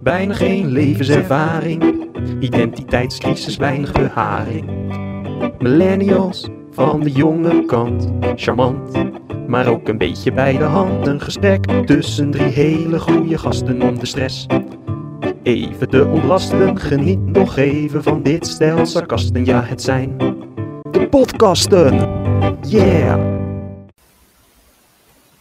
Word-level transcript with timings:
Bijna 0.00 0.34
geen 0.34 0.66
levenservaring, 0.66 2.08
identiteitscrisis, 2.40 3.56
weinig 3.56 3.92
beharing. 3.92 4.64
Millennials 5.58 6.48
van 6.70 7.00
de 7.00 7.10
jonge 7.10 7.64
kant, 7.64 8.08
charmant, 8.36 9.04
maar 9.46 9.66
ook 9.66 9.88
een 9.88 9.98
beetje 9.98 10.32
bij 10.32 10.56
de 10.56 10.64
hand. 10.64 11.06
Een 11.06 11.20
gesprek 11.20 11.86
tussen 11.86 12.30
drie 12.30 12.52
hele 12.52 12.98
goede 12.98 13.38
gasten 13.38 13.82
om 13.82 13.98
de 13.98 14.06
stress. 14.06 14.46
Even 15.42 15.88
te 15.88 16.06
ontlasten, 16.06 16.78
geniet 16.78 17.26
nog 17.26 17.56
even 17.56 18.02
van 18.02 18.22
dit 18.22 18.46
stel 18.46 18.86
sarcasten. 18.86 19.44
Ja, 19.44 19.62
het 19.62 19.82
zijn 19.82 20.16
de 20.90 21.08
podcasten. 21.10 21.94
Yeah! 22.68 23.20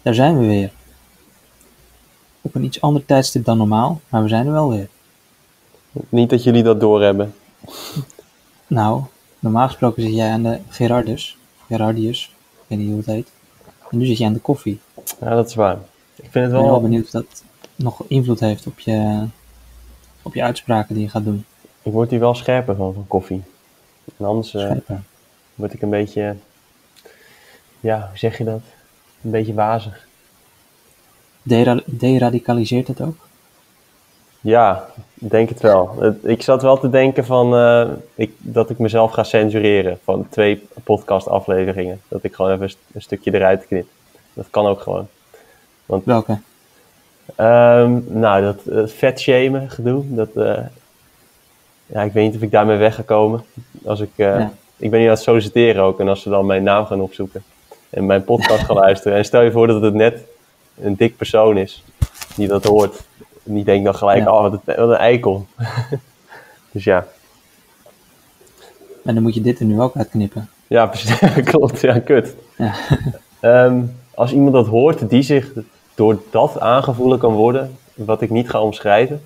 Daar 0.01 0.13
zijn 0.13 0.39
we 0.39 0.45
weer. 0.45 0.71
Op 2.41 2.55
een 2.55 2.63
iets 2.63 2.81
ander 2.81 3.05
tijdstip 3.05 3.45
dan 3.45 3.57
normaal, 3.57 4.01
maar 4.09 4.21
we 4.23 4.27
zijn 4.27 4.45
er 4.45 4.51
wel 4.51 4.69
weer. 4.69 4.87
Niet 6.09 6.29
dat 6.29 6.43
jullie 6.43 6.63
dat 6.63 6.79
doorhebben. 6.79 7.33
Nou, 8.67 9.01
normaal 9.39 9.67
gesproken 9.67 10.03
zit 10.03 10.15
jij 10.15 10.31
aan 10.31 10.43
de 10.43 10.59
Gerardus, 10.69 11.37
Gerardius, 11.67 12.31
ik 12.51 12.63
weet 12.67 12.79
niet 12.79 12.87
hoe 12.87 12.97
het 12.97 13.05
heet. 13.05 13.31
En 13.89 13.97
nu 13.97 14.05
zit 14.05 14.17
je 14.17 14.25
aan 14.25 14.33
de 14.33 14.39
koffie. 14.39 14.79
Ja, 15.19 15.29
dat 15.29 15.47
is 15.47 15.55
waar. 15.55 15.77
Ik 16.15 16.27
vind 16.31 16.33
het 16.33 16.43
Ik 16.43 16.51
ben 16.51 16.51
wel 16.51 16.63
wel... 16.63 16.81
benieuwd 16.81 17.03
of 17.03 17.09
dat 17.09 17.43
nog 17.75 18.03
invloed 18.07 18.39
heeft 18.39 18.67
op 18.67 18.79
je, 18.79 19.25
op 20.21 20.33
je 20.33 20.43
uitspraken 20.43 20.95
die 20.95 21.03
je 21.03 21.09
gaat 21.09 21.23
doen. 21.23 21.45
Ik 21.81 21.91
word 21.91 22.09
hier 22.09 22.19
wel 22.19 22.35
scherper 22.35 22.75
van, 22.75 22.93
van 22.93 23.07
koffie. 23.07 23.43
En 24.17 24.25
anders 24.25 24.47
Scherper. 24.49 25.01
word 25.55 25.73
ik 25.73 25.81
een 25.81 25.89
beetje... 25.89 26.35
Ja, 27.79 28.07
hoe 28.09 28.17
zeg 28.17 28.37
je 28.37 28.43
dat? 28.43 28.61
Een 29.21 29.31
beetje 29.31 29.53
wazig. 29.53 30.07
Dera- 31.43 31.79
deradicaliseert 31.85 32.87
het 32.87 33.01
ook? 33.01 33.15
Ja, 34.41 34.85
ik 35.19 35.29
denk 35.31 35.49
het 35.49 35.61
wel. 35.61 36.13
Ik 36.23 36.41
zat 36.41 36.61
wel 36.61 36.77
te 36.79 36.89
denken 36.89 37.25
van, 37.25 37.55
eh, 37.55 37.87
ik, 38.15 38.31
dat 38.37 38.69
ik 38.69 38.77
mezelf 38.79 39.11
ga 39.11 39.23
censureren 39.23 39.99
van 40.03 40.27
twee 40.29 40.63
podcastafleveringen. 40.83 42.01
Dat 42.07 42.23
ik 42.23 42.33
gewoon 42.35 42.51
even 42.51 42.63
een 42.63 42.69
st- 42.69 42.77
een 42.93 43.01
stukje 43.01 43.33
eruit 43.33 43.67
knip. 43.67 43.87
Dat 44.33 44.45
kan 44.49 44.65
ook 44.65 44.81
gewoon. 44.81 45.07
Welke? 45.85 46.39
Ehm, 47.35 47.99
nou, 48.07 48.41
dat 48.43 48.59
uh, 48.65 48.87
vetshamen 48.87 49.69
gedoe, 49.69 50.03
dat, 50.07 50.29
eh, 50.35 50.57
ja, 51.85 52.01
ik 52.01 52.11
weet 52.13 52.25
niet 52.25 52.35
of 52.35 52.41
ik 52.41 52.51
daarmee 52.51 52.77
weg 52.77 52.95
ga 52.95 53.01
komen. 53.01 53.43
Als 53.85 53.99
ik, 53.99 54.09
eh, 54.15 54.25
Ja. 54.25 54.51
ik 54.77 54.89
ben 54.89 54.99
hier 54.99 55.09
aan 55.09 55.15
het 55.15 55.23
solliciteren 55.23 55.83
ook 55.83 55.99
en 55.99 56.07
als 56.07 56.21
ze 56.21 56.29
dan 56.29 56.45
mijn 56.45 56.63
naam 56.63 56.85
gaan 56.85 57.01
opzoeken 57.01 57.43
en 57.89 58.05
mijn 58.05 58.23
podcast 58.23 58.63
gaan 58.63 58.75
luisteren. 58.85 59.17
En 59.17 59.25
stel 59.25 59.41
je 59.41 59.51
voor 59.51 59.67
dat 59.67 59.81
het 59.81 59.93
net 59.93 60.23
een 60.81 60.95
dik 60.95 61.17
persoon 61.17 61.57
is 61.57 61.83
die 62.35 62.47
dat 62.47 62.63
hoort. 62.65 63.01
En 63.43 63.53
die 63.53 63.63
denkt 63.63 63.85
dan 63.85 63.95
gelijk, 63.95 64.23
Ja. 64.23 64.31
oh 64.31 64.41
wat 64.41 64.51
een, 64.53 64.75
wat 64.75 64.89
een 64.89 64.95
eikel. 64.95 65.45
dus 66.71 66.83
ja, 66.83 67.07
En 69.03 69.13
dan 69.13 69.23
moet 69.23 69.33
je 69.33 69.41
dit 69.41 69.59
er 69.59 69.65
nu 69.65 69.81
ook 69.81 69.95
uitknippen. 69.95 70.49
ja 70.67 70.85
precies, 70.85 71.19
klopt, 71.51 71.81
ja, 71.81 71.99
kut. 71.99 72.35
Ja. 72.57 72.73
Ehm, 73.39 73.81
als 74.15 74.31
iemand 74.33 74.53
dat 74.53 74.67
hoort 74.67 75.09
die 75.09 75.21
zich 75.21 75.51
door 75.95 76.21
dat 76.29 76.59
aangevoelen 76.59 77.19
kan 77.19 77.33
worden, 77.33 77.77
wat 77.93 78.21
ik 78.21 78.29
niet 78.29 78.49
ga 78.49 78.61
omschrijven, 78.61 79.21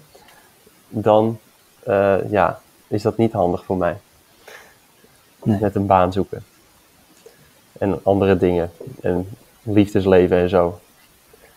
dan 0.89 1.39
eh, 1.83 2.15
ja, 2.29 2.59
is 2.87 3.01
dat 3.01 3.17
niet 3.17 3.31
handig 3.31 3.65
voor 3.65 3.77
mij. 3.77 3.97
Nee. 5.43 5.59
Met 5.61 5.75
een 5.75 5.85
baan 5.85 6.13
zoeken. 6.13 6.43
En 7.77 7.99
andere 8.03 8.37
dingen. 8.37 8.71
En 9.01 9.29
liefdesleven 9.63 10.37
en 10.37 10.49
zo. 10.49 10.79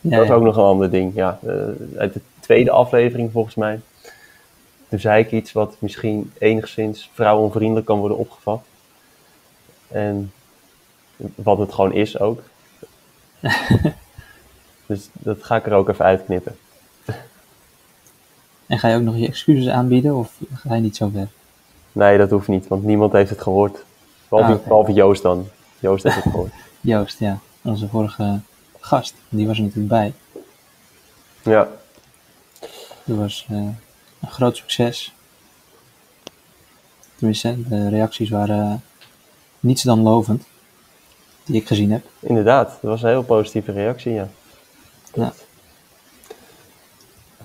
Ja, 0.01 0.17
dat 0.17 0.25
is 0.25 0.31
ook 0.31 0.43
nog 0.43 0.57
een 0.57 0.63
ander 0.63 0.91
ding. 0.91 1.15
Ja, 1.15 1.39
eh, 1.43 1.53
uit 1.97 2.13
de 2.13 2.21
tweede 2.41 2.71
aflevering 2.71 3.33
volgens 3.33 3.55
mij. 3.55 3.81
Toen 4.89 4.99
zei 4.99 5.25
ik 5.25 5.33
iets 5.33 5.53
wat 5.53 5.77
misschien 5.79 6.33
enigszins 6.39 7.11
vrouwonvriendelijk 7.13 7.87
kan 7.87 7.99
worden 7.99 8.19
opgevat. 8.19 8.63
En 9.89 10.33
wat 11.35 11.59
het 11.59 11.73
gewoon 11.73 11.93
is 11.93 12.19
ook. 12.19 12.43
dus 14.87 15.09
dat 15.13 15.43
ga 15.45 15.57
ik 15.57 15.67
er 15.67 15.73
ook 15.73 15.89
even 15.89 16.05
uitknippen. 16.05 16.57
En 18.67 18.79
ga 18.79 18.89
je 18.89 18.97
ook 18.97 19.03
nog 19.03 19.17
je 19.17 19.27
excuses 19.27 19.69
aanbieden 19.69 20.15
of 20.17 20.33
ga 20.55 20.75
je 20.75 20.81
niet 20.81 20.97
zo 20.97 21.11
ver? 21.13 21.29
Nee, 21.93 22.19
dat 22.19 22.31
hoeft 22.31 22.49
niet, 22.49 22.69
want 22.69 22.83
niemand 22.85 23.13
heeft 23.13 23.31
het 23.31 23.43
gehoord. 23.43 23.85
Behalve, 24.29 24.53
Ah, 24.53 24.63
behalve 24.67 24.93
Joost 24.93 25.23
dan. 25.23 25.49
Joost 25.79 26.03
heeft 26.03 26.15
het 26.15 26.25
gehoord. 26.25 26.53
Joost, 26.81 27.19
ja, 27.19 27.39
onze 27.63 27.89
vorige 27.89 28.41
gast, 28.89 29.15
die 29.29 29.47
was 29.47 29.57
er 29.57 29.63
natuurlijk 29.63 29.89
bij. 29.89 30.13
ja, 31.43 31.69
Dat 33.05 33.17
was 33.17 33.47
eh, 33.51 33.57
een 34.21 34.31
groot 34.31 34.57
succes. 34.57 35.13
Tenminste, 37.17 37.69
de 37.69 37.89
reacties 37.89 38.31
waren 38.31 38.83
niets 39.61 39.83
dan 39.83 40.01
lovend, 40.03 40.45
die 41.45 41.61
ik 41.61 41.67
gezien 41.67 41.91
heb. 41.93 42.05
inderdaad. 42.21 42.69
Dat 42.69 42.91
was 42.91 43.03
een 43.03 43.09
heel 43.09 43.23
positieve 43.23 43.73
reactie, 43.73 44.13
ja. 44.13 44.29
Ja. 45.15 45.33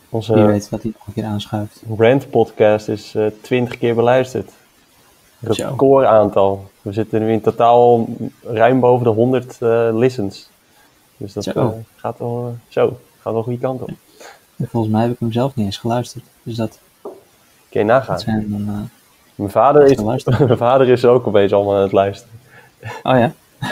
Onze 0.09 0.33
Wie 0.33 0.43
weet 0.43 0.69
wat 0.69 0.81
hij 0.81 0.91
nog 0.97 1.07
een 1.07 1.13
keer 1.13 1.25
aanschuift. 1.25 1.81
Rant 1.97 2.29
podcast 2.29 2.87
is 2.87 3.15
eh 3.15 3.25
20 3.41 3.77
keer 3.77 3.95
beluisterd. 3.95 4.51
Record 5.39 6.05
aantal. 6.05 6.71
We 6.81 6.93
zitten 6.93 7.21
nu 7.21 7.31
in 7.31 7.41
totaal 7.41 8.07
ruim 8.43 8.79
boven 8.79 9.03
de 9.05 9.11
100 9.11 9.61
eh, 9.61 9.89
listens. 9.91 10.49
Dus 11.23 11.33
dat 11.33 11.43
Zo. 11.43 11.51
eh, 11.51 11.67
gaat 11.95 12.19
wel 12.19 12.47
eh, 12.47 12.71
zo. 12.73 12.87
Gaat 13.19 13.23
wel 13.23 13.37
een 13.37 13.43
goede 13.43 13.59
kant 13.59 13.81
op. 13.81 13.89
En 14.57 14.67
volgens 14.67 14.93
mij 14.93 15.01
heb 15.01 15.11
ik 15.11 15.19
hem 15.19 15.31
zelf 15.31 15.55
niet 15.55 15.65
eens 15.65 15.77
geluisterd. 15.77 16.23
Dus 16.43 16.55
dat, 16.55 16.79
Kun 17.69 17.79
je 17.79 17.83
nagaan. 17.83 18.15
dat 18.15 18.21
zijn 18.23 18.45
dan... 18.49 18.67
eh, 18.75 18.79
Mijn 19.35 19.49
vader, 19.51 19.83
is, 19.85 19.97
mijn 20.39 20.57
vader 20.57 20.89
is 20.89 21.05
ook 21.05 21.27
opeens 21.27 21.53
allemaal 21.53 21.75
aan 21.75 21.81
het 21.81 21.91
luisteren. 21.91 22.39
Oh 22.81 23.17
ja? 23.17 23.31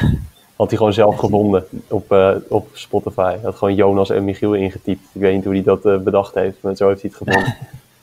Had 0.56 0.69
hij 0.69 0.78
gewoon 0.78 0.94
zelf 0.94 1.16
gevonden 1.17 1.66
op, 1.88 2.11
eh, 2.11 2.35
op 2.50 2.67
Spotify. 2.73 3.35
Had 3.44 3.56
gewoon 3.56 3.75
Jonas 3.75 4.09
en 4.09 4.23
Michiel 4.25 4.53
ingetypt. 4.53 5.06
Ik 5.13 5.22
weet 5.22 5.35
niet 5.35 5.44
hoe 5.44 5.53
hij 5.53 5.63
dat 5.63 6.03
bedacht 6.03 6.34
heeft, 6.35 6.57
maar 6.61 6.75
zo 6.75 6.88
heeft 6.88 7.01
hij 7.01 7.11
het 7.16 7.23
gevonden. 7.28 7.56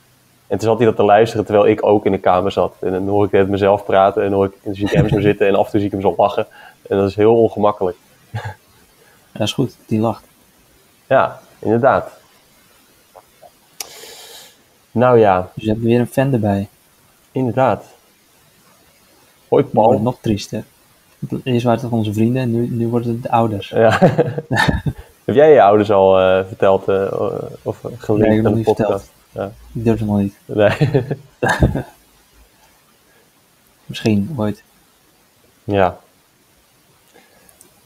en 0.46 0.58
toen 0.58 0.68
zat 0.68 0.76
hij 0.76 0.86
dat 0.86 0.96
te 0.96 1.02
luisteren 1.02 1.44
terwijl 1.44 1.66
ik 1.66 1.86
ook 1.86 2.06
in 2.06 2.12
de 2.12 2.18
kamer 2.18 2.52
zat. 2.52 2.74
En 2.80 2.92
dan 2.92 3.08
hoor 3.08 3.24
ik 3.24 3.30
net 3.30 3.48
mezelf 3.48 3.84
praten 3.84 4.22
en 4.24 4.32
hoor 4.32 4.44
ik, 4.44 4.52
en 4.52 4.58
dan 4.64 4.74
zie 4.74 4.84
ik 4.86 4.90
hem 4.92 5.08
zo 5.08 5.20
zitten 5.20 5.46
en 5.46 5.54
af 5.54 5.64
en 5.64 5.70
toe 5.70 5.80
zie 5.80 5.88
ik 5.88 5.94
hem 5.94 6.02
zo 6.02 6.14
lachen. 6.16 6.46
En 6.88 6.96
dat 6.96 7.08
is 7.08 7.16
heel 7.16 7.42
ongemakkelijk. 7.42 7.96
Dat 9.32 9.42
is 9.46 9.52
goed, 9.52 9.76
die 9.86 10.00
lacht. 10.00 10.24
Ja, 11.06 11.40
inderdaad. 11.58 12.16
Nou 14.90 15.18
ja, 15.18 15.50
Dus 15.54 15.64
we 15.64 15.70
hebben 15.70 15.88
weer 15.88 16.00
een 16.00 16.06
fan 16.06 16.32
erbij. 16.32 16.68
inderdaad. 17.32 17.84
Hoi 19.48 19.62
wordt 19.62 19.72
Paul. 19.72 20.00
nog 20.00 20.18
triester. 20.20 20.64
Eerst 21.44 21.64
waren 21.64 21.80
het 21.82 21.92
onze 21.92 22.12
vrienden 22.12 22.42
en 22.42 22.50
nu, 22.50 22.68
nu 22.68 22.88
worden 22.88 23.12
het 23.12 23.22
de 23.22 23.30
ouders. 23.30 23.68
Ja. 23.68 23.98
Heb 25.24 25.34
jij 25.34 25.52
je 25.52 25.62
ouders 25.62 25.90
al 25.90 26.18
eh, 26.20 26.46
verteld 26.46 26.88
eh, 26.88 27.12
of 27.62 27.78
gelinkt 27.98 28.08
Nee, 28.08 28.16
ik 28.18 28.36
heb 28.36 28.36
aan 28.36 28.42
nog 28.42 28.50
de 28.52 28.56
niet 28.56 28.64
podcast? 28.64 29.10
Ik 29.72 29.84
durf 29.84 29.98
het 29.98 30.08
nog 30.08 30.18
niet. 30.18 30.34
Nee. 30.44 31.04
Misschien 33.86 34.34
ooit. 34.36 34.62
Ja. 35.64 35.98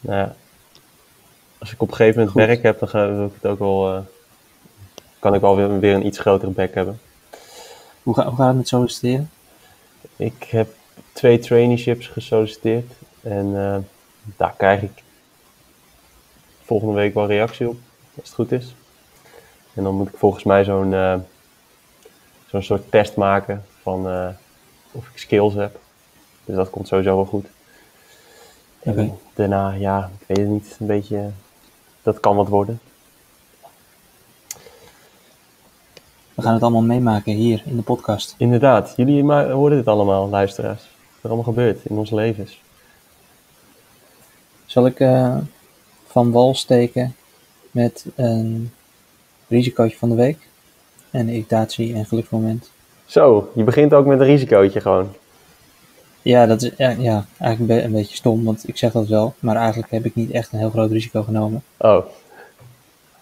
Nou 0.00 0.18
ja. 0.18 0.34
Als 1.62 1.72
ik 1.72 1.82
op 1.82 1.88
een 1.88 1.94
gegeven 1.94 2.18
moment 2.20 2.38
Goed. 2.38 2.46
werk 2.46 2.62
heb, 2.62 2.78
dan 2.78 2.88
ga, 2.88 3.14
wil 3.14 3.26
ik 3.26 3.32
het 3.40 3.50
ook 3.50 3.58
wel, 3.58 3.94
eh, 3.94 4.00
kan 5.18 5.34
ik 5.34 5.40
wel 5.40 5.56
weer, 5.56 5.78
weer 5.78 5.94
een 5.94 6.06
iets 6.06 6.18
grotere 6.18 6.50
bek 6.50 6.74
hebben. 6.74 7.00
Hoe, 8.02 8.14
ga, 8.14 8.24
hoe 8.26 8.36
gaat 8.36 8.46
het 8.46 8.56
met 8.56 8.68
solliciteren? 8.68 9.30
Ik 10.16 10.42
heb 10.42 10.74
twee 11.12 11.38
traineeships 11.38 12.06
gesolliciteerd 12.06 12.92
en 13.20 13.56
eh, 13.56 13.76
daar 14.36 14.54
krijg 14.56 14.82
ik 14.82 15.02
volgende 16.62 16.94
week 16.94 17.14
wel 17.14 17.26
reactie 17.26 17.68
op, 17.68 17.76
als 18.14 18.26
het 18.26 18.34
goed 18.34 18.52
is. 18.52 18.74
En 19.74 19.82
dan 19.82 19.94
moet 19.94 20.08
ik 20.08 20.16
volgens 20.16 20.44
mij 20.44 20.64
zo'n 20.64 20.94
eh, 20.94 21.18
zo'n 22.46 22.62
soort 22.62 22.90
test 22.90 23.16
maken 23.16 23.64
van 23.82 24.06
of 24.92 25.08
ik 25.08 25.18
skills 25.18 25.54
heb. 25.54 25.78
Dus 26.44 26.56
dat 26.56 26.70
komt 26.70 26.88
sowieso 26.88 27.16
wel 27.16 27.24
goed. 27.24 27.46
En 28.82 29.18
daarna, 29.34 29.72
ja, 29.72 30.10
ik 30.18 30.26
weet 30.26 30.36
het 30.36 30.48
niet, 30.48 30.76
een 30.80 30.86
beetje, 30.86 31.30
dat 32.02 32.20
kan 32.20 32.36
wat 32.36 32.48
worden. 32.48 32.80
We 36.34 36.42
gaan 36.42 36.52
het 36.54 36.62
allemaal 36.62 36.82
meemaken 36.82 37.32
hier 37.32 37.62
in 37.66 37.76
de 37.76 37.82
podcast. 37.82 38.34
Inderdaad, 38.38 38.92
jullie 38.96 39.32
hoorden 39.32 39.78
dit 39.78 39.86
allemaal, 39.86 40.28
luisteraars. 40.28 40.82
Wat 40.82 41.22
er 41.22 41.28
allemaal 41.28 41.52
gebeurt 41.52 41.84
in 41.84 41.96
ons 41.96 42.10
levens. 42.10 42.60
Zal 44.66 44.86
ik 44.86 45.00
eh, 45.00 45.36
van 46.06 46.30
wal 46.30 46.54
steken 46.54 47.14
met 47.70 48.06
een 48.14 48.72
risicootje 49.48 49.98
van 49.98 50.08
de 50.08 50.14
week? 50.14 50.48
En 51.10 51.28
irritatie 51.28 51.94
en 51.94 52.06
geluksmoment. 52.06 52.70
Zo, 53.04 53.50
je 53.54 53.64
begint 53.64 53.94
ook 53.94 54.06
met 54.06 54.20
een 54.20 54.26
risicootje 54.26 54.80
gewoon. 54.80 55.14
Ja, 56.22 56.46
dat 56.46 56.62
is 56.62 56.70
ja, 56.76 56.90
ja, 56.90 57.24
eigenlijk 57.38 57.60
een, 57.60 57.66
be- 57.78 57.82
een 57.82 57.92
beetje 57.92 58.16
stom, 58.16 58.44
want 58.44 58.68
ik 58.68 58.76
zeg 58.76 58.92
dat 58.92 59.06
wel. 59.08 59.34
Maar 59.38 59.56
eigenlijk 59.56 59.90
heb 59.90 60.04
ik 60.04 60.14
niet 60.14 60.30
echt 60.30 60.52
een 60.52 60.58
heel 60.58 60.70
groot 60.70 60.90
risico 60.90 61.22
genomen. 61.22 61.62
Oh, 61.76 62.04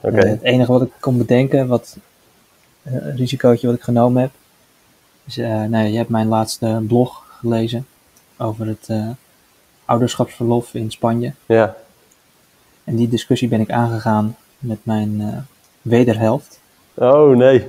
oké. 0.00 0.16
Eh, 0.18 0.30
het 0.30 0.42
enige 0.42 0.72
wat 0.72 0.82
ik 0.82 0.90
kon 1.00 1.18
bedenken, 1.18 1.66
wat 1.68 1.96
eh, 2.82 3.16
risicootje 3.16 3.66
wat 3.66 3.76
ik 3.76 3.82
genomen 3.82 4.22
heb. 4.22 4.30
Dus, 5.24 5.36
eh, 5.36 5.62
nou 5.62 5.86
je 5.86 5.96
hebt 5.96 6.08
mijn 6.08 6.28
laatste 6.28 6.84
blog 6.88 7.24
gelezen 7.38 7.86
over 8.36 8.66
het 8.66 8.88
ouderschapsverlof 9.84 10.74
in 10.74 10.90
Spanje. 10.90 11.32
Ja. 11.46 11.76
En 12.84 12.96
die 12.96 13.08
discussie 13.08 13.48
ben 13.48 13.60
ik 13.60 13.70
aangegaan 13.70 14.36
met 14.58 14.78
mijn 14.82 15.46
wederhelft. 15.82 16.60
Oh 16.94 17.36
nee. 17.36 17.66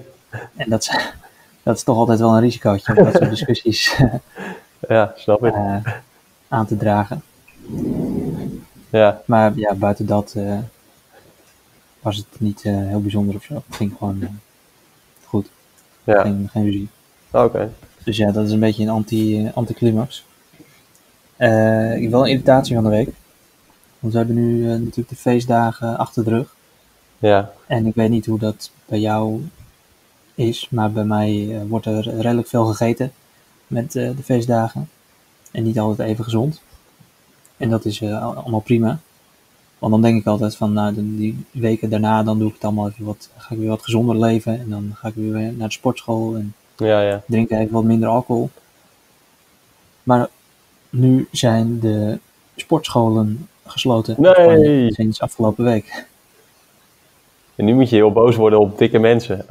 En 0.56 0.69
dat 0.69 0.81
is, 0.81 0.98
dat 1.63 1.75
is 1.75 1.83
toch 1.83 1.98
altijd 1.98 2.19
wel 2.19 2.33
een 2.36 2.42
risicootje 2.42 2.94
dat 2.94 3.16
soort 3.16 3.30
discussies 3.38 4.01
Ja, 4.88 5.13
snap 5.16 5.45
ik. 5.45 5.54
eh, 5.54 5.75
aan 6.48 6.66
te 6.66 6.78
dragen. 6.78 7.22
Ja. 8.89 9.22
Maar 9.25 9.51
ja, 9.56 9.74
buiten 9.74 10.06
dat 10.06 10.33
eh, 10.38 10.57
was 12.00 12.18
het 12.18 12.25
niet 12.39 12.62
eh, 12.63 12.74
heel 12.74 13.01
bijzonder 13.01 13.36
of 13.36 13.44
zo. 13.44 13.54
Het 13.54 13.75
ging 13.75 13.94
gewoon 13.98 14.39
goed. 15.25 15.50
Ja. 16.04 16.22
Geen, 16.22 16.50
geen 16.51 16.63
ruzie. 16.63 16.89
Oké. 17.31 17.72
Dus 18.04 18.18
ja, 18.18 18.31
dat 18.31 18.45
is 18.45 18.51
een 18.51 18.60
beetje 18.60 18.83
een 18.83 18.89
anti, 18.89 19.51
anticlimax. 19.54 20.25
Eh, 21.36 21.95
ik 21.95 22.01
heb 22.01 22.12
wel 22.12 22.22
een 22.24 22.30
irritatie 22.31 22.75
van 22.75 22.83
de 22.83 22.89
week. 22.89 23.10
Want 24.00 24.13
we 24.13 24.19
hebben 24.19 24.36
nu 24.36 24.66
natuurlijk 24.68 25.10
de 25.10 25.16
feestdagen 25.16 25.98
achter 25.98 26.24
de 26.24 26.30
rug. 26.30 26.56
Ja. 27.19 27.51
En 27.68 27.86
ik 27.86 27.95
weet 27.95 28.10
niet 28.10 28.25
hoe 28.25 28.39
dat 28.39 28.72
bij 28.86 29.00
jou 29.00 29.42
is, 30.36 30.68
maar 30.69 30.92
bij 30.92 31.04
mij 31.04 31.62
wordt 31.68 31.86
er 31.86 32.16
redelijk 32.16 32.48
veel 32.48 32.66
gegeten 32.66 33.12
met 33.71 33.95
eh, 33.95 34.09
de 34.18 34.23
feestdagen. 34.23 34.89
En 35.51 35.63
niet 35.63 35.79
altijd 35.79 36.09
even 36.09 36.23
gezond. 36.23 36.62
En 37.57 37.69
dat 37.69 37.85
is 37.85 38.01
eh, 38.01 38.23
al- 38.23 38.33
allemaal 38.33 38.59
prima. 38.59 39.00
Want 39.79 39.91
dan 39.94 40.01
denk 40.01 40.19
ik 40.19 40.25
altijd 40.27 40.56
van, 40.56 40.73
nou, 40.73 40.94
de- 40.94 41.15
die 41.18 41.45
weken 41.51 41.89
daarna, 41.89 42.23
dan 42.23 42.39
doe 42.39 42.47
ik 42.47 42.53
het 42.53 42.63
allemaal 42.63 42.89
even 42.89 43.06
wat, 43.06 43.29
ga 43.38 43.53
ik 43.53 43.59
weer 43.59 43.69
wat 43.69 43.83
gezonder 43.83 44.19
leven. 44.19 44.59
En 44.59 44.69
dan 44.69 44.91
ga 44.95 45.07
ik 45.07 45.13
weer 45.15 45.53
naar 45.53 45.68
de 45.68 45.73
sportschool 45.73 46.35
en 46.35 46.53
Ja, 46.77 47.01
ja. 47.01 47.21
drinken 47.27 47.59
even 47.59 47.73
wat 47.73 47.83
minder 47.83 48.09
alcohol. 48.09 48.50
Maar 50.03 50.27
nu 50.89 51.27
zijn 51.31 51.79
de 51.79 52.19
sportscholen 52.56 53.47
gesloten. 53.65 54.15
Nee. 54.19 54.94
Sinds 54.94 55.19
afgelopen 55.21 55.63
week. 55.63 56.06
En 57.56 57.65
nu 57.65 57.73
moet 57.73 57.89
je 57.89 57.95
heel 57.95 58.12
boos 58.12 58.35
worden 58.35 58.59
op 58.59 58.77
dikke 58.77 59.00
mensen. 59.00 59.45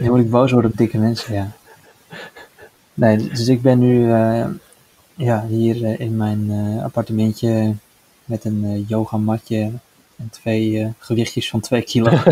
Nu 0.00 0.10
moet 0.10 0.18
ik 0.20 0.30
boos 0.30 0.50
worden 0.52 0.70
op 0.70 0.76
dikke 0.76 0.98
mensen, 0.98 1.34
ja. 1.34 1.50
Nee, 2.94 3.16
dus 3.16 3.48
ik 3.48 3.62
ben 3.62 3.78
nu 3.78 4.12
eh, 4.12 4.46
ja, 5.14 5.46
hier 5.46 5.84
eh, 5.84 6.00
in 6.00 6.16
mijn 6.16 6.50
eh, 6.50 6.84
appartementje 6.84 7.74
met 8.24 8.44
een 8.44 8.84
yogamatje 8.88 9.70
en 10.16 10.30
twee 10.30 10.92
gewichtjes 10.98 11.50
van 11.50 11.60
2 11.60 11.82
kilo. 11.82 12.10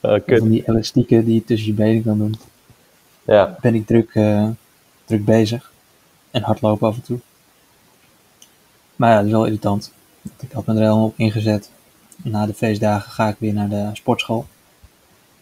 Oh. 0.00 0.18
Van 0.26 0.48
die 0.48 0.68
elastieken 0.68 1.24
die 1.24 1.34
je 1.34 1.44
tussen 1.44 1.68
je 1.68 1.74
benen 1.74 2.02
kan 2.02 2.18
doen. 2.18 2.34
Ja. 3.24 3.58
Ben 3.60 3.74
ik 3.74 3.86
druk, 3.86 4.10
druk 5.04 5.24
bezig. 5.24 5.72
En 6.30 6.42
hardlopen 6.42 6.88
af 6.88 6.94
en 6.94 7.02
toe. 7.02 7.18
Maar 8.96 9.10
ja, 9.10 9.16
dat 9.16 9.24
is 9.24 9.30
wel 9.30 9.44
irritant. 9.44 9.92
Ik 10.40 10.52
had 10.52 10.66
me 10.66 10.72
er 10.72 10.80
helemaal 10.80 11.04
op 11.04 11.18
ingezet. 11.18 11.70
Na 12.16 12.46
de 12.46 12.54
feestdagen 12.54 13.10
ga 13.10 13.28
ik 13.28 13.36
weer 13.38 13.52
naar 13.52 13.68
de 13.68 13.90
sportschool. 13.92 14.46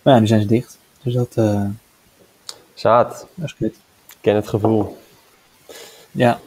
Maar 0.02 0.14
ja, 0.14 0.20
nu 0.20 0.26
zijn 0.26 0.40
ze 0.40 0.46
dicht. 0.46 0.78
Dus 1.02 1.14
dat, 1.14 1.36
Zaad. 2.76 3.26
dat 3.34 3.44
is 3.46 3.54
kut. 3.54 3.74
Ik 4.08 4.16
ken 4.20 4.34
het 4.34 4.48
gevoel. 4.48 4.96
Ja. 6.10 6.40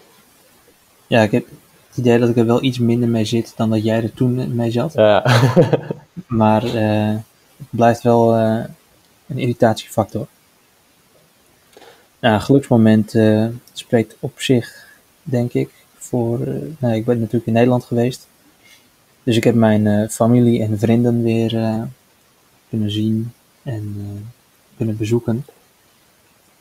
Ja, 1.08 1.22
ik 1.22 1.32
heb 1.32 1.46
het 1.88 1.98
idee 1.98 2.20
dat 2.20 2.30
ik 2.30 2.38
er 2.38 2.46
wel 2.46 2.64
iets 2.64 2.80
minder 2.80 3.10
mee 3.10 3.26
zit 3.26 3.54
dan 3.56 3.70
dat 3.70 3.84
jij 3.84 4.04
er 4.04 4.14
toen 4.14 4.56
mee 4.56 4.72
zat. 4.72 4.94
Ja. 4.94 5.26
Maar 6.28 6.64
eh, 6.64 7.16
het 7.58 7.68
blijft 7.70 8.02
wel 8.02 8.36
eh, 8.36 8.64
een 9.28 9.38
irritatiefactor. 9.38 10.28
Nou, 12.20 12.40
geluksmoment 12.42 13.16
eh, 13.16 13.48
spreekt 13.74 14.16
op 14.20 14.42
zich, 14.42 14.88
denk 15.24 15.54
ik, 15.54 15.70
voor... 15.98 16.40
nou, 16.80 16.96
ik 16.96 17.06
ben 17.06 17.20
natuurlijk 17.20 17.46
in 17.46 17.54
Nederland 17.54 17.84
geweest. 17.84 18.28
Dus 19.24 19.36
ik 19.36 19.44
heb 19.44 19.56
mijn 19.56 20.10
familie 20.10 20.62
en 20.62 20.80
vrienden 20.80 21.24
weer 21.24 21.50
kunnen 22.70 22.92
zien 22.92 23.34
en 23.64 23.96
kunnen 24.78 24.98
bezoeken. 24.98 25.46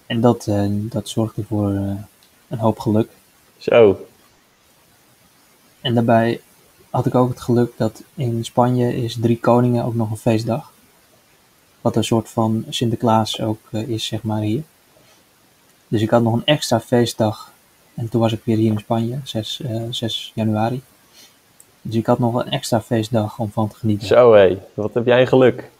En 0.08 0.20
dat, 0.20 0.46
eh, 0.46 0.64
dat 0.70 1.08
zorgde 1.08 1.44
voor 1.44 1.70
eh, 1.70 1.92
een 2.48 2.58
hoop 2.58 2.78
geluk. 2.78 3.10
Zo. 3.56 4.06
En 5.80 5.94
daarbij 5.94 6.40
had 6.90 7.06
ik 7.06 7.14
ook 7.14 7.28
het 7.28 7.40
geluk 7.40 7.72
dat 7.76 8.02
in 8.14 8.44
Spanje 8.44 8.96
is 8.96 9.16
Drie 9.20 9.40
Koningen 9.40 9.84
ook 9.84 9.94
nog 9.94 10.10
een 10.10 10.16
feestdag. 10.16 10.72
Wat 11.80 11.96
een 11.96 12.04
soort 12.04 12.28
van 12.28 12.64
Sinterklaas 12.68 13.40
ook 13.40 13.58
eh, 13.70 13.88
is, 13.88 14.06
zeg 14.06 14.22
maar, 14.22 14.40
hier. 14.40 14.62
Dus 15.88 16.02
ik 16.02 16.10
had 16.10 16.22
nog 16.22 16.34
een 16.34 16.44
extra 16.44 16.80
feestdag. 16.80 17.52
En 17.94 18.08
toen 18.08 18.20
was 18.20 18.32
ik 18.32 18.40
weer 18.44 18.56
hier 18.56 18.72
in 18.72 18.78
Spanje, 18.78 19.20
6, 19.24 19.60
eh, 19.60 19.82
6 19.90 20.32
januari. 20.34 20.82
Dus 21.82 21.94
ik 21.94 22.06
had 22.06 22.18
nog 22.18 22.34
een 22.34 22.50
extra 22.50 22.80
feestdag 22.80 23.38
om 23.38 23.50
van 23.50 23.68
te 23.68 23.76
genieten. 23.76 24.06
Zo 24.06 24.32
hé. 24.32 24.58
Wat 24.74 24.94
heb 24.94 25.06
jij 25.06 25.26
geluk. 25.26 25.70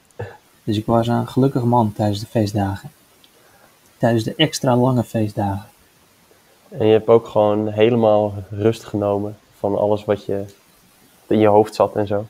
Dus 0.65 0.77
ik 0.77 0.87
was 0.87 1.07
een 1.07 1.29
gelukkig 1.29 1.63
man 1.63 1.93
tijdens 1.93 2.21
de 2.21 2.27
feestdagen. 2.27 2.91
Tijdens 3.99 4.25
de 4.25 4.35
extra 4.37 4.77
lange 4.77 5.05
feestdagen. 5.05 5.67
En 6.69 6.87
je 6.87 6.93
hebt 6.93 7.09
ook 7.09 7.27
gewoon 7.27 7.69
helemaal 7.69 8.35
rust 8.51 8.85
genomen 8.85 9.37
van 9.59 9.79
alles 9.79 10.05
wat 10.05 10.25
je 10.25 10.45
in 11.27 11.39
je 11.39 11.47
hoofd 11.47 11.75
zat 11.75 11.97
en 11.97 12.07
zo. 12.07 12.27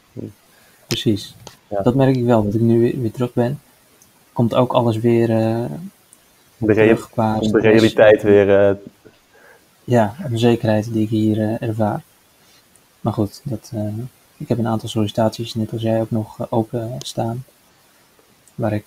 Precies. 0.86 1.36
Ja. 1.68 1.82
Dat 1.82 1.94
merk 1.94 2.16
ik 2.16 2.24
wel, 2.24 2.44
dat 2.44 2.54
ik 2.54 2.60
nu 2.60 2.80
weer, 2.80 3.00
weer 3.00 3.12
terug 3.12 3.32
ben. 3.32 3.60
Komt 4.32 4.54
ook 4.54 4.72
alles 4.72 4.96
weer 4.96 5.30
eh 5.30 5.64
De, 6.56 6.74
terug 6.74 7.10
qua 7.10 7.38
de 7.38 7.60
realiteit 7.60 8.22
weer. 8.22 8.68
eh, 8.68 8.74
Ja, 9.84 10.14
onzekerheid 10.30 10.92
die 10.92 11.02
ik 11.02 11.08
hier 11.08 11.40
eh, 11.40 11.68
ervaar. 11.68 12.02
Maar 13.00 13.12
goed, 13.12 13.40
dat, 13.44 13.72
ik 14.36 14.48
heb 14.48 14.58
een 14.58 14.66
aantal 14.66 14.88
sollicitaties, 14.88 15.54
net 15.54 15.72
als 15.72 15.82
jij 15.82 16.00
ook 16.00 16.10
nog 16.10 16.50
open 16.50 16.94
staan. 16.98 17.44
Waar 18.54 18.72
ik 18.72 18.86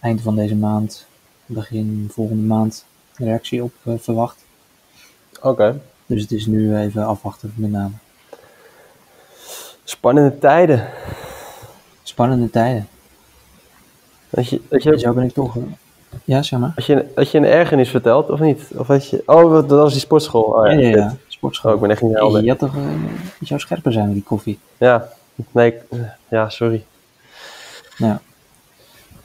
eind 0.00 0.20
van 0.20 0.36
deze 0.36 0.54
maand, 0.56 1.06
begin 1.48 2.08
volgende 2.12 2.42
maand, 2.42 2.84
reactie 3.16 3.62
op 3.62 3.72
eh, 3.84 3.92
verwacht. 3.98 4.44
Oké. 5.42 5.80
Dus 6.06 6.22
het 6.22 6.32
is 6.32 6.46
nu 6.46 6.76
even 6.76 7.06
afwachten 7.06 7.52
met 7.56 7.70
name. 7.70 7.92
Spannende 9.84 10.38
tijden. 10.38 10.88
Spannende 12.02 12.50
tijden. 12.50 12.88
Dat 14.30 14.48
je, 14.48 14.60
dat 14.68 14.82
je, 14.82 14.98
zo 14.98 15.12
ben 15.12 15.24
ik 15.24 15.32
toch... 15.32 15.56
eh, 15.56 15.62
ja, 16.24 16.42
zeg 16.42 16.58
maar. 16.60 16.72
dat 16.74 16.84
je, 16.84 17.06
dat 17.14 17.30
je 17.30 17.38
een 17.38 17.44
ergernis 17.44 17.90
vertelt, 17.90 18.30
of 18.30 18.40
niet? 18.40 18.62
Of 18.76 18.86
dat 18.86 19.08
je, 19.10 19.22
oh, 19.26 19.52
dat 19.52 19.68
was 19.70 19.92
die 19.92 20.00
sportschool. 20.00 20.42
Oh, 20.42 20.66
Ja, 20.66 20.72
ja, 20.72 20.88
ja. 20.88 21.16
Sportschool. 21.28 21.70
Oh, 21.70 21.76
ik 21.76 21.82
ben 21.82 21.90
echt 21.90 22.02
niet 22.02 22.14
helder. 22.14 22.42
je 22.42 22.48
had 22.48 22.58
toch... 22.58 22.76
eh, 22.76 22.82
je 23.40 23.46
zou 23.46 23.60
scherper 23.60 23.92
zijn 23.92 24.04
met 24.04 24.14
die 24.14 24.22
koffie. 24.22 24.58
Ja, 24.76 25.08
nee, 25.50 25.74
ik- 25.74 25.82
ja, 26.28 26.48
sorry. 26.48 26.84
Ja. 27.96 28.20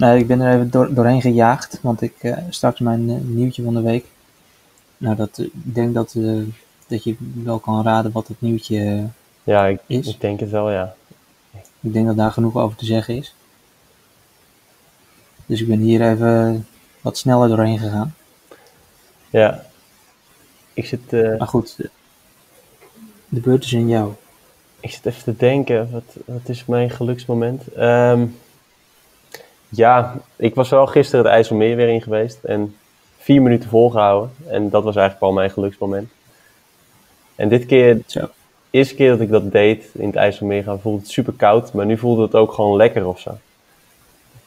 Nee, 0.03 0.19
ik 0.19 0.27
ben 0.27 0.41
er 0.41 0.53
even 0.53 0.69
door, 0.69 0.93
doorheen 0.93 1.21
gejaagd, 1.21 1.79
want 1.81 2.01
ik 2.01 2.13
eh, 2.19 2.37
straks 2.49 2.79
mijn 2.79 3.09
eh, 3.09 3.15
nieuwtje 3.21 3.63
van 3.63 3.73
de 3.73 3.81
week. 3.81 4.05
Nou, 4.97 5.15
dat, 5.15 5.37
eh, 5.37 5.45
ik 5.45 5.51
denk 5.75 5.93
dat, 5.93 6.15
dat 6.87 7.03
je 7.03 7.15
wel 7.43 7.59
kan 7.59 7.83
raden 7.83 8.11
wat 8.11 8.27
het 8.27 8.41
nieuwtje 8.41 9.07
Ja, 9.43 9.65
ik, 9.65 9.79
is. 9.87 10.07
ik 10.07 10.21
denk 10.21 10.39
het 10.39 10.49
wel, 10.49 10.71
ja. 10.71 10.95
Ik 11.79 11.93
denk 11.93 12.05
dat 12.05 12.17
daar 12.17 12.31
genoeg 12.31 12.55
over 12.55 12.77
te 12.77 12.85
zeggen 12.85 13.17
is. 13.17 13.35
Dus 15.45 15.61
ik 15.61 15.67
ben 15.67 15.79
hier 15.79 16.11
even 16.11 16.67
wat 17.01 17.17
sneller 17.17 17.47
doorheen 17.47 17.79
gegaan. 17.79 18.15
Ja. 19.29 19.65
Ik 20.73 20.85
zit, 20.85 21.13
eh, 21.13 21.37
Maar 21.37 21.47
goed, 21.47 21.75
de 23.29 23.39
beurt 23.39 23.63
is 23.63 23.73
in 23.73 23.87
jou. 23.87 24.13
ik 24.79 24.91
zit 24.91 25.05
even 25.05 25.23
te 25.23 25.35
denken, 25.35 25.91
wat, 25.91 26.15
wat 26.25 26.49
is 26.49 26.65
mijn 26.65 26.89
geluksmoment? 26.89 27.73
Ehm, 27.73 28.25
ja, 29.75 30.15
ik 30.35 30.55
was 30.55 30.69
wel 30.69 30.87
gisteren 30.87 31.25
het 31.25 31.33
IJsselmeer 31.33 31.75
weer 31.75 31.87
in 31.89 32.01
geweest 32.01 32.43
en 32.43 32.75
vier 33.17 33.41
minuten 33.41 33.69
volgehouden. 33.69 34.31
En 34.47 34.69
dat 34.69 34.83
was 34.83 34.95
eigenlijk 34.95 35.25
al 35.25 35.33
mijn 35.33 35.49
geluksmoment. 35.51 36.09
En 37.35 37.49
dit 37.49 37.65
keer, 37.65 38.01
Zo. 38.05 38.19
de 38.19 38.29
eerste 38.69 38.95
keer 38.95 39.09
dat 39.09 39.19
ik 39.19 39.29
dat 39.29 39.51
deed 39.51 39.85
in 39.93 40.05
het 40.07 40.15
IJsselmeer 40.15 40.63
gaan, 40.63 40.79
voelde 40.79 40.99
het 40.99 41.09
super 41.09 41.33
koud. 41.33 41.73
Maar 41.73 41.85
nu 41.85 41.97
voelde 41.97 42.21
het 42.21 42.35
ook 42.35 42.51
gewoon 42.53 42.75
lekker 42.77 43.07
of 43.07 43.19
zo. 43.19 43.31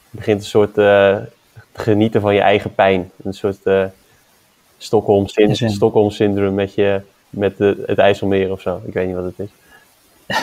Je 0.09 0.17
begint 0.17 0.39
een 0.39 0.45
soort 0.47 0.73
te 0.73 1.21
genieten 1.73 2.21
van 2.21 2.33
je 2.33 2.41
eigen 2.41 2.75
pijn. 2.75 3.11
Een 3.23 3.33
soort 3.33 3.63
eh 3.63 3.83
Stockholm, 4.77 5.27
syn- 5.27 5.55
SM. 5.55 5.67
Stockholm 5.67 6.09
syndroom 6.11 6.53
met, 6.53 6.73
je, 6.73 7.01
met 7.29 7.57
de, 7.57 7.83
het 7.85 7.97
IJsselmeer 7.97 8.51
of 8.51 8.61
zo. 8.61 8.81
Ik 8.85 8.93
weet 8.93 9.07
niet 9.07 9.15
wat 9.15 9.25
het 9.25 9.39
is. 9.39 9.49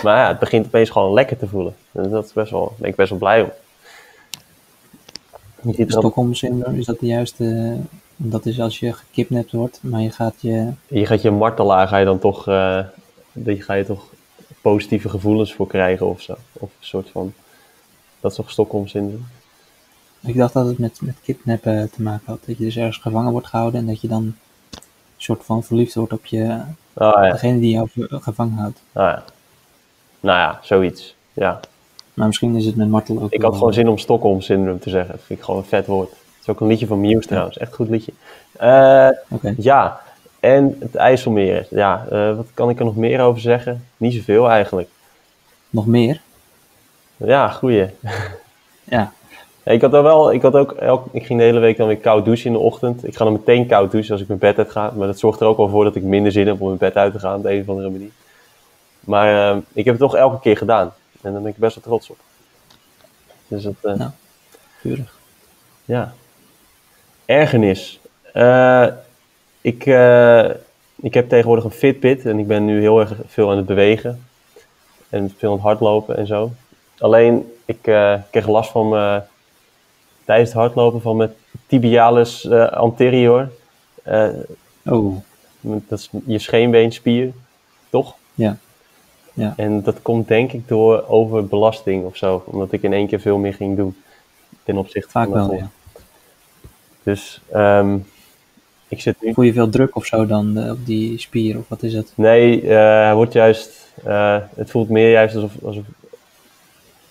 Maar 0.03 0.17
ja, 0.17 0.29
het 0.29 0.39
begint 0.39 0.67
opeens 0.67 0.91
gewoon 0.91 1.13
lekker 1.13 1.37
te 1.39 1.47
voelen. 1.47 1.75
En 1.93 2.11
dat 2.11 2.25
is 2.25 2.33
best 2.33 2.51
wel, 2.51 2.65
daar 2.69 2.75
ben 2.79 2.89
ik 2.91 2.97
best 2.97 3.11
wel 3.11 3.19
blij 3.19 3.43
om. 3.43 3.51
Je 5.65 5.73
ziet 5.75 5.89
er 5.89 5.95
al- 5.95 6.01
Stockholm 6.01 6.35
syndroom, 6.35 6.75
is 6.75 6.85
dat 6.87 7.01
de 7.01 7.07
juiste... 7.07 7.77
dat 8.17 8.47
is 8.47 8.61
als 8.61 8.79
je 8.79 8.93
gekidnapt 8.93 9.53
wordt, 9.53 9.79
maar 9.83 10.01
je 10.01 10.11
gaat 10.11 10.35
je... 10.39 10.71
je 10.89 11.07
gaat 11.07 11.23
je 11.23 11.31
martelaar, 11.31 11.89
ga 11.89 11.97
je 11.97 12.05
dan 12.05 12.19
toch, 12.19 12.49
eh 12.49 12.79
die 13.33 13.63
ga 13.63 13.75
je 13.75 13.85
toch 13.85 14.07
positieve 14.61 15.09
gevoelens 15.09 15.55
voor 15.55 15.67
krijgen 15.67 16.07
of 16.09 16.21
zo. 16.21 16.33
Of 16.53 16.63
een 16.63 16.87
soort 16.87 17.11
van, 17.11 17.33
dat 18.21 18.31
is 18.31 18.37
toch 18.37 18.51
Stockholm 18.51 18.87
syndroom? 18.87 19.27
Ik 20.21 20.37
dacht 20.37 20.53
dat 20.53 20.67
het 20.67 20.79
met, 20.79 20.99
met 21.03 21.17
kidnappen 21.23 21.91
te 21.91 22.03
maken 22.03 22.23
had. 22.27 22.39
Dat 22.47 22.59
je 22.59 22.65
dus 22.65 22.77
ergens 22.77 22.99
gevangen 22.99 23.33
wordt 23.33 23.47
gehouden 23.47 23.81
en 23.81 23.87
dat 23.87 24.01
je 24.01 24.09
dan 24.09 24.23
een 24.23 24.37
soort 25.17 25.45
van 25.45 25.65
verliefd 25.65 25.95
wordt 25.95 26.13
op 26.13 26.27
je, 26.27 26.61
Oh 26.95 27.13
ja, 27.23 27.31
degene 27.31 27.59
die 27.61 27.71
jou 27.71 27.89
gevangen 28.09 28.59
houdt. 28.59 28.79
oh 28.93 29.03
ja. 29.03 29.25
Nou 30.21 30.39
ja, 30.39 30.59
zoiets. 30.63 31.15
Ja. 31.33 31.61
Maar 32.15 32.27
misschien 32.27 32.57
is 32.57 32.67
het 32.67 32.77
met 32.77 32.89
martel 32.89 33.23
ook 33.23 33.33
Ik 33.33 33.43
had 33.43 33.57
gewoon 33.57 33.73
zin 33.73 33.89
om 33.89 33.99
Stockholm 33.99 34.41
Syndrome 34.41 34.79
te 34.79 34.91
zeggen. 34.91 35.15
Dat 35.15 35.23
vind 35.25 35.39
ik 35.39 35.45
gewoon 35.45 35.61
een 35.61 35.67
vet 35.67 35.87
woord. 35.87 36.11
Het 36.11 36.19
is 36.41 36.49
ook 36.49 36.61
een 36.61 36.67
liedje 36.67 36.87
van 36.87 37.01
Muse 37.01 37.29
trouwens. 37.29 37.59
Echt 37.59 37.71
een 37.71 37.77
goed 37.77 37.89
liedje. 37.89 38.13
Eh, 38.53 39.09
ja, 39.57 40.01
en 40.41 40.77
het 40.81 40.95
IJsselmeer. 40.95 41.67
Ja, 41.71 42.07
eh, 42.11 42.37
wat 42.37 42.47
kan 42.55 42.71
ik 42.71 42.79
er 42.79 42.85
nog 42.85 42.97
meer 42.97 43.21
over 43.21 43.41
zeggen? 43.41 43.85
Niet 43.97 44.15
zoveel 44.15 44.51
eigenlijk. 44.51 44.89
nog 45.71 45.87
meer? 45.87 46.21
Ja, 47.17 47.49
goeie. 47.49 47.87
Ja, 48.85 49.13
Ik 49.65 49.81
had, 49.81 49.91
wel, 49.91 50.33
ik 50.33 50.43
had 50.43 50.55
ook, 50.55 50.73
elk, 50.73 51.07
ik 51.13 51.27
ging 51.27 51.39
de 51.39 51.45
hele 51.45 51.59
week 51.59 51.77
dan 51.77 51.87
weer 51.87 51.99
koud 51.99 52.25
douchen 52.25 52.47
in 52.47 52.53
de 52.53 52.59
ochtend. 52.59 53.07
Ik 53.07 53.17
ga 53.17 53.25
dan 53.25 53.33
meteen 53.33 53.67
koud 53.67 53.91
douchen 53.91 54.13
als 54.13 54.21
ik 54.21 54.29
mijn 54.29 54.39
bed 54.39 54.59
uit 54.59 54.71
ga. 54.71 54.93
Maar 54.97 55.07
dat 55.07 55.19
zorgt 55.19 55.41
er 55.41 55.47
ook 55.47 55.57
wel 55.57 55.69
voor 55.69 55.85
dat 55.85 55.95
ik 55.95 56.03
minder 56.03 56.33
zin 56.33 56.47
heb 56.47 56.61
om 56.61 56.67
mijn 56.67 56.79
bed 56.79 56.95
uit 56.95 57.13
te 57.13 57.19
gaan, 57.19 57.37
op 57.37 57.43
de 57.43 57.53
een 57.53 57.61
of 57.61 57.69
andere 57.69 57.91
manier. 57.91 58.11
Maar 59.01 59.51
eh, 59.51 59.57
ik 59.73 59.85
heb 59.85 59.95
het 59.95 60.03
toch 60.03 60.17
elke 60.17 60.41
keer 60.41 60.57
gedaan. 60.57 60.93
En 61.25 61.33
daar 61.33 61.43
ben 61.43 61.51
ik 61.51 61.57
best 61.57 61.75
wel 61.75 61.85
trots 61.85 62.11
op. 62.11 62.19
Dus 63.49 63.67
Nou. 63.83 64.11
keurig. 64.81 65.19
ja. 65.85 66.15
Ergernis. 67.25 68.01
Eh, 68.33 68.87
ik, 69.61 69.87
eh, 69.87 70.51
ik 70.97 71.15
heb 71.15 71.29
tegenwoordig 71.29 71.65
een 71.65 71.71
Fitbit 71.71 72.27
en 72.27 72.39
ik 72.39 72.47
ben 72.47 72.65
nu 72.65 72.81
heel 72.81 73.01
erg 73.01 73.13
veel 73.27 73.51
aan 73.51 73.57
het 73.57 73.67
bewegen. 73.67 74.27
En 75.09 75.35
veel 75.37 75.49
aan 75.49 75.55
het 75.55 75.65
hardlopen 75.65 76.17
en 76.17 76.27
zo. 76.27 76.51
Alleen, 76.99 77.53
ik 77.65 77.79
kreeg 78.31 78.47
last 78.47 78.71
van 78.71 78.89
mijn, 78.89 79.23
tijdens 80.25 80.49
het 80.49 80.59
hardlopen 80.59 81.01
van 81.01 81.17
mijn 81.17 81.35
tibialis 81.67 82.51
anterior. 82.71 83.51
Oh, 84.85 85.17
dat 85.61 85.99
is 85.99 86.11
je 86.27 86.39
scheenbeenspier, 86.39 87.33
toch? 87.91 88.15
ja. 88.35 88.59
Ja. 89.35 89.55
En 89.57 89.83
dat 89.83 90.03
komt 90.03 90.29
denk 90.29 90.53
ik 90.53 90.69
door 90.69 91.05
overbelasting 91.09 92.05
of 92.05 92.17
zo. 92.17 92.43
Omdat 92.47 92.73
ik 92.73 92.83
in 92.83 92.93
één 92.93 93.07
keer 93.07 93.21
veel 93.21 93.39
meer 93.39 93.55
ging 93.55 93.77
doen. 93.77 93.97
Ten 94.63 94.77
opzichte 94.77 95.11
Vaak 95.11 95.29
van 95.29 95.35
wel, 95.35 95.55
ja. 95.55 95.71
Dus 97.03 97.41
ehm, 97.53 97.97
ik 98.89 99.01
zit 99.01 99.17
nu. 99.21 99.35
Voel 99.35 99.45
je 99.45 99.53
veel 99.53 99.69
druk 99.69 99.97
of 99.97 100.05
zo 100.05 100.27
dan 100.27 100.59
eh, 100.59 100.71
op 100.71 100.87
die 100.87 101.19
spier, 101.19 101.59
of 101.59 101.69
wat 101.69 101.83
is 101.83 101.95
het? 101.95 102.13
Nee, 102.15 102.67
hij 102.67 103.15
wordt 103.15 103.33
juist. 103.33 103.93
eh, 104.05 104.37
het 104.55 104.71
voelt 104.71 104.89
meer 104.89 105.11
juist 105.11 105.35
alsof. 105.35 105.53
alsof 105.65 105.85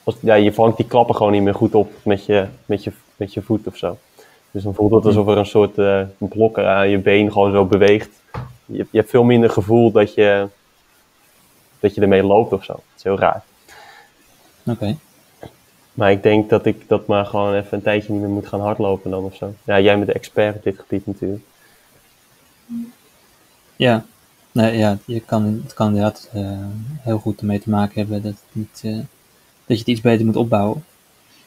als, 0.03 0.15
ja, 0.19 0.33
je 0.33 0.53
vangt 0.53 0.77
die 0.77 0.87
klappen 0.87 1.15
gewoon 1.15 1.31
niet 1.31 1.41
meer 1.41 1.55
goed 1.55 1.75
op 1.75 1.91
met 2.03 2.25
je, 2.25 2.45
met 2.65 2.83
je, 2.83 2.91
met 3.15 3.33
je 3.33 3.41
voet 3.41 3.67
of 3.67 3.77
zo. 3.77 3.97
Dus 4.51 4.63
dan 4.63 4.73
voelt 4.73 4.91
het 4.91 5.05
alsof 5.05 5.27
er 5.27 5.37
een 5.37 5.45
soort 5.45 5.75
blokker 6.17 6.65
aan 6.65 6.89
je 6.89 6.97
been 6.97 7.31
gewoon 7.31 7.51
zo 7.51 7.65
beweegt. 7.65 8.09
Je, 8.65 8.85
je 8.91 8.97
hebt 8.97 9.09
veel 9.09 9.23
minder 9.23 9.49
gevoel 9.49 9.91
dat 9.91 10.13
je, 10.13 10.47
dat 11.83 11.95
je 11.95 12.01
ermee 12.01 12.23
loopt 12.23 12.53
of 12.53 12.63
zo. 12.63 12.73
Dat 12.73 12.83
is 12.97 13.03
heel 13.03 13.19
raar. 13.19 13.43
Oké, 14.65 14.97
Maar 15.93 16.11
ik 16.11 16.23
denk 16.23 16.49
dat 16.49 16.65
ik 16.65 16.87
dat 16.87 17.07
maar 17.07 17.25
gewoon 17.25 17.53
even 17.53 17.73
een 17.77 17.81
tijdje 17.81 18.11
niet 18.13 18.21
meer 18.21 18.29
moet 18.29 18.47
gaan 18.47 18.61
hardlopen 18.61 19.11
dan 19.11 19.23
of 19.23 19.35
zo. 19.35 19.53
Ja, 19.63 19.79
jij 19.79 19.95
bent 19.95 20.07
de 20.07 20.13
expert 20.13 20.55
op 20.55 20.63
dit 20.63 20.79
gebied 20.79 21.05
natuurlijk. 21.07 21.43
ja. 23.75 24.05
Nee, 24.51 24.77
ja, 24.77 24.97
je 25.05 25.19
kan, 25.19 25.61
het 25.63 25.73
kan 25.73 25.87
inderdaad 25.87 26.29
eh, 26.33 26.65
heel 26.99 27.17
goed 27.17 27.39
ermee 27.39 27.59
te 27.59 27.69
maken 27.69 27.99
hebben 27.99 28.21
dat, 28.21 28.31
het 28.31 28.41
niet, 28.51 28.81
eh, 28.83 28.95
dat 28.95 29.05
je 29.65 29.77
het 29.77 29.87
iets 29.87 30.01
beter 30.01 30.25
moet 30.25 30.35
opbouwen. 30.35 30.85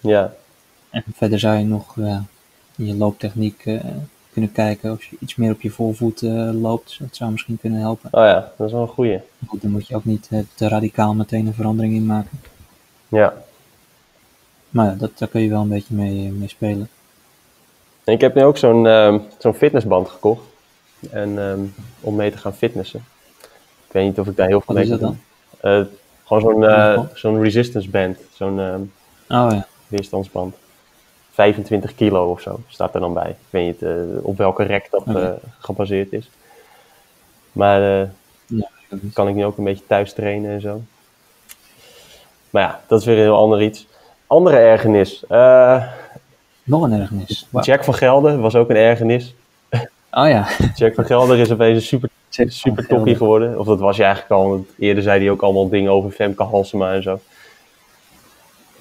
Ja, 0.01 0.35
En 0.91 1.05
verder 1.15 1.39
zou 1.39 1.57
je 1.59 1.65
nog 1.65 1.99
eh, 1.99 2.21
in 2.77 2.87
je 2.87 2.95
looptechniek 2.95 3.65
kunnen 4.37 4.55
kijken 4.55 4.93
of 4.93 5.05
je 5.05 5.17
iets 5.21 5.37
meer 5.37 5.53
op 5.53 5.61
je 5.61 5.71
voorvoet 5.71 6.23
eh, 6.23 6.51
loopt. 6.53 6.97
Dat 7.01 7.17
zou 7.17 7.31
misschien 7.31 7.59
kunnen 7.61 7.81
helpen. 7.81 8.09
oh 8.13 8.25
ja, 8.25 8.53
dat 8.57 8.67
is 8.67 8.73
wel 8.73 8.83
een 8.83 8.89
goeie. 8.89 9.21
Goed, 9.47 9.63
dan 9.63 9.71
moet 9.71 9.89
je 9.89 9.95
ook 9.97 10.05
niet 10.05 10.29
eh, 10.31 10.39
te 10.55 10.69
radicaal 10.69 11.15
meteen 11.15 11.47
een 11.47 11.55
verandering 11.55 11.95
in 11.95 12.07
maken. 12.07 12.41
Ja. 13.09 13.35
Maar 14.71 14.87
ja, 14.87 14.95
dat, 14.95 15.19
daar 15.19 15.29
kun 15.29 15.41
je 15.41 15.49
wel 15.49 15.61
een 15.61 15.69
beetje 15.69 15.95
mee, 15.95 16.31
mee 16.33 16.49
spelen. 16.49 16.89
En 18.05 18.13
ik 18.13 18.21
heb 18.21 18.35
nu 18.35 18.43
ook 18.43 18.59
zo'n 18.59 18.87
ehm, 18.87 19.19
zo'n 19.39 19.55
fitnessband 19.55 20.09
gekocht. 20.09 20.43
En, 21.11 21.39
ehm, 21.39 21.61
om 22.01 22.15
mee 22.15 22.31
te 22.31 22.39
gaan 22.39 22.55
fitnessen. 22.55 23.05
Ik 23.87 23.93
weet 23.93 24.05
niet 24.05 24.19
of 24.19 24.27
ik 24.27 24.37
daar 24.37 24.49
heel 24.49 24.61
veel 24.61 24.75
Wat 24.75 24.85
mee 24.85 24.93
is 24.95 25.01
dat. 25.01 25.15
Eh, 25.61 25.81
gewoon 26.25 26.43
zo'n 26.43 26.65
eh, 26.65 26.95
dan? 26.95 27.09
zo'n 27.15 27.43
resistance 27.43 27.91
band. 27.91 28.19
Zo'n 28.33 28.61
ehm, 28.61 28.81
Oh 29.29 29.53
ja, 29.53 29.67
weerstandsband. 29.89 30.55
25 31.37 31.95
kilo 31.95 32.31
of 32.31 32.41
zo 32.41 32.61
staat 32.69 32.95
er 32.95 33.01
dan 33.01 33.13
bij. 33.13 33.29
Ik 33.29 33.37
weet 33.51 33.67
niet 33.67 33.83
eh, 33.83 33.93
op 34.23 34.37
welke 34.37 34.63
rek 34.63 34.89
dat 34.91 35.03
eh, 35.07 35.31
gebaseerd 35.59 36.13
is. 36.13 36.31
Maar 37.53 38.01
eh, 38.01 38.09
ja, 38.47 38.69
kan 39.13 39.29
ik 39.29 39.35
nu 39.35 39.45
ook 39.45 39.59
een 39.59 39.65
beetje 39.65 39.87
thuis 39.87 40.13
trainen 40.13 40.51
en 40.51 40.61
zo. 40.61 40.81
Maar 42.51 42.63
ja, 42.63 42.81
dat 42.87 43.01
is 43.01 43.07
weer 43.07 43.17
een 43.17 43.23
heel 43.23 43.37
ander 43.37 43.63
iets. 43.63 43.87
Andere 44.27 44.57
ergernis. 44.57 45.25
Nog 46.63 46.83
een 46.83 46.93
ergernis. 46.93 47.47
Wauw. 47.51 47.65
Jack 47.65 47.85
van 47.85 47.95
Gelder 47.95 48.41
was 48.41 48.55
ook 48.55 48.71
een 48.71 48.77
ergernis. 48.77 49.35
Oh 50.11 50.29
ja, 50.29 50.47
Jack 50.75 50.95
van 50.95 51.05
Gelder 51.05 51.39
is 51.39 51.53
opeens 51.53 51.77
een 51.77 51.83
super, 51.83 52.09
Jack 52.31 52.51
super 52.51 52.87
toppie 52.87 53.17
geworden. 53.17 53.59
Of 53.59 53.67
dat 53.67 53.79
was 53.79 53.97
hij 53.97 54.07
eigenlijk 54.07 54.35
al. 54.35 54.67
Eerder 54.79 55.03
zei 55.03 55.21
hij 55.21 55.31
ook 55.31 55.43
allemaal 55.43 55.69
dingen 55.69 55.93
over 55.93 56.11
Femke 56.11 56.43
Halsema 56.43 56.93
en 56.93 57.03
zo. 57.03 57.21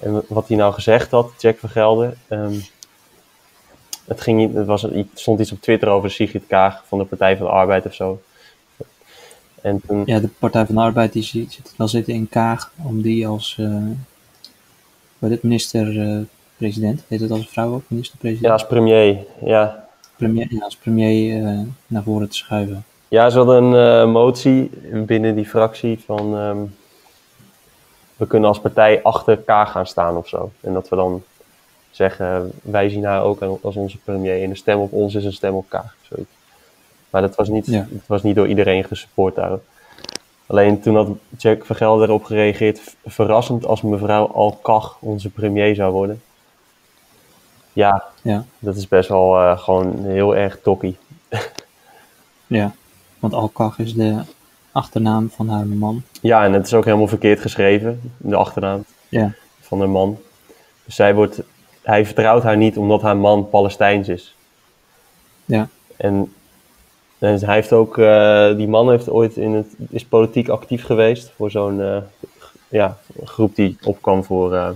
En 0.00 0.22
wat 0.28 0.48
hij 0.48 0.56
nou 0.56 0.72
gezegd 0.72 1.10
had, 1.10 1.32
Jack 1.38 1.58
van 1.58 1.68
Gelder. 1.68 2.16
ehm, 2.28 2.54
het, 4.04 4.20
ging, 4.20 4.38
niet- 4.38 4.54
het 4.54 4.66
was, 4.66 4.82
het 4.82 5.06
stond 5.14 5.40
iets 5.40 5.52
op 5.52 5.60
Twitter 5.60 5.88
over 5.88 6.10
Sigrid 6.10 6.46
Kaag 6.46 6.82
van 6.86 6.98
de 6.98 7.04
Partij 7.04 7.36
van 7.36 7.46
de 7.46 7.52
Arbeid 7.52 7.86
of 7.86 7.94
zo. 7.94 8.20
En 9.62 9.80
toen, 9.86 10.02
ja, 10.06 10.18
de 10.20 10.28
Partij 10.38 10.66
van 10.66 10.74
de 10.74 10.80
Arbeid 10.80 11.12
die 11.12 11.22
zit, 11.22 11.52
zit 11.52 11.74
wel 11.76 11.88
zitten 11.88 12.14
in 12.14 12.28
Kaag 12.28 12.72
om 12.82 13.02
die 13.02 13.26
als 13.26 13.58
is 15.18 15.30
het, 15.30 15.42
minister-president, 15.42 17.02
heet 17.08 17.20
het 17.20 17.30
als 17.30 17.48
vrouw 17.48 17.72
ook, 17.72 17.80
ja, 17.80 17.84
minister-president? 17.88 18.52
als 18.52 18.66
premier. 18.66 19.18
Ja, 19.44 19.88
Premier, 20.16 20.46
ja, 20.50 20.64
als 20.64 20.76
premier 20.76 21.44
eh, 21.46 21.58
naar 21.86 22.02
voren 22.02 22.28
te 22.28 22.36
schuiven. 22.36 22.84
Ja, 23.08 23.30
ze 23.30 23.36
hadden 23.38 23.62
een 23.64 24.02
eh, 24.06 24.12
motie 24.12 24.70
binnen 24.92 25.34
die 25.34 25.46
fractie 25.46 25.98
van 26.06 26.36
ehm, 26.36 26.58
we 28.16 28.26
kunnen 28.26 28.48
als 28.48 28.60
partij 28.60 29.02
achter 29.02 29.36
Kaag 29.36 29.70
gaan 29.70 29.86
staan 29.86 30.16
of 30.16 30.28
zo. 30.28 30.50
En 30.60 30.72
dat 30.72 30.88
we 30.88 30.96
dan 30.96 31.22
zeggen, 31.90 32.50
wij 32.62 32.88
zien 32.88 33.04
haar 33.04 33.22
ook 33.22 33.42
als 33.62 33.76
onze 33.76 33.98
premier 33.98 34.42
en 34.42 34.50
een 34.50 34.56
stem 34.56 34.78
op 34.78 34.92
ons 34.92 35.14
is 35.14 35.24
een 35.24 35.32
stem 35.32 35.54
op 35.54 35.66
of 35.74 35.94
Zoiets. 36.02 36.30
Maar 37.10 37.22
dat 37.22 37.34
was 37.34 37.48
niet, 37.48 37.66
Ja. 37.66 37.86
het 37.92 38.06
was 38.06 38.22
niet 38.22 38.36
door 38.36 38.46
iedereen 38.48 38.84
gesupport 38.84 39.34
daar. 39.34 39.58
Alleen 40.46 40.80
toen 40.80 40.96
had 40.96 41.08
Jack 41.38 41.64
van 41.64 41.76
Gelder 41.76 42.08
erop 42.08 42.24
gereageerd, 42.24 42.80
"V- 42.80 42.92
verrassend 43.04 43.66
als 43.66 43.82
mevrouw 43.82 44.26
Al-Kag 44.26 44.96
onze 45.00 45.30
premier 45.30 45.74
zou 45.74 45.92
worden. 45.92 46.22
Ja, 47.72 48.04
Ja, 48.22 48.44
dat 48.58 48.76
is 48.76 48.88
best 48.88 49.08
wel 49.08 49.36
eh, 49.36 49.58
gewoon 49.58 50.04
heel 50.04 50.36
erg 50.36 50.58
tokkie. 50.62 50.96
ja. 52.46 52.74
Want 53.18 53.34
Alkag 53.34 53.78
is 53.78 53.94
de 53.94 54.20
achternaam 54.76 55.30
van 55.30 55.48
haar 55.48 55.66
man. 55.66 56.02
Ja, 56.20 56.44
en 56.44 56.52
het 56.52 56.66
is 56.66 56.74
ook 56.74 56.84
helemaal 56.84 57.06
verkeerd 57.06 57.40
geschreven, 57.40 58.00
de 58.16 58.36
achternaam 58.36 58.84
Ja, 59.08 59.32
van 59.60 59.78
haar 59.78 59.88
man. 59.88 60.18
Dus 60.84 60.94
zij 60.94 61.14
wordt, 61.14 61.42
hij 61.82 62.04
vertrouwt 62.06 62.42
haar 62.42 62.56
niet 62.56 62.76
omdat 62.76 63.02
haar 63.02 63.16
man 63.16 63.48
Palestijns 63.48 64.08
is. 64.08 64.36
ja, 65.44 65.68
En, 65.96 66.32
en 67.18 67.44
hij 67.44 67.54
heeft 67.54 67.72
ook, 67.72 67.98
eh, 67.98 68.56
die 68.56 68.68
man 68.68 68.90
heeft 68.90 69.10
ooit 69.10 69.36
in 69.36 69.52
het, 69.52 69.74
is 69.90 70.04
politiek 70.04 70.48
actief 70.48 70.84
geweest 70.84 71.32
voor 71.36 71.50
zo'n 71.50 71.80
eh, 71.80 71.96
ja, 72.68 72.96
groep 73.24 73.54
die 73.54 73.78
opkwam 73.84 74.24
voor, 74.24 74.54
eh, 74.54 74.70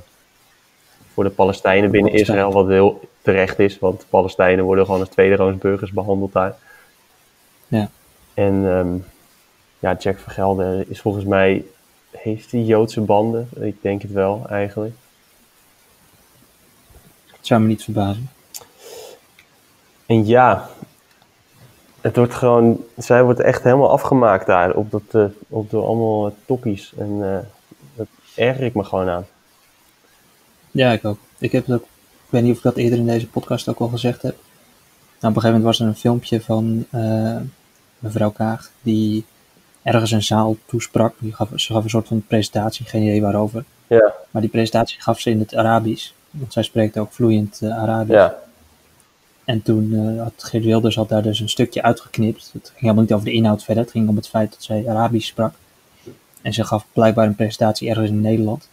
voor 1.12 1.25
de 1.25 1.30
Palestijnen 1.30 1.90
binnen. 1.90 2.12
Israël, 2.12 2.52
wat 2.52 2.69
heel 2.69 3.00
terecht 3.23 3.59
is, 3.59 3.78
want 3.78 4.07
Palestijnen 4.09 4.64
worden 4.64 4.85
gewoon 4.85 5.00
als 5.00 5.09
tweederangs 5.09 5.59
burgers 5.59 5.92
behandeld 5.92 6.33
daar. 6.33 6.57
ja. 7.69 7.90
En 8.35 8.64
ehm, 8.66 8.97
ja, 9.81 9.97
Jack 9.99 10.19
van 10.19 10.33
Gelder 10.33 10.85
is 10.89 11.01
volgens 11.01 11.25
mij, 11.25 11.65
heeft 12.11 12.53
hij 12.53 12.61
Joodse 12.61 13.01
banden? 13.01 13.49
Ik 13.61 13.83
denk 13.83 14.03
het 14.03 14.13
wel, 14.13 14.47
eigenlijk. 14.49 14.95
Het 17.27 17.47
zou 17.47 17.61
me 17.61 17.67
niet 17.67 17.85
verbazen. 17.85 18.31
En 20.07 20.27
ja, 20.27 20.69
het 22.01 22.17
wordt 22.17 22.35
gewoon, 22.35 22.85
zij 22.97 23.23
wordt 23.23 23.41
echt 23.41 23.63
helemaal 23.63 23.91
afgemaakt 23.91 24.47
daar 24.47 24.75
op, 24.75 24.91
dat, 24.91 25.03
eh, 25.11 25.25
op 25.49 25.71
door 25.71 25.87
allemaal 25.87 26.27
uh, 26.27 26.33
tokkies. 26.47 26.93
En 26.97 27.19
eh 27.23 27.39
dat 27.95 28.07
erger 28.35 28.65
ik 28.65 28.75
me 28.75 28.85
gewoon 28.85 29.09
aan. 29.09 29.27
Ja, 30.71 30.93
ik 30.93 31.05
ook. 31.05 31.19
Ik 31.39 31.53
heb 31.53 31.67
het 31.67 31.75
ook, 31.75 31.83
ik 31.83 32.31
weet 32.31 32.43
niet 32.43 32.51
of 32.51 32.57
ik 32.57 32.63
dat 32.63 32.77
eerder 32.77 32.99
in 32.99 33.07
deze 33.07 33.29
podcast 33.29 33.69
ook 33.69 33.79
al 33.79 33.89
gezegd 33.89 34.23
heb. 34.23 34.35
Nou, 35.21 35.33
op 35.33 35.43
een 35.43 35.43
gegeven 35.43 35.51
moment 35.51 35.65
was 35.65 35.81
er 35.81 35.87
een 35.87 35.97
filmpje 35.97 36.41
van 36.41 36.87
eh, 36.91 37.37
mevrouw 37.99 38.31
Kaag 38.31 38.71
die 38.83 39.25
ergens 39.83 40.11
een 40.11 40.23
zaal 40.23 40.57
toesprak. 40.67 41.15
Die 41.19 41.33
gaf, 41.35 41.49
ze 41.55 41.73
gaf 41.73 41.85
een 41.85 41.91
soort 41.91 42.09
van 42.09 42.25
presentatie, 42.27 42.87
geen 42.87 43.03
idee 43.03 43.21
waarover. 43.23 43.65
Ja, 43.87 44.13
Maar 44.31 44.43
die 44.43 44.51
presentatie 44.51 45.01
gaf 45.01 45.21
ze 45.21 45.31
in 45.31 45.39
het 45.39 45.55
Arabisch. 45.55 46.11
Want 46.31 46.53
zij 46.53 46.63
spreekt 46.63 46.99
ook 46.99 47.13
vloeiend 47.13 47.59
eh, 47.63 47.79
Arabisch. 47.79 48.15
Ja, 48.19 48.35
En 49.45 49.63
toen 49.63 49.93
eh, 50.17 50.23
had 50.23 50.33
Geert 50.37 50.65
Wilders 50.65 50.97
had 50.97 51.09
daar 51.09 51.23
dus 51.23 51.41
een 51.41 51.49
stukje 51.49 51.83
uitgeknipt. 51.83 52.51
Het 52.53 52.67
ging 52.69 52.81
helemaal 52.81 53.03
niet 53.03 53.13
over 53.13 53.25
de 53.25 53.33
inhoud 53.33 53.65
verder. 53.65 53.83
Het 53.83 53.93
ging 53.93 54.09
om 54.09 54.17
het 54.17 54.29
feit 54.29 54.51
dat 54.51 54.63
zij 54.63 54.89
Arabisch 54.89 55.27
sprak. 55.29 55.55
En 56.43 56.53
ze 56.53 56.65
gaf 56.65 56.87
blijkbaar 56.93 57.27
een 57.27 57.35
presentatie 57.35 57.89
ergens 57.89 58.09
in 58.11 58.21
Nederland. 58.21 58.69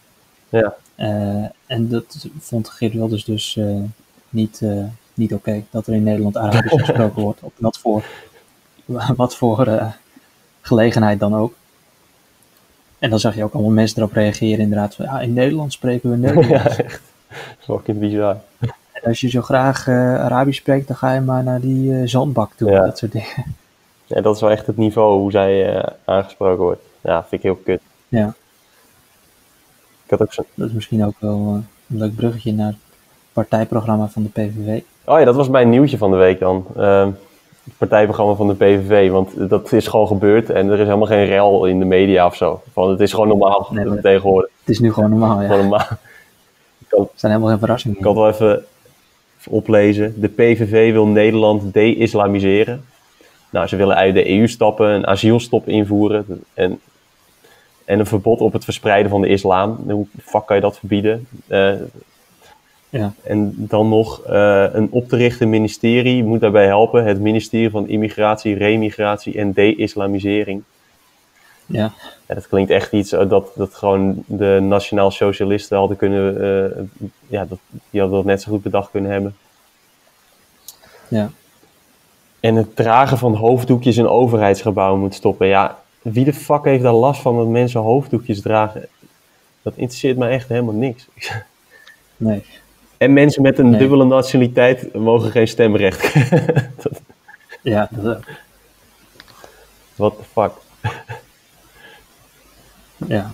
ja. 0.48 0.74
Eh, 0.94 1.44
en 1.66 1.88
dat 1.88 2.26
vond 2.38 2.68
Geert 2.68 2.92
Wilders 2.92 3.24
dus 3.24 3.58
niet, 4.28 4.62
niet 5.14 5.34
oké. 5.34 5.64
dat 5.70 5.86
er 5.86 5.94
in 5.94 6.02
Nederland 6.02 6.36
Arabisch 6.36 6.82
gesproken 6.84 7.22
wordt. 7.22 7.42
Op 7.42 7.52
wat 7.56 7.78
voor, 7.78 8.04
wat 9.16 9.36
voor 9.36 9.92
gelegenheid 10.68 11.18
dan 11.20 11.34
ook. 11.34 11.54
En 12.98 13.10
dan 13.10 13.18
zag 13.18 13.34
je 13.34 13.44
ook 13.44 13.52
allemaal 13.52 13.72
mensen 13.72 13.98
erop 13.98 14.12
reageren 14.12 14.58
inderdaad. 14.58 14.94
Van, 14.94 15.04
ja, 15.04 15.20
in 15.20 15.32
Nederland 15.32 15.72
spreken 15.72 16.10
we 16.10 16.16
Nederlands. 16.26 16.48
ja 16.76 16.84
echt. 16.84 17.00
Fucking 17.58 17.98
bizar. 17.98 18.36
En 18.92 19.02
als 19.04 19.20
je 19.20 19.28
zo 19.28 19.42
graag 19.42 19.88
eh, 19.88 19.94
Arabisch 20.20 20.58
spreekt, 20.58 20.86
dan 20.86 20.96
ga 20.96 21.12
je 21.12 21.20
maar 21.20 21.42
naar 21.44 21.60
die 21.60 21.94
eh, 21.94 22.00
zandbak 22.04 22.52
toe. 22.56 22.70
Ja. 22.70 22.84
Dat 22.84 22.98
soort 22.98 23.12
dingen. 23.12 23.56
Ja, 24.06 24.20
dat 24.20 24.34
is 24.34 24.40
wel 24.40 24.50
echt 24.50 24.66
het 24.66 24.76
niveau 24.76 25.18
hoe 25.18 25.30
zij 25.30 25.74
eh, 25.76 25.92
aangesproken 26.04 26.62
wordt. 26.64 26.82
Ja, 27.00 27.20
vind 27.20 27.32
ik 27.32 27.42
heel 27.42 27.60
kut. 27.64 27.80
Ja, 28.08 28.34
Ik 30.04 30.10
had 30.10 30.22
ook 30.22 30.32
zo'n... 30.32 30.44
dat 30.54 30.68
is 30.68 30.74
misschien 30.74 31.04
ook 31.04 31.14
wel 31.18 31.62
een 31.90 31.98
leuk 31.98 32.14
bruggetje 32.16 32.52
naar 32.52 32.66
het 32.66 32.76
partijprogramma 33.32 34.08
van 34.08 34.22
de 34.22 34.28
PVV. 34.28 34.80
Oh 35.04 35.18
ja, 35.18 35.24
dat 35.24 35.34
was 35.34 35.48
mijn 35.48 35.68
nieuwtje 35.68 35.98
van 35.98 36.10
de 36.10 36.16
week 36.16 36.38
dan. 36.38 36.66
Ehm, 36.76 37.10
partijprogramma 37.76 38.34
van 38.34 38.48
de 38.48 38.54
PVV. 38.54 39.10
Want 39.10 39.48
dat 39.48 39.72
is 39.72 39.86
gewoon 39.86 40.06
gebeurd 40.06 40.50
en 40.50 40.66
er 40.68 40.78
is 40.78 40.86
helemaal 40.86 41.06
geen 41.06 41.24
rel 41.26 41.66
in 41.66 41.78
de 41.78 41.84
media 41.84 42.26
of 42.26 42.36
zo. 42.36 42.62
Van, 42.72 42.90
het 42.90 43.00
is 43.00 43.12
gewoon 43.12 43.28
normaal 43.28 43.68
Nee, 43.70 43.84
maar- 43.84 44.00
tegenwoordig. 44.00 44.50
Het 44.60 44.68
is 44.68 44.78
nu 44.78 44.92
gewoon 44.92 45.10
normaal, 45.10 45.40
ja. 45.40 45.46
Gewoon 45.46 45.60
normaal. 45.68 45.86
Er 46.88 47.06
zijn 47.14 47.32
helemaal 47.32 47.50
geen 47.50 47.58
verrassingen. 47.58 47.96
Ik 47.96 48.02
kan 48.02 48.16
het 48.16 48.38
wel 48.38 48.48
even, 48.50 48.64
oplezen. 49.48 50.14
De 50.20 50.28
PVV 50.28 50.92
wil 50.92 51.06
Nederland 51.06 51.74
de-islamiseren. 51.74 52.84
Nou, 53.50 53.66
ze 53.66 53.76
willen 53.76 53.96
uit 53.96 54.14
de 54.14 54.30
EU 54.30 54.48
stappen, 54.48 54.88
een 54.88 55.06
asielstop 55.06 55.68
invoeren 55.68 56.44
en, 56.54 56.80
en 57.84 57.98
een 57.98 58.06
verbod 58.06 58.40
op 58.40 58.52
het 58.52 58.64
verspreiden 58.64 59.10
van 59.10 59.20
de 59.20 59.28
islam. 59.28 59.78
Hoe 59.88 60.06
fuck 60.22 60.46
kan 60.46 60.56
je 60.56 60.62
dat 60.62 60.78
verbieden? 60.78 61.26
Eh, 61.46 61.72
Ja. 62.90 63.12
En 63.22 63.54
dan 63.56 63.88
nog 63.88 64.22
eh, 64.24 64.66
een 64.72 64.88
op 64.90 65.08
te 65.08 65.16
richten 65.16 65.48
ministerie 65.48 66.24
moet 66.24 66.40
daarbij 66.40 66.66
helpen. 66.66 67.04
Het 67.04 67.20
ministerie 67.20 67.70
van 67.70 67.88
Immigratie, 67.88 68.54
Remigratie 68.56 69.38
en 69.38 69.52
De-islamisering. 69.52 70.62
Ja, 71.66 71.92
Ja, 72.26 72.34
dat 72.34 72.48
klinkt 72.48 72.70
echt 72.70 72.92
iets 72.92 73.12
eh, 73.12 73.28
dat, 73.28 73.50
dat 73.54 73.74
gewoon 73.74 74.22
de 74.26 74.58
nationaal 74.62 75.10
socialisten 75.10 75.78
hadden 75.78 75.96
kunnen... 75.96 76.40
eh, 76.40 76.82
ja, 77.26 77.44
dat, 77.44 77.58
die 77.90 78.00
hadden 78.00 78.18
dat 78.18 78.26
net 78.26 78.42
zo 78.42 78.50
goed 78.50 78.62
bedacht 78.62 78.90
kunnen 78.90 79.10
hebben. 79.10 79.36
ja. 81.08 81.30
En 82.40 82.54
het 82.54 82.76
dragen 82.76 83.18
van 83.18 83.34
hoofddoekjes 83.34 83.96
in 83.96 84.08
overheidsgebouwen 84.08 85.00
moet 85.00 85.14
stoppen. 85.14 85.46
Ja, 85.46 85.78
wie 86.02 86.24
de 86.24 86.32
fuck 86.32 86.64
heeft 86.64 86.82
daar 86.82 86.92
last 86.92 87.20
van 87.20 87.36
dat 87.36 87.46
mensen 87.46 87.80
hoofddoekjes 87.80 88.40
dragen? 88.42 88.88
Dat 89.62 89.72
interesseert 89.76 90.16
mij 90.16 90.30
echt 90.30 90.48
helemaal 90.48 90.74
niks. 90.74 91.06
Nee. 92.20 92.44
En 92.98 93.12
mensen 93.12 93.42
met 93.42 93.58
een 93.58 93.70
Nee. 93.70 93.78
dubbele 93.78 94.04
nationaliteit 94.04 94.94
mogen 94.94 95.30
geen 95.30 95.48
stemrecht. 95.48 96.14
Dat- 96.82 97.00
Ja, 97.62 97.88
dat 97.92 98.16
ook. 98.16 98.24
What 99.96 100.14
the 100.16 100.24
fuck? 100.32 100.52
Ja. 103.06 103.30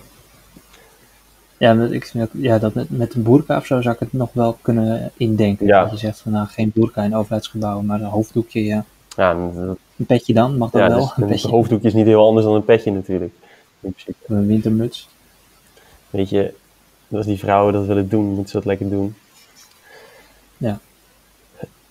Ja, 1.57 1.73
ik 1.73 2.05
vind 2.05 2.23
ook, 2.23 2.29
ja, 2.33 2.59
dat 2.59 2.73
met, 2.73 2.89
met 2.89 3.13
een 3.13 3.23
boerka 3.23 3.57
of 3.57 3.65
zo 3.65 3.81
zou 3.81 3.93
ik 3.93 3.99
het 3.99 4.13
nog 4.13 4.29
wel 4.33 4.57
kunnen 4.61 5.11
indenken. 5.17 5.65
Ja. 5.67 5.81
Dat 5.83 5.91
je 5.91 5.97
zegt 5.97 6.19
van 6.19 6.31
nou, 6.31 6.47
geen 6.47 6.71
boerka 6.73 7.03
in 7.03 7.15
overheidsgebouwen, 7.15 7.85
maar 7.85 8.01
een 8.01 8.05
hoofddoekje, 8.07 8.63
ja. 8.63 8.85
Ja, 9.15 9.33
dat- 9.33 9.77
Een 9.97 10.05
petje 10.05 10.33
dan, 10.33 10.57
mag 10.57 10.71
dat 10.71 10.81
ja 10.81 10.87
wel? 10.87 10.99
dus 10.99 11.43
een 11.43 11.49
een 11.49 11.55
hoofddoekje 11.55 11.87
is 11.87 11.93
niet 11.93 12.05
heel 12.05 12.25
anders 12.27 12.45
dan 12.45 12.55
een 12.55 12.65
petje 12.65 12.91
natuurlijk. 12.91 13.33
Een 14.27 14.47
wintermuts. 14.47 15.09
Weet 16.09 16.29
je, 16.29 16.53
als 17.11 17.25
die 17.25 17.39
vrouwen 17.39 17.73
dat 17.73 17.85
willen 17.85 18.09
doen, 18.09 18.25
moeten 18.25 18.47
ze 18.47 18.55
dat 18.55 18.65
lekker 18.65 18.89
doen. 18.89 19.15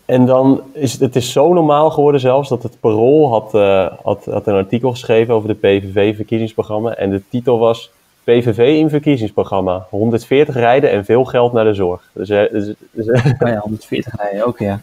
En 0.04 0.26
dan 0.26 0.62
is 0.72 0.92
het, 0.92 1.00
het 1.00 1.16
is 1.16 1.32
zo 1.32 1.52
normaal 1.52 1.90
geworden 1.90 2.20
zelfs 2.20 2.48
dat 2.48 2.62
het 2.62 2.80
Parool 2.80 3.28
had, 3.28 3.54
eh, 3.54 3.92
had, 4.02 4.24
had 4.24 4.46
een 4.46 4.54
artikel 4.54 4.90
geschreven 4.90 5.34
over 5.34 5.48
de 5.48 5.54
PVV-verkiezingsprogramma. 5.54 6.94
En 6.94 7.10
de 7.10 7.22
titel 7.28 7.58
was 7.58 7.90
PVV 8.24 8.58
in 8.78 8.88
verkiezingsprogramma. 8.88 9.86
140 9.90 10.54
rijden 10.54 10.90
en 10.90 11.04
veel 11.04 11.24
geld 11.24 11.52
naar 11.52 11.64
de 11.64 11.74
zorg. 11.74 12.10
Dus, 12.12 12.28
eh, 12.28 12.50
dus, 12.52 12.74
dus, 12.90 13.06
eh, 13.06 13.32
Oh 13.38 13.48
ja, 13.48 13.58
140 13.58 14.16
rijden 14.16 14.46
ook, 14.46 14.58
ja. 14.58 14.80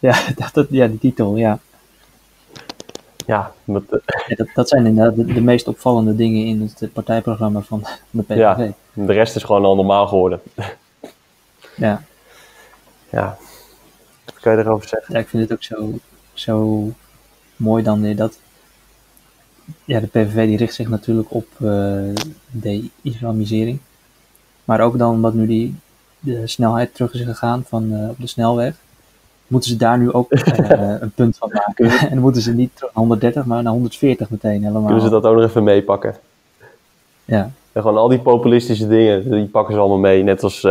Ja, 0.00 0.18
dat, 0.52 0.66
ja, 0.70 0.86
die 0.86 0.98
titel, 0.98 1.36
ja. 1.36 1.58
ja, 3.26 3.52
met, 3.64 3.82
ja 4.26 4.36
dat, 4.36 4.48
dat 4.54 4.68
zijn 4.68 4.86
inderdaad 4.86 5.16
de, 5.16 5.24
de 5.24 5.40
meest 5.40 5.68
opvallende 5.68 6.16
dingen 6.16 6.46
in 6.46 6.70
het 6.78 6.92
partijprogramma 6.92 7.60
van 7.60 7.84
de 8.10 8.22
PVV. 8.22 8.36
Ja. 8.36 8.72
de 8.92 9.12
rest 9.12 9.36
is 9.36 9.42
gewoon 9.42 9.64
al 9.64 9.74
normaal 9.74 10.06
geworden. 10.06 10.40
Ja. 11.76 12.02
Ja, 13.10 13.36
wat 14.24 14.40
kan 14.40 14.52
je 14.52 14.58
erover 14.58 14.88
zeggen? 14.88 15.14
ik 15.14 15.28
vind 15.28 15.42
het 15.42 15.52
ook 15.52 15.62
zo, 15.62 15.98
zo 16.32 16.88
mooi 17.56 17.82
dan 17.82 18.00
weer 18.00 18.16
dat... 18.16 18.38
Ja, 19.84 20.00
de 20.00 20.06
PVV 20.06 20.46
die 20.46 20.56
richt 20.56 20.74
zich 20.74 20.88
natuurlijk 20.88 21.34
op 21.34 21.46
eh, 21.58 21.68
de 22.50 22.88
islamisering. 23.02 23.78
Maar 24.64 24.80
ook 24.80 24.98
dan 24.98 25.12
omdat 25.12 25.34
nu 25.34 25.46
die, 25.46 25.74
de 26.18 26.46
snelheid 26.46 26.94
terug 26.94 27.14
is 27.14 27.20
gegaan 27.20 27.64
van, 27.68 27.92
eh, 27.92 28.08
op 28.08 28.16
de 28.18 28.26
snelweg. 28.26 28.74
Moeten 29.46 29.70
ze 29.70 29.76
daar 29.76 29.98
nu 29.98 30.12
ook 30.12 30.32
eh, 30.32 31.00
een 31.00 31.10
punt 31.10 31.36
van 31.36 31.50
maken. 31.52 31.90
en 31.90 32.08
dan 32.08 32.18
moeten 32.18 32.42
ze 32.42 32.54
niet 32.54 32.70
terug 32.74 32.90
naar 32.94 33.04
130, 33.04 33.44
maar 33.44 33.62
naar 33.62 33.72
140 33.72 34.30
meteen 34.30 34.62
helemaal. 34.62 34.84
Kunnen 34.84 35.02
ze 35.02 35.10
dat 35.10 35.24
ook 35.24 35.36
nog 35.36 35.44
even 35.44 35.64
meepakken? 35.64 36.16
Ja, 37.24 37.50
En 37.72 37.82
gewoon 37.82 37.96
al 37.96 38.08
die 38.08 38.20
populistische 38.20 38.88
dingen, 38.88 39.30
die 39.30 39.46
pakken 39.46 39.74
ze 39.74 39.80
allemaal 39.80 39.98
mee. 39.98 40.22
Net 40.22 40.42
als 40.42 40.66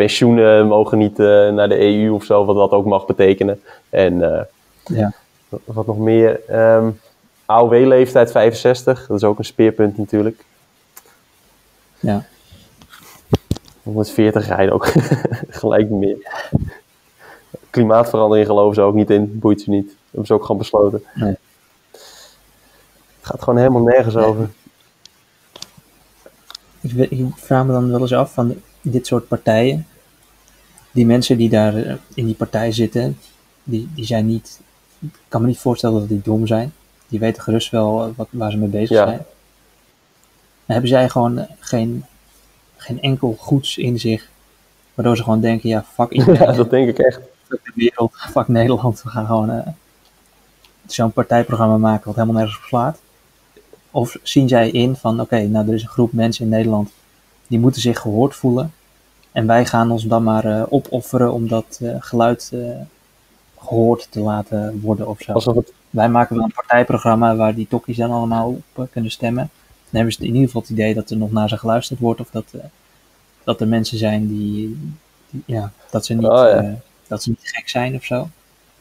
pensioenen 0.00 0.66
mogen 0.66 0.98
niet 0.98 1.18
eh, 1.18 1.26
naar 1.48 1.68
de 1.68 1.80
EU 1.80 2.10
of 2.10 2.24
zo, 2.24 2.44
wat 2.44 2.56
dat 2.56 2.70
ook 2.70 2.86
mag 2.86 3.06
betekenen. 3.06 3.62
En 3.88 4.34
eh, 4.36 4.44
ja. 4.84 5.12
wat- 5.64 5.86
nog 5.86 5.98
meer? 5.98 6.40
Ehm 6.48 6.90
AOW-leeftijd 7.46 8.30
65, 8.30 9.06
dat 9.06 9.16
is 9.16 9.24
ook 9.24 9.38
een 9.38 9.44
speerpunt 9.44 9.98
natuurlijk. 9.98 10.44
ja. 12.00 12.24
140 13.82 14.46
rijden 14.46 14.74
ook 14.74 14.86
gelijk 15.60 15.90
meer. 15.90 16.16
Klimaatverandering 17.70 18.46
geloven 18.46 18.74
ze 18.74 18.80
ook 18.80 18.94
niet 18.94 19.10
in, 19.10 19.38
boeit 19.38 19.60
ze 19.60 19.70
niet. 19.70 19.86
Dat 19.86 19.96
hebben 20.04 20.26
ze 20.26 20.34
ook 20.34 20.42
gewoon 20.42 20.58
besloten. 20.58 21.02
Nee. 21.14 21.34
Het 21.90 22.00
gaat 23.20 23.42
gewoon 23.42 23.58
helemaal 23.58 23.82
nergens 23.82 24.16
over. 24.16 24.50
Ik, 26.80 27.10
ik 27.10 27.24
vraag 27.36 27.64
me 27.64 27.72
dan 27.72 27.90
wel 27.90 28.00
eens 28.00 28.12
af 28.12 28.32
van 28.32 28.54
dit 28.82 29.06
soort 29.06 29.28
partijen. 29.28 29.86
Die 30.92 31.06
mensen 31.06 31.36
die 31.36 31.48
daar 31.48 31.76
eh, 31.76 31.94
in 32.14 32.26
die 32.26 32.34
partij 32.34 32.72
zitten, 32.72 33.18
die, 33.62 33.88
die 33.94 34.04
zijn 34.04 34.26
niet. 34.26 34.60
Ik 34.98 35.08
kan 35.28 35.40
me 35.40 35.46
niet 35.46 35.58
voorstellen 35.58 35.98
dat 36.00 36.08
die 36.08 36.20
dom 36.22 36.46
zijn. 36.46 36.72
Die 37.08 37.18
weten 37.18 37.42
gerust 37.42 37.70
wel 37.70 38.02
eh, 38.04 38.08
wat, 38.16 38.28
waar 38.30 38.50
ze 38.50 38.56
mee 38.56 38.68
bezig 38.68 38.96
Ja. 38.96 39.04
zijn. 39.04 39.16
Dan 40.66 40.78
hebben 40.78 40.88
zij 40.88 41.08
gewoon 41.08 41.46
geen, 41.58 42.04
geen 42.76 43.00
enkel 43.02 43.36
goeds 43.38 43.76
in 43.78 43.98
zich. 43.98 44.28
Waardoor 44.94 45.16
ze 45.16 45.22
gewoon 45.22 45.40
denken: 45.40 45.68
ja, 45.68 45.84
fuck 45.94 46.10
iedereen, 46.18 46.40
Ja, 46.48 46.52
dat 46.52 46.70
denk 46.70 46.88
ik 46.88 46.98
echt. 46.98 47.20
fuck 47.48 47.64
de 47.64 47.72
wereld, 47.74 48.12
fuck 48.32 48.48
Nederland. 48.48 49.02
We 49.02 49.08
gaan 49.08 49.26
gewoon 49.26 49.50
eh, 49.50 49.66
zo'n 50.86 51.12
partijprogramma 51.12 51.76
maken 51.76 52.06
wat 52.06 52.14
helemaal 52.14 52.36
nergens 52.36 52.58
op 52.58 52.64
slaat. 52.64 52.98
Of 53.90 54.16
zien 54.22 54.48
zij 54.48 54.70
in 54.70 54.96
van, 54.96 55.20
oké, 55.20 55.40
nou 55.46 55.68
er 55.68 55.74
is 55.74 55.82
een 55.82 55.88
groep 55.88 56.12
mensen 56.12 56.44
in 56.44 56.50
Nederland 56.50 56.90
die 57.46 57.58
moeten 57.58 57.80
zich 57.80 57.98
gehoord 58.00 58.34
voelen. 58.34 58.72
En 59.32 59.46
wij 59.46 59.66
gaan 59.66 59.90
ons 59.90 60.04
dan 60.04 60.22
maar 60.22 60.44
eh, 60.44 60.62
opofferen 60.68 61.32
om 61.32 61.48
dat 61.48 61.78
eh, 61.82 61.94
geluid 61.98 62.50
eh, 62.52 62.60
gehoord 63.58 64.06
te 64.10 64.20
laten 64.20 64.80
worden 64.80 65.08
of 65.08 65.20
zo. 65.20 65.32
Alsof 65.32 65.54
het, 65.54 65.72
Wij 65.90 66.08
maken 66.08 66.36
wel 66.36 66.44
een 66.44 66.52
partijprogramma 66.54 67.36
waar 67.36 67.54
die 67.54 67.66
tokkies 67.68 67.96
dan 67.96 68.10
allemaal 68.10 68.56
op 68.74 68.88
kunnen 68.92 69.10
stemmen. 69.10 69.50
Dan 69.90 70.00
hebben 70.00 70.12
ze 70.12 70.20
in 70.20 70.26
ieder 70.26 70.42
geval 70.46 70.60
het 70.60 70.70
idee 70.70 70.94
dat 70.94 71.10
er 71.10 71.16
nog 71.16 71.32
naar 71.32 71.48
ze 71.48 71.56
geluisterd 71.58 72.00
wordt. 72.00 72.20
Of 72.20 72.30
dat, 72.30 72.44
dat 73.44 73.60
er 73.60 73.68
mensen 73.68 73.98
zijn 73.98 74.28
die, 74.28 74.78
die- 75.30 75.42
ja, 75.46 75.72
dat 75.90 76.06
ze, 76.06 76.14
niet, 76.14 76.24
Oh, 76.26 76.32
ja. 76.32 76.74
dat 77.06 77.22
ze 77.22 77.28
niet 77.28 77.38
gek 77.42 77.68
zijn 77.68 77.94
of 77.94 78.04
zo. 78.04 78.28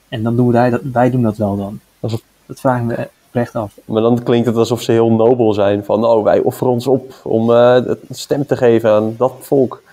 En 0.09 0.23
dan 0.23 0.35
doen 0.35 0.51
wij 0.51 0.69
dat, 0.69 0.81
wij 0.93 1.09
doen 1.09 1.21
dat 1.21 1.37
wel 1.37 1.57
dan. 1.57 1.79
Alsof- 1.99 2.21
Dat 2.45 2.59
vragen 2.59 2.87
we 2.87 3.09
recht 3.31 3.55
af. 3.55 3.73
maar 3.85 4.01
dan 4.01 4.23
klinkt 4.23 4.47
het 4.47 4.55
alsof 4.55 4.81
ze 4.81 4.91
heel 4.91 5.11
nobel 5.11 5.53
zijn. 5.53 5.85
Van, 5.85 6.05
oh, 6.05 6.23
wij 6.23 6.39
offeren 6.39 6.73
ons 6.73 6.87
op 6.87 7.13
om 7.23 7.51
stem 8.09 8.45
te 8.45 8.57
geven 8.57 8.91
aan 8.91 9.15
dat 9.17 9.33
volk. 9.39 9.83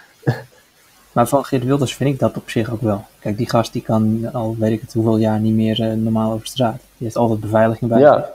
Maar 1.16 1.29
van 1.29 1.44
Geert 1.44 1.64
Wilders 1.64 1.94
vind 1.94 2.14
ik 2.14 2.18
dat 2.18 2.37
op 2.37 2.50
zich 2.50 2.70
ook 2.70 2.81
wel. 2.81 3.05
Kijk, 3.18 3.37
die 3.37 3.50
gast 3.50 3.72
die 3.72 3.83
kan 3.83 4.33
al 4.33 4.57
weet 4.59 4.72
ik 4.72 4.81
het 4.81 4.92
hoeveel 4.92 5.16
jaar 5.16 5.40
niet 5.40 5.55
meer 5.55 5.83
eh, 5.83 5.92
normaal 5.92 6.33
over 6.33 6.46
straat. 6.46 6.76
Die 6.76 7.07
heeft 7.07 7.16
altijd 7.16 7.40
beveiliging 7.40 7.90
bij 7.90 8.00
zich. 8.00 8.09
Ja, 8.09 8.31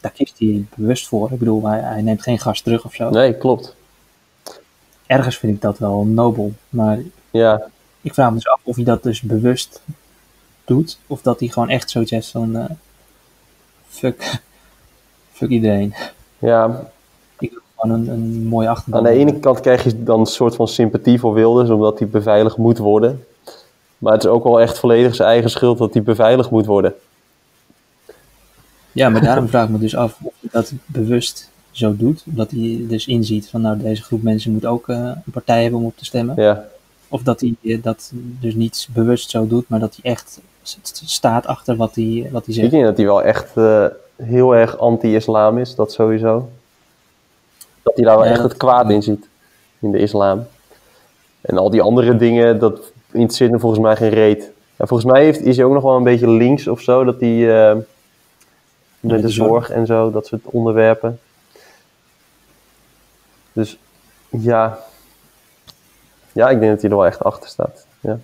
Daar 0.00 0.10
kiest 0.10 0.38
hij 0.38 0.64
bewust 0.76 1.08
voor. 1.08 1.32
Ik 1.32 1.38
bedoel, 1.38 1.66
hij, 1.66 1.80
hij 1.80 2.02
neemt 2.02 2.22
geen 2.22 2.38
gast 2.38 2.64
terug 2.64 2.84
of 2.84 2.94
zo. 2.94 3.10
nee, 3.10 3.36
klopt. 3.36 3.76
Ergens 5.06 5.38
vind 5.38 5.54
ik 5.54 5.60
dat 5.60 5.78
wel 5.78 6.04
nobel. 6.04 6.52
Maar 6.68 6.98
Ja, 7.30 7.68
ik 8.00 8.14
vraag 8.14 8.28
me 8.28 8.34
dus 8.34 8.48
af 8.48 8.60
of 8.62 8.76
hij 8.76 8.84
dat 8.84 9.02
dus 9.02 9.20
bewust 9.20 9.82
doet, 10.64 10.98
of 11.06 11.22
dat 11.22 11.40
hij 11.40 11.48
gewoon 11.48 11.68
echt 11.68 11.90
zoiets 11.90 12.10
heeft 12.10 12.30
van 12.30 12.56
eh, 12.56 12.70
fuck, 13.88 14.40
fuck 15.32 15.48
iedereen. 15.48 15.94
Ja, 16.38 16.90
gewoon 17.84 18.00
een, 18.00 18.08
een 18.08 18.44
mooie 18.46 18.68
achterban. 18.68 19.06
aan 19.06 19.12
de 19.12 19.18
ene 19.18 19.38
kant 19.38 19.60
krijg 19.60 19.84
je 19.84 20.02
dan 20.02 20.20
een 20.20 20.26
soort 20.26 20.54
van 20.54 20.68
sympathie 20.68 21.18
voor 21.18 21.34
Wilders, 21.34 21.70
omdat 21.70 21.98
hij 21.98 22.08
beveiligd 22.08 22.56
moet 22.56 22.78
worden. 22.78 23.24
Maar 23.98 24.12
het 24.12 24.24
is 24.24 24.30
ook 24.30 24.44
wel 24.44 24.60
echt 24.60 24.78
volledig 24.78 25.14
zijn 25.14 25.28
eigen 25.28 25.50
schuld 25.50 25.78
dat 25.78 25.92
hij 25.92 26.02
beveiligd 26.02 26.50
moet 26.50 26.66
worden. 26.66 26.94
Ja, 28.92 29.08
maar 29.08 29.22
daarom 29.22 29.48
vraag 29.48 29.64
ik 29.64 29.70
me 29.70 29.78
dus 29.78 29.96
af 29.96 30.16
of 30.22 30.32
hij 30.40 30.48
dat 30.52 30.72
bewust 30.86 31.50
zo 31.70 31.96
doet. 31.96 32.24
Omdat 32.28 32.50
hij 32.50 32.84
dus 32.88 33.06
inziet 33.06 33.48
van 33.48 33.60
nou 33.60 33.78
deze 33.78 34.02
groep 34.02 34.22
mensen 34.22 34.52
moet 34.52 34.66
ook 34.66 34.88
eh, 34.88 34.96
een 34.96 35.32
partij 35.32 35.62
hebben 35.62 35.80
om 35.80 35.86
op 35.86 35.96
te 35.96 36.04
stemmen. 36.04 36.42
Ja, 36.42 36.64
Of 37.08 37.22
dat 37.22 37.40
hij 37.40 37.54
eh, 37.62 37.82
dat 37.82 38.12
dus 38.14 38.54
niet 38.54 38.88
bewust 38.92 39.30
zo 39.30 39.46
doet, 39.46 39.68
maar 39.68 39.80
dat 39.80 39.98
hij 40.02 40.12
echt 40.12 40.40
staat 41.04 41.46
achter 41.46 41.76
wat 41.76 41.94
hij, 41.94 42.28
wat 42.32 42.46
hij 42.46 42.54
ik 42.54 42.60
zegt. 42.60 42.70
denk 42.70 42.84
dat 42.84 42.96
hij 42.96 43.06
wel 43.06 43.22
echt 43.22 43.56
eh, 43.56 43.84
heel 44.16 44.54
erg 44.56 44.78
anti-islam 44.78 45.58
is, 45.58 45.74
dat 45.74 45.92
sowieso. 45.92 46.48
Dat 47.84 47.96
hij 47.96 48.04
daar 48.04 48.16
wel 48.16 48.26
echt 48.26 48.42
het 48.42 48.56
kwaad 48.56 48.90
in 48.90 49.02
ziet, 49.02 49.28
in 49.78 49.90
de 49.90 49.98
islam. 49.98 50.46
En 51.40 51.58
al 51.58 51.70
die 51.70 51.82
andere 51.82 52.16
dingen, 52.16 52.58
dat 52.58 52.92
interesseert 53.12 53.50
hem 53.50 53.60
volgens 53.60 53.82
mij 53.82 53.96
geen 53.96 54.10
reet. 54.10 54.50
Ja, 54.76 54.86
volgens 54.86 55.12
mij 55.12 55.24
heeft, 55.24 55.40
is 55.40 55.56
hij 55.56 55.64
ook 55.64 55.72
nog 55.72 55.82
wel 55.82 55.96
een 55.96 56.02
beetje 56.02 56.28
links 56.28 56.68
of 56.68 56.80
zo, 56.80 57.04
dat 57.04 57.20
hij 57.20 57.68
eh, 57.70 57.76
met 59.00 59.16
de 59.16 59.20
de 59.20 59.28
zorg. 59.28 59.70
en 59.70 59.86
zo, 59.86 60.10
dat 60.10 60.26
soort 60.26 60.40
onderwerpen. 60.44 61.20
Dus 63.52 63.78
ja, 64.28 64.78
ja, 66.32 66.50
ik 66.50 66.58
denk 66.58 66.72
dat 66.72 66.80
hij 66.80 66.90
er 66.90 66.96
wel 66.96 67.06
echt 67.06 67.24
achter 67.24 67.48
staat. 67.48 67.86
Ja. 68.00 68.18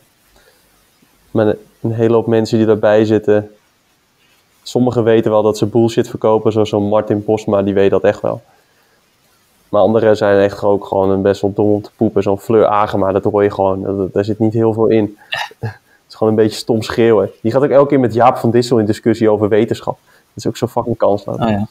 Maar 1.31 1.55
een, 1.81 1.93
hele 1.93 2.15
hoop 2.15 2.27
mensen 2.27 2.59
die 2.59 2.67
daarbij 2.67 3.05
zitten, 3.05 3.51
sommigen 4.63 5.05
weten 5.05 5.31
wel 5.31 5.43
dat 5.43 5.59
ze 5.59 5.67
bullshit 5.67 6.09
verkopen, 6.09 6.53
zoals 6.53 6.69
zo'n 6.69 6.89
Martin 6.89 7.25
Posma, 7.25 7.63
die 7.63 7.75
weet 7.75 7.91
dat 7.91 8.05
echt 8.05 8.21
wel. 8.21 8.43
Maar 9.71 9.81
anderen 9.81 10.17
zijn 10.17 10.41
echt 10.41 10.63
ook 10.63 10.85
gewoon 10.87 11.11
een 11.11 11.23
best 11.23 11.41
wel 11.41 11.53
dom 11.53 11.71
om 11.73 11.83
te 11.83 11.91
poepen. 11.97 12.23
Zo'n 12.23 12.39
Fleur 12.41 12.67
Agema, 12.67 13.13
dat 13.13 13.25
hoor 13.25 13.43
je 13.43 13.51
gewoon. 13.51 13.83
Dat- 13.83 14.13
Daar 14.13 14.25
zit 14.25 14.39
niet 14.39 14.53
heel 14.53 14.73
veel 14.73 14.87
in. 14.89 15.17
Het 15.61 15.73
is 16.09 16.15
gewoon 16.15 16.39
een 16.39 16.45
beetje 16.45 16.59
stom 16.59 16.83
schreeuwen. 16.83 17.31
Die 17.43 17.53
gaat 17.53 17.63
ook 17.63 17.71
elke 17.71 17.89
keer 17.89 18.01
met 18.01 18.15
Jaap 18.15 18.37
van 18.37 18.51
Dissel 18.51 18.79
in 18.79 18.87
discussie 18.87 19.31
over 19.31 19.49
wetenschap. 19.49 19.99
Dat 20.05 20.15
is 20.35 20.47
ook 20.47 20.57
zo 20.57 20.67
fucking 20.67 20.97
kansloos. 20.97 21.37
Oh 21.39 21.49
ja. 21.49 21.67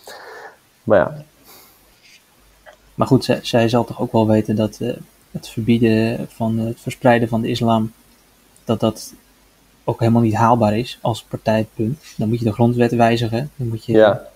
Maar 0.84 0.98
ja, 0.98 1.24
Maar 2.96 3.08
goed, 3.08 3.24
zij, 3.26 3.40
zij 3.42 3.70
zal 3.70 3.84
toch 3.84 4.02
ook 4.02 4.12
wel 4.12 4.28
weten 4.28 4.56
dat 4.56 4.78
eh, 4.82 4.90
het 5.32 5.48
verbieden 5.50 6.28
van 6.30 6.60
eh, 6.60 6.66
het 6.66 6.80
verspreiden 6.82 7.30
van 7.30 7.42
de 7.42 7.48
islam, 7.50 7.92
dat 8.64 8.80
dat 8.80 9.14
ook 9.84 10.00
helemaal 10.00 10.22
niet 10.22 10.34
haalbaar 10.36 10.78
is 10.78 11.00
als 11.02 11.24
partijpunt. 11.24 12.00
Dan 12.18 12.30
moet 12.30 12.40
je 12.40 12.46
de 12.46 12.54
grondwet 12.54 12.92
wijzigen. 12.96 13.52
Dan 13.56 13.68
moet 13.68 13.86
je, 13.86 13.92
ja, 13.94 14.29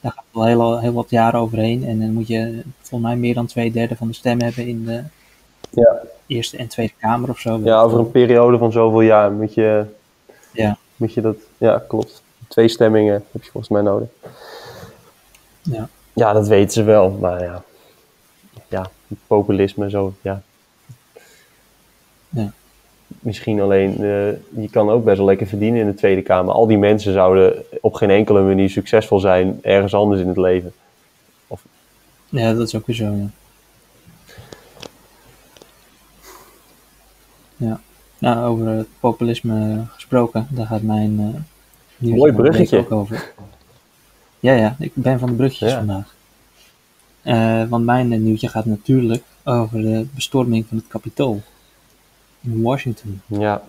Daar 0.00 0.12
gaat 0.12 0.24
wel 0.30 0.44
heel, 0.44 0.78
heel 0.78 0.92
wat 0.92 1.10
jaren 1.10 1.40
overheen. 1.40 1.84
En 1.86 2.00
dan 2.00 2.12
moet 2.12 2.26
je 2.26 2.62
volgens 2.80 3.10
mij 3.10 3.16
meer 3.18 3.34
dan 3.34 3.46
twee 3.46 3.70
derde 3.70 3.96
van 3.96 4.06
de 4.08 4.14
stem 4.14 4.40
hebben 4.40 4.66
in 4.66 4.84
de 4.84 5.02
ja. 5.70 5.96
Eerste 6.26 6.56
en 6.56 6.68
Tweede 6.68 6.92
Kamer 6.98 7.28
of 7.30 7.38
zo. 7.38 7.60
ja, 7.64 7.80
over 7.80 7.98
een 7.98 8.10
periode 8.10 8.58
van 8.58 8.72
zoveel 8.72 9.00
jaar 9.00 9.32
moet 9.32 9.54
je, 9.54 9.84
Ja. 10.52 10.76
moet 10.96 11.12
je 11.14 11.20
dat... 11.20 11.36
Ja, 11.58 11.82
klopt. 11.88 12.22
Twee 12.48 12.68
stemmingen 12.68 13.12
heb 13.32 13.42
je 13.44 13.50
volgens 13.50 13.72
mij 13.72 13.82
nodig. 13.82 14.08
Ja. 15.62 15.88
Ja, 16.12 16.32
dat 16.32 16.48
weten 16.48 16.72
ze 16.72 16.82
wel. 16.82 17.10
Maar 17.10 17.42
ja, 17.42 17.62
ja 18.68 18.90
populisme 19.26 19.84
en 19.84 19.90
zo, 19.90 20.14
ja. 20.20 20.42
Ja. 22.28 22.52
Misschien 23.08 23.60
alleen, 23.60 23.90
eh, 23.92 24.28
je 24.62 24.68
kan 24.70 24.90
ook 24.90 25.04
best 25.04 25.16
wel 25.16 25.26
lekker 25.26 25.46
verdienen 25.46 25.80
in 25.80 25.86
de 25.86 25.94
Tweede 25.94 26.22
Kamer. 26.22 26.54
Al 26.54 26.66
die 26.66 26.78
mensen 26.78 27.12
zouden 27.12 27.64
op 27.80 27.94
geen 27.94 28.10
enkele 28.10 28.42
manier 28.42 28.70
succesvol 28.70 29.18
zijn 29.18 29.58
ergens 29.62 29.94
anders 29.94 30.20
in 30.20 30.28
het 30.28 30.36
leven. 30.36 30.72
Ja, 32.30 32.54
dat 32.54 32.66
is 32.66 32.74
ook 32.74 32.86
weer 32.86 32.96
zo, 32.96 33.04
ja. 33.04 33.26
Ja. 37.56 37.80
Nou, 38.18 38.46
over 38.46 38.66
het 38.66 38.86
populisme 39.00 39.84
gesproken, 39.94 40.46
daar 40.50 40.66
gaat 40.66 40.82
mijn 40.82 41.44
Mooi 41.96 42.32
bruggetje. 42.32 42.78
ook 42.78 42.92
over. 42.92 43.32
Ja, 44.40 44.52
ja, 44.52 44.76
ik 44.78 44.90
ben 44.94 45.18
van 45.18 45.28
de 45.28 45.34
bruggetjes 45.34 45.70
Ja. 45.70 45.76
vandaag. 45.76 46.14
Eh, 47.22 47.68
want 47.68 47.84
mijn 47.84 48.22
nieuwtje 48.22 48.48
gaat 48.48 48.64
natuurlijk 48.64 49.22
over 49.44 49.82
de 49.82 50.06
bestorming 50.14 50.66
van 50.66 50.76
het 50.76 50.86
Capitool 50.88 51.40
in 52.40 52.62
Washington. 52.62 53.20
Ja, 53.26 53.62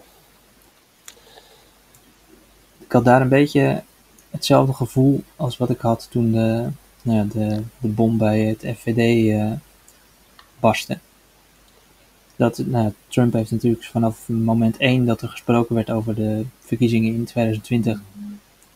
Ik 2.79 2.91
had 2.91 3.05
daar 3.05 3.21
een 3.21 3.29
beetje 3.29 3.84
hetzelfde 4.29 4.73
gevoel 4.73 5.23
als 5.36 5.58
wat 5.58 5.69
ik 5.69 5.79
had 5.79 6.08
toen 6.12 6.32
de, 6.32 6.69
nou 7.01 7.17
ja, 7.17 7.23
de, 7.23 7.63
de 7.77 7.88
bom 7.88 8.17
bij 8.17 8.39
het 8.39 8.77
FVD 8.77 9.29
eh 9.32 9.51
barstte. 10.60 10.97
Dat, 12.36 12.58
nou, 12.65 12.93
Trump 13.08 13.34
heeft 13.34 13.51
natuurlijk 13.51 13.84
vanaf 13.84 14.29
moment 14.29 14.77
1 14.77 15.05
dat 15.05 15.21
er 15.21 15.29
gesproken 15.29 15.75
werd 15.75 15.91
over 15.91 16.15
de 16.15 16.45
verkiezingen 16.60 17.13
in 17.13 17.25
2020, 17.25 18.01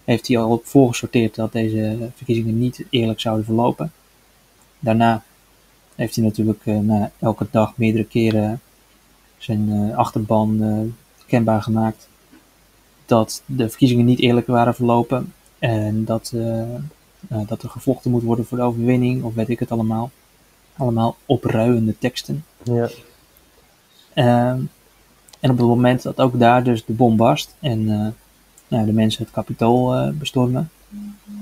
heeft 0.03 0.27
hij 0.27 0.37
al 0.37 0.51
op 0.51 0.65
voorgesorteerd 0.65 1.35
dat 1.35 1.51
deze 1.51 2.09
verkiezingen 2.15 2.59
niet 2.59 2.85
eerlijk 2.89 3.19
zouden 3.19 3.45
verlopen. 3.45 3.91
Daarna 4.79 5.23
heeft 5.95 6.15
hij 6.15 6.23
natuurlijk 6.25 6.61
eh, 6.65 6.77
na 6.77 7.11
elke 7.19 7.47
dag 7.51 7.77
meerdere 7.77 8.05
keren 8.05 8.61
zijn 9.43 9.71
eh, 9.71 9.97
achterban 9.97 10.63
eh, 10.63 10.79
kenbaar 11.27 11.61
gemaakt 11.61 12.07
dat 13.05 13.43
de 13.45 13.69
verkiezingen 13.69 14.05
niet 14.05 14.19
eerlijk 14.19 14.47
waren 14.47 14.75
verlopen 14.75 15.33
en 15.59 16.05
dat, 16.05 16.33
eh, 16.35 17.41
dat 17.47 17.63
er 17.63 17.69
gevochten 17.69 18.11
moet 18.11 18.23
worden 18.23 18.45
voor 18.45 18.57
de 18.57 18.63
overwinning, 18.63 19.23
of 19.23 19.33
weet 19.33 19.49
ik 19.49 19.59
het 19.59 19.71
allemaal. 19.71 20.11
Allemaal 20.77 21.15
opruiende 21.25 21.97
teksten. 21.97 22.45
ja, 22.63 22.89
Ehm, 24.13 24.61
en 25.39 25.51
op 25.51 25.57
het 25.57 25.67
moment 25.67 26.01
dat 26.01 26.19
ook 26.19 26.39
daar 26.39 26.63
dus 26.63 26.85
de 26.85 26.93
bom 26.93 27.17
barst 27.17 27.55
en 27.59 27.85
nou, 28.67 28.85
de 28.85 28.93
mensen 28.93 29.23
het 29.23 29.33
kapitool 29.33 30.11
bestormen, 30.13 30.69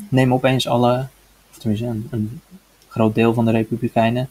nemen 0.10 0.36
opeens 0.36 0.68
alle, 0.68 1.08
of 1.52 1.58
tenminste 1.58 1.88
een, 1.88 2.08
een 2.12 2.42
groot 2.88 3.16
deel 3.16 3.34
van 3.34 3.46
de 3.46 3.52
Republikeinen, 3.52 4.30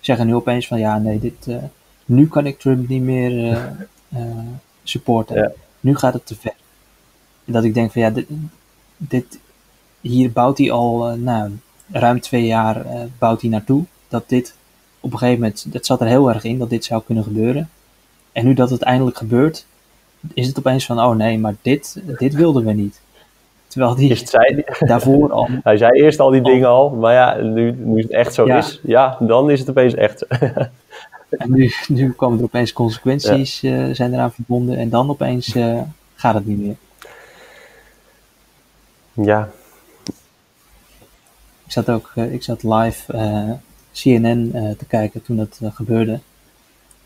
zeggen 0.00 0.26
nu 0.26 0.34
opeens 0.34 0.66
van 0.66 0.78
ja, 0.78 0.98
nee, 0.98 1.20
dit, 1.20 1.48
nu 2.04 2.28
kan 2.28 2.46
ik 2.46 2.58
Trump 2.58 2.88
niet 2.88 3.02
meer 3.02 3.52
eh, 3.52 3.64
eh, 4.20 4.38
supporten. 4.82 5.36
Ja. 5.36 5.52
Nu 5.80 5.96
gaat 5.96 6.12
het 6.12 6.26
te 6.26 6.34
ver. 6.34 6.54
En 7.44 7.52
dat 7.52 7.64
ik 7.64 7.74
denk 7.74 7.92
van 7.92 8.02
ja, 8.02 8.10
dit, 8.10 8.26
dit 8.96 9.38
hier 10.00 10.32
bouwt 10.32 10.58
hij 10.58 10.70
al 10.70 11.08
eh, 11.08 11.14
nou, 11.14 11.50
ruim 11.92 12.20
twee 12.20 12.46
jaar 12.46 12.86
bouwt 13.18 13.40
hij 13.40 13.50
naartoe. 13.50 13.84
Dat 14.08 14.28
dit 14.28 14.54
op 15.00 15.12
een 15.12 15.18
gegeven 15.18 15.40
moment, 15.40 15.72
dat 15.72 15.86
zat 15.86 16.00
er 16.00 16.06
heel 16.06 16.28
erg 16.28 16.44
in 16.44 16.58
dat 16.58 16.70
dit 16.70 16.84
zou 16.84 17.02
kunnen 17.06 17.24
gebeuren. 17.24 17.70
En 18.32 18.44
nu 18.44 18.54
dat 18.54 18.70
het 18.70 18.82
eindelijk 18.82 19.16
gebeurt, 19.16 19.66
is 20.34 20.46
het 20.46 20.58
opeens 20.58 20.86
van 20.86 21.00
oh 21.00 21.16
nee, 21.16 21.38
maar 21.38 21.54
dit, 21.62 22.02
dit 22.18 22.34
wilden 22.34 22.64
we 22.64 22.72
niet. 22.72 23.00
Terwijl 23.66 23.94
die 23.94 24.16
zei 24.16 24.64
daarvoor 24.90 25.32
al 25.32 25.48
hij 25.62 25.76
zei 25.76 26.02
eerst 26.02 26.20
al 26.20 26.30
die 26.30 26.42
dingen 26.42 26.68
al, 26.68 26.90
maar 26.90 27.14
ja, 27.14 27.36
nu, 27.36 27.72
nu 27.78 28.00
het 28.00 28.10
echt 28.10 28.34
zo 28.34 28.46
Ja. 28.46 28.56
is, 28.56 28.80
ja, 28.82 29.16
dan 29.20 29.50
is 29.50 29.60
het 29.60 29.70
opeens 29.70 29.94
echt. 29.94 30.26
En 31.38 31.50
nu, 31.52 31.72
nu 31.88 32.12
komen 32.12 32.38
er 32.38 32.44
opeens 32.44 32.72
consequenties 32.72 33.62
eh, 33.62 33.90
zijn 33.92 34.12
eraan 34.12 34.32
verbonden 34.32 34.76
en 34.76 34.88
dan 34.88 35.10
opeens 35.10 35.54
eh, 35.54 35.82
gaat 36.14 36.34
het 36.34 36.46
niet 36.46 36.58
meer. 36.58 36.76
ja, 39.12 39.50
Ik 41.64 41.72
zat 41.72 41.90
ook 41.90 42.12
eh, 42.14 42.32
ik 42.32 42.42
zat 42.42 42.62
live 42.62 43.12
CNN 43.92 44.50
te 44.78 44.84
kijken 44.88 45.22
toen 45.22 45.36
dat 45.36 45.60
gebeurde. 45.62 46.20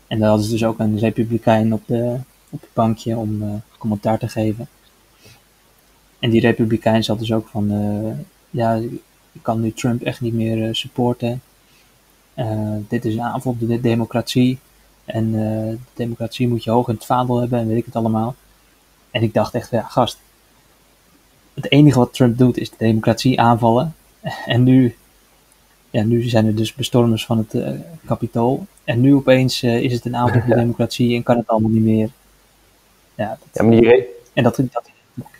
En 0.07 0.19
daar 0.19 0.29
hadden 0.29 0.45
ze 0.45 0.51
dus 0.51 0.65
ook 0.65 0.79
een 0.79 0.99
republikein 0.99 1.73
op, 1.73 1.81
de, 1.85 2.17
op 2.49 2.61
het 2.61 2.73
bankje 2.73 3.17
om 3.17 3.61
commentaar 3.77 4.19
te 4.19 4.27
geven. 4.27 4.67
En 6.19 6.29
die 6.29 6.41
republikein 6.41 7.03
zat 7.03 7.19
dus 7.19 7.33
ook 7.33 7.47
van, 7.47 7.71
ja, 8.49 8.75
ik 9.31 9.41
kan 9.41 9.61
nu 9.61 9.73
Trump 9.73 10.01
echt 10.01 10.21
niet 10.21 10.33
meer 10.33 10.75
supporten. 10.75 11.41
Eh, 12.37 12.75
dit 12.87 13.05
is 13.05 13.13
een 13.13 13.21
aanval 13.21 13.51
op 13.51 13.59
de 13.59 13.81
democratie. 13.81 14.59
En 15.05 15.25
eh, 15.25 15.69
de 15.69 15.77
democratie 15.93 16.47
moet 16.47 16.63
je 16.63 16.71
hoog 16.71 16.87
in 16.87 16.93
het 16.93 17.05
vaandel 17.05 17.39
hebben 17.39 17.59
en 17.59 17.67
weet 17.67 17.77
ik 17.77 17.85
het 17.85 17.95
allemaal. 17.95 18.35
En 19.11 19.23
ik 19.23 19.33
dacht 19.33 19.53
echt, 19.53 19.71
ja, 19.71 19.81
gast. 19.81 20.19
Het 21.53 21.71
enige 21.71 21.99
wat 21.99 22.13
Trump 22.13 22.37
doet 22.37 22.57
is 22.57 22.69
de 22.69 22.75
democratie 22.77 23.39
aanvallen. 23.39 23.95
En 24.45 24.63
nu, 24.63 24.95
ja, 25.89 26.03
nu 26.03 26.21
zijn 26.21 26.45
er 26.45 26.55
dus 26.55 26.73
bestormers 26.73 27.25
van 27.25 27.37
het 27.37 27.53
eh 27.53 27.71
kapitool. 28.05 28.65
En 28.83 29.01
nu 29.01 29.15
opeens 29.15 29.63
is 29.63 29.93
het 29.93 30.05
een 30.05 30.15
aanval 30.15 30.41
op 30.41 30.47
de 30.47 30.55
democratie 30.63 31.15
en 31.15 31.23
kan 31.23 31.37
het 31.37 31.47
allemaal 31.47 31.71
niet 31.71 31.83
meer. 31.83 32.09
Ja, 33.15 33.27
dat, 33.27 33.47
ja 33.53 33.63
maar 33.63 33.81
die, 33.81 34.05
en 34.33 34.43
dat, 34.43 34.55
dat, 34.55 34.89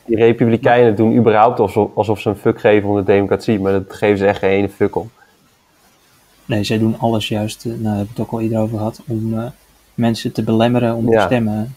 die 0.06 0.18
republikeinen 0.18 0.96
doen 0.96 1.16
überhaupt 1.16 1.60
alsof, 1.60 1.96
alsof 1.96 2.20
ze 2.20 2.30
een 2.30 2.36
fuck 2.36 2.60
geven 2.60 2.90
om 2.90 2.96
de 2.96 3.04
democratie, 3.04 3.60
maar 3.60 3.72
dat 3.72 3.94
geven 3.94 4.18
ze 4.18 4.26
echt 4.26 4.40
geen 4.40 4.50
ene 4.50 4.70
fuck 4.70 4.96
om. 4.96 5.12
Nee, 6.48 6.64
zij 6.64 6.78
doen 6.78 7.00
alles 7.00 7.28
juist, 7.28 7.66
eh, 7.66 7.72
nou, 7.72 7.84
daar 7.84 7.96
hebben 7.96 8.14
we 8.16 8.22
het 8.22 8.28
ook 8.28 8.32
al 8.32 8.42
eerder 8.42 8.60
over 8.60 8.78
gehad, 8.78 9.02
om 9.08 9.40
eh, 9.40 9.46
mensen 9.94 10.32
te 10.32 10.44
belemmeren 10.44 10.96
om 10.96 11.12
Ja. 11.12 11.20
te 11.20 11.26
stemmen. 11.26 11.76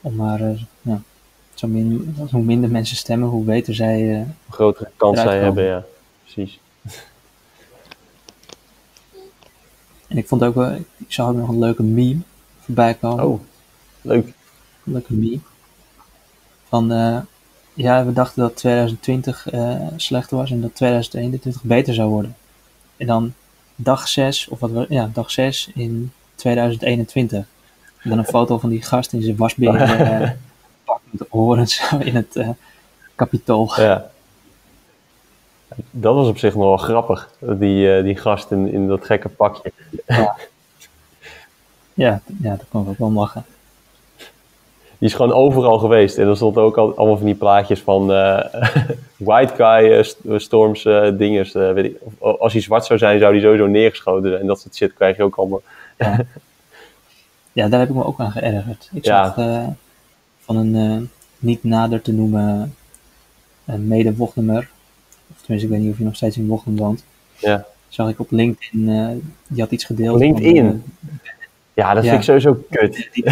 Om 0.00 0.14
maar, 0.14 0.40
eh, 0.40 0.60
ja, 0.82 1.00
zo 1.54 1.66
min, 1.68 2.14
hoe 2.30 2.42
minder 2.42 2.70
mensen 2.70 2.96
stemmen, 2.96 3.28
hoe 3.28 3.44
beter 3.44 3.74
zij... 3.74 4.10
eh, 4.14 4.16
Hoe 4.16 4.54
grotere 4.54 4.90
kans 4.96 5.20
zij 5.20 5.38
hebben, 5.38 5.64
ja. 5.64 5.84
Precies. 6.22 6.60
en 10.08 10.16
ik 10.16 10.28
vond 10.28 10.42
ook 10.42 10.54
wel, 10.54 10.70
ik 10.74 10.84
zag 11.12 11.28
ook 11.28 11.36
nog 11.36 11.48
een 11.48 11.58
leuke 11.58 11.82
meme 11.82 12.20
voorbij 12.60 12.94
komen. 12.94 13.24
Oh, 13.24 13.40
leuk. 14.00 14.26
Een 14.84 14.92
leuke 14.92 15.14
meme. 15.14 15.38
Van, 16.68 16.88
ja, 17.74 18.04
we 18.04 18.12
dachten 18.12 18.42
dat 18.42 18.56
2020 18.56 19.48
eh, 19.48 19.76
slecht 19.96 20.30
was 20.30 20.50
en 20.50 20.60
dat 20.60 20.74
2021 20.74 21.62
beter 21.62 21.94
zou 21.94 22.08
worden. 22.10 22.36
En 22.96 23.06
dan 23.06 23.32
dag 23.76 24.08
6, 24.08 24.48
of 24.48 24.60
wat 24.60 24.70
we, 24.70 24.86
ja, 24.88 25.10
dag 25.12 25.30
6 25.30 25.70
in 25.74 26.12
2021. 26.34 27.46
En 28.02 28.10
dan 28.10 28.18
een 28.18 28.24
foto 28.24 28.58
van 28.58 28.70
die 28.70 28.82
gast 28.82 29.12
in 29.12 29.22
zijn 29.22 29.36
wasbeer 29.36 29.74
eh 29.74 30.30
pak 30.84 31.00
met 31.10 31.20
de 31.20 31.26
oren 31.30 31.66
zo 31.76 31.98
in 31.98 32.14
het 32.14 32.36
eh 32.36 32.48
kapitool. 33.14 33.72
Ja. 33.76 34.10
Dat 35.90 36.14
was 36.14 36.28
op 36.28 36.38
zich 36.38 36.54
nog 36.54 36.64
wel 36.64 36.76
grappig. 36.76 37.30
Die, 37.40 37.96
eh, 37.96 38.02
die 38.02 38.16
gast 38.16 38.50
in, 38.50 38.72
in 38.72 38.86
dat 38.88 39.04
gekke 39.04 39.28
pakje. 39.28 39.72
Ja, 41.94 42.20
ja, 42.42 42.56
daar 42.56 42.66
kon 42.68 42.82
ik 42.82 42.88
ook 42.88 42.98
wel 42.98 43.12
lachen. 43.12 43.44
Die 44.98 45.08
is 45.08 45.14
gewoon 45.14 45.32
overal 45.32 45.78
geweest. 45.78 46.18
En 46.18 46.28
er 46.28 46.36
stond 46.36 46.56
ook 46.56 46.76
al, 46.76 46.96
allemaal 46.96 47.16
van 47.16 47.26
die 47.26 47.34
plaatjes 47.34 47.80
van 47.80 48.06
white 49.16 49.54
guy 49.54 50.02
st- 50.02 50.16
storms 50.36 50.84
eh 50.84 51.08
dingers. 51.18 51.52
weet 51.52 51.84
ik. 51.84 51.96
Of 52.18 52.38
als 52.40 52.52
hij 52.52 52.62
zwart 52.62 52.84
zou 52.84 52.98
zijn, 52.98 53.18
zou 53.18 53.32
hij 53.32 53.42
sowieso 53.42 53.66
neergeschoten 53.66 54.28
zijn. 54.28 54.40
En 54.40 54.46
dat 54.46 54.60
soort 54.60 54.76
shit 54.76 54.94
krijg 54.94 55.16
je 55.16 55.22
ook 55.22 55.36
allemaal. 55.36 55.62
Ja, 57.52 57.68
daar 57.68 57.80
heb 57.80 57.88
ik 57.88 57.94
me 57.94 58.04
ook 58.04 58.20
aan 58.20 58.30
geërgerd. 58.32 58.90
Ik 58.92 59.04
Ja. 59.04 59.24
zag 59.24 59.34
van 60.40 60.56
een 60.56 61.10
niet 61.38 61.64
nader 61.64 62.02
te 62.02 62.12
noemen 62.12 62.74
een 63.64 63.86
mede-Wochnummer, 63.88 64.68
of 65.30 65.36
tenminste 65.42 65.66
ik 65.68 65.74
weet 65.74 65.82
niet 65.84 65.92
of 65.92 65.98
je 65.98 66.04
nog 66.04 66.16
steeds 66.16 66.36
in 66.36 66.46
Wochnum 66.46 66.76
woont, 66.76 67.04
Ja. 67.38 67.66
zag 67.88 68.08
ik 68.08 68.20
op 68.20 68.30
LinkedIn, 68.30 68.84
die 69.48 69.60
had 69.62 69.70
iets 69.70 69.84
gedeeld. 69.84 70.18
LinkedIn? 70.18 70.66
Van, 70.66 70.82
Ja, 71.74 71.94
dat 71.94 72.04
Ja. 72.04 72.08
vind 72.10 72.20
ik 72.22 72.26
sowieso 72.26 72.64
kut. 72.70 73.08
die, 73.12 73.24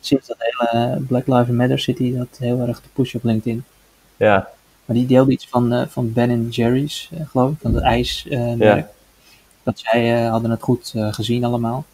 sinds 0.00 0.26
dat 0.26 0.36
hele 0.38 1.00
Black 1.08 1.26
Lives 1.26 1.48
Matter 1.56 1.84
hij 1.98 2.12
dat 2.16 2.28
heel 2.38 2.60
erg 2.60 2.80
te 2.80 2.88
pushen 2.92 3.18
op 3.18 3.24
LinkedIn. 3.24 3.64
Ja, 4.16 4.48
Maar 4.84 4.96
die 4.96 5.06
deelde 5.06 5.32
iets 5.32 5.46
van, 5.48 5.72
eh, 5.72 5.86
van 5.86 6.12
Ben 6.12 6.48
Jerry's, 6.48 7.10
eh, 7.12 7.26
geloof 7.28 7.50
ik, 7.50 7.56
van 7.60 7.74
het 7.74 7.84
ijsmerk. 7.84 8.58
Ja. 8.60 8.88
Dat 9.62 9.78
zij 9.78 10.24
eh, 10.24 10.30
hadden 10.30 10.50
het 10.50 10.62
goed 10.62 10.92
gezien 10.94 11.44
allemaal. 11.44 11.84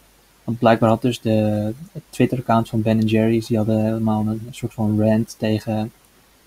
Want 0.45 0.59
blijkbaar 0.59 0.89
had 0.89 1.03
dus 1.03 1.21
de 1.21 1.73
Twitter-account 2.11 2.69
van 2.69 2.83
Ben 2.83 2.99
Jerry's, 2.99 3.47
die 3.47 3.57
hadden 3.57 3.85
helemaal 3.85 4.27
een, 4.27 4.49
soort 4.51 4.75
van 4.75 5.03
rant 5.03 5.35
tegen 5.39 5.93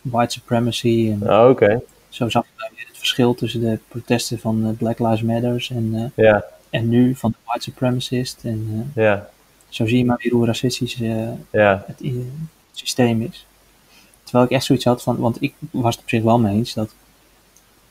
white 0.02 0.34
supremacy. 0.34 1.10
En 1.12 1.34
oh, 1.34 1.50
oké. 1.50 1.82
zo 2.10 2.30
zag 2.30 2.46
je 2.58 2.70
weer 2.76 2.88
het 2.88 2.98
verschil 2.98 3.34
tussen 3.34 3.62
de 3.62 3.80
protesten 3.88 4.40
van 4.40 4.76
Black 4.78 5.00
Lives 5.00 5.22
Matters 5.22 5.70
en, 5.70 6.12
Ja, 6.16 6.46
en 6.70 6.90
nu 6.90 7.16
van 7.16 7.32
de 7.32 7.38
white 7.46 7.64
supremacist. 7.64 8.40
En 8.44 8.92
ja, 8.96 9.30
zo 9.70 9.88
zie 9.88 9.98
je 9.98 10.06
maar 10.06 10.20
weer 10.22 10.34
hoe 10.34 10.46
racistisch 10.46 10.98
het 11.52 12.04
systeem 12.72 13.22
is. 13.22 13.46
Terwijl 14.34 14.52
ik 14.52 14.58
echt 14.58 14.68
zoiets 14.68 14.86
had 14.86 15.04
van, 15.04 15.18
want 15.18 15.42
ik 15.42 15.54
was 15.72 15.96
het 15.96 16.04
op 16.04 16.10
zich 16.10 16.24
wel 16.24 16.40
mee 16.40 16.56
eens 16.56 16.74
dat, 16.74 16.94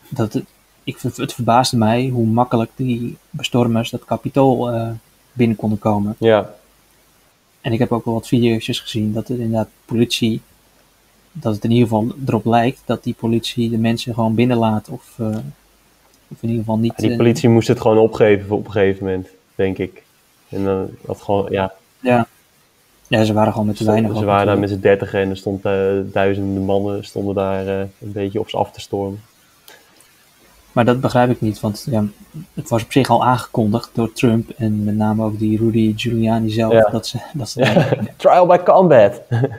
dat 0.09 0.33
het, 0.33 0.45
ik, 0.85 0.99
het 1.17 1.35
verbaasde 1.35 1.77
mij 1.77 2.09
hoe 2.09 2.27
makkelijk 2.27 2.71
die 2.77 3.17
bestormers 3.31 3.91
dat 3.91 4.05
kapitool 4.05 4.71
eh, 4.71 4.91
binnen 5.33 5.57
konden 5.57 5.79
komen. 5.79 6.17
Ja, 6.19 6.55
En 7.61 7.73
ik 7.73 7.79
heb 7.79 7.93
ook 7.93 8.05
wel 8.05 8.15
wat 8.15 8.29
video's 8.29 8.79
gezien 8.79 9.13
dat 9.13 9.29
het 9.29 9.39
inderdaad 9.39 9.69
politie, 9.85 10.41
dat 11.33 11.55
het 11.55 11.65
in 11.65 11.71
ieder 11.71 11.89
geval 11.89 12.15
erop 12.27 12.45
lijkt 12.45 12.83
dat 12.85 13.05
die 13.05 13.15
politie 13.15 13.71
de 13.71 13.79
mensen 13.79 14.15
gewoon 14.15 14.35
binnenlaat 14.35 14.89
of, 14.89 15.15
eh, 15.17 15.27
of 16.29 16.37
in 16.41 16.49
ieder 16.49 16.59
geval 16.59 16.79
niet. 16.79 16.97
die 16.97 17.11
eh, 17.11 17.17
politie 17.17 17.49
moest 17.49 17.69
het 17.69 17.81
gewoon 17.81 17.99
opgeven 17.99 18.57
op 18.57 18.65
een 18.65 18.73
gegeven 18.73 19.05
moment, 19.05 19.29
denk 19.55 19.79
ik. 19.79 20.03
En 20.49 20.65
dan 20.65 20.89
dat 21.07 21.23
gewoon, 21.23 21.47
ja, 21.51 21.73
ja. 22.01 22.29
Ja, 23.19 23.25
ze 23.25 23.33
waren 23.33 23.53
gewoon 23.53 23.67
met 23.67 23.77
te 23.77 23.85
weinig. 23.85 24.17
ze 24.17 24.25
waren 24.25 24.47
daar 24.47 24.59
met 24.59 24.71
z'n 24.71 24.81
dertigen 24.81 25.21
en 25.21 25.31
er 25.31 25.37
stond 25.37 25.65
eh, 25.65 25.73
duizenden 26.05 26.63
mannen 26.65 27.05
stonden 27.05 27.35
daar 27.35 27.67
eh, 27.67 27.79
een 27.79 28.13
beetje 28.13 28.41
op 28.41 28.51
ze 28.51 28.57
af 28.57 28.71
te 28.73 28.81
stormen. 28.81 29.23
Maar 30.73 30.85
dat 30.85 31.01
begrijp 31.01 31.31
ik 31.31 31.41
niet, 31.41 31.61
want 31.61 31.87
ja, 31.91 32.05
het 32.55 32.69
was 32.69 32.83
op 32.83 32.93
zich 32.93 33.09
al 33.09 33.25
aangekondigd 33.25 33.91
door 33.93 34.13
Trump 34.13 34.51
en 34.57 34.85
met 34.85 34.97
name 34.97 35.25
ook 35.25 35.39
die 35.39 35.59
Rudy 35.59 35.93
Giuliani 35.97 36.51
zelf, 36.51 36.73
Ja. 36.73 36.89
dat 36.91 37.07
ze, 37.07 37.19
dat 37.33 37.49
ze. 37.51 37.87
Trial 38.17 38.47
by 38.47 38.59
combat! 38.59 39.21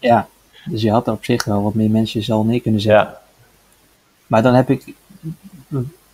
Ja, 0.00 0.28
dus 0.64 0.82
je 0.82 0.90
had 0.90 1.06
er 1.06 1.12
op 1.12 1.24
zich 1.24 1.44
wel 1.44 1.62
wat 1.62 1.74
meer 1.74 1.90
mensen 1.90 2.22
zal 2.22 2.44
neer 2.44 2.60
kunnen 2.60 2.80
zetten. 2.80 3.06
Ja, 3.06 3.20
Maar 4.26 4.42
dan 4.42 4.54
heb 4.54 4.70
ik 4.70 4.94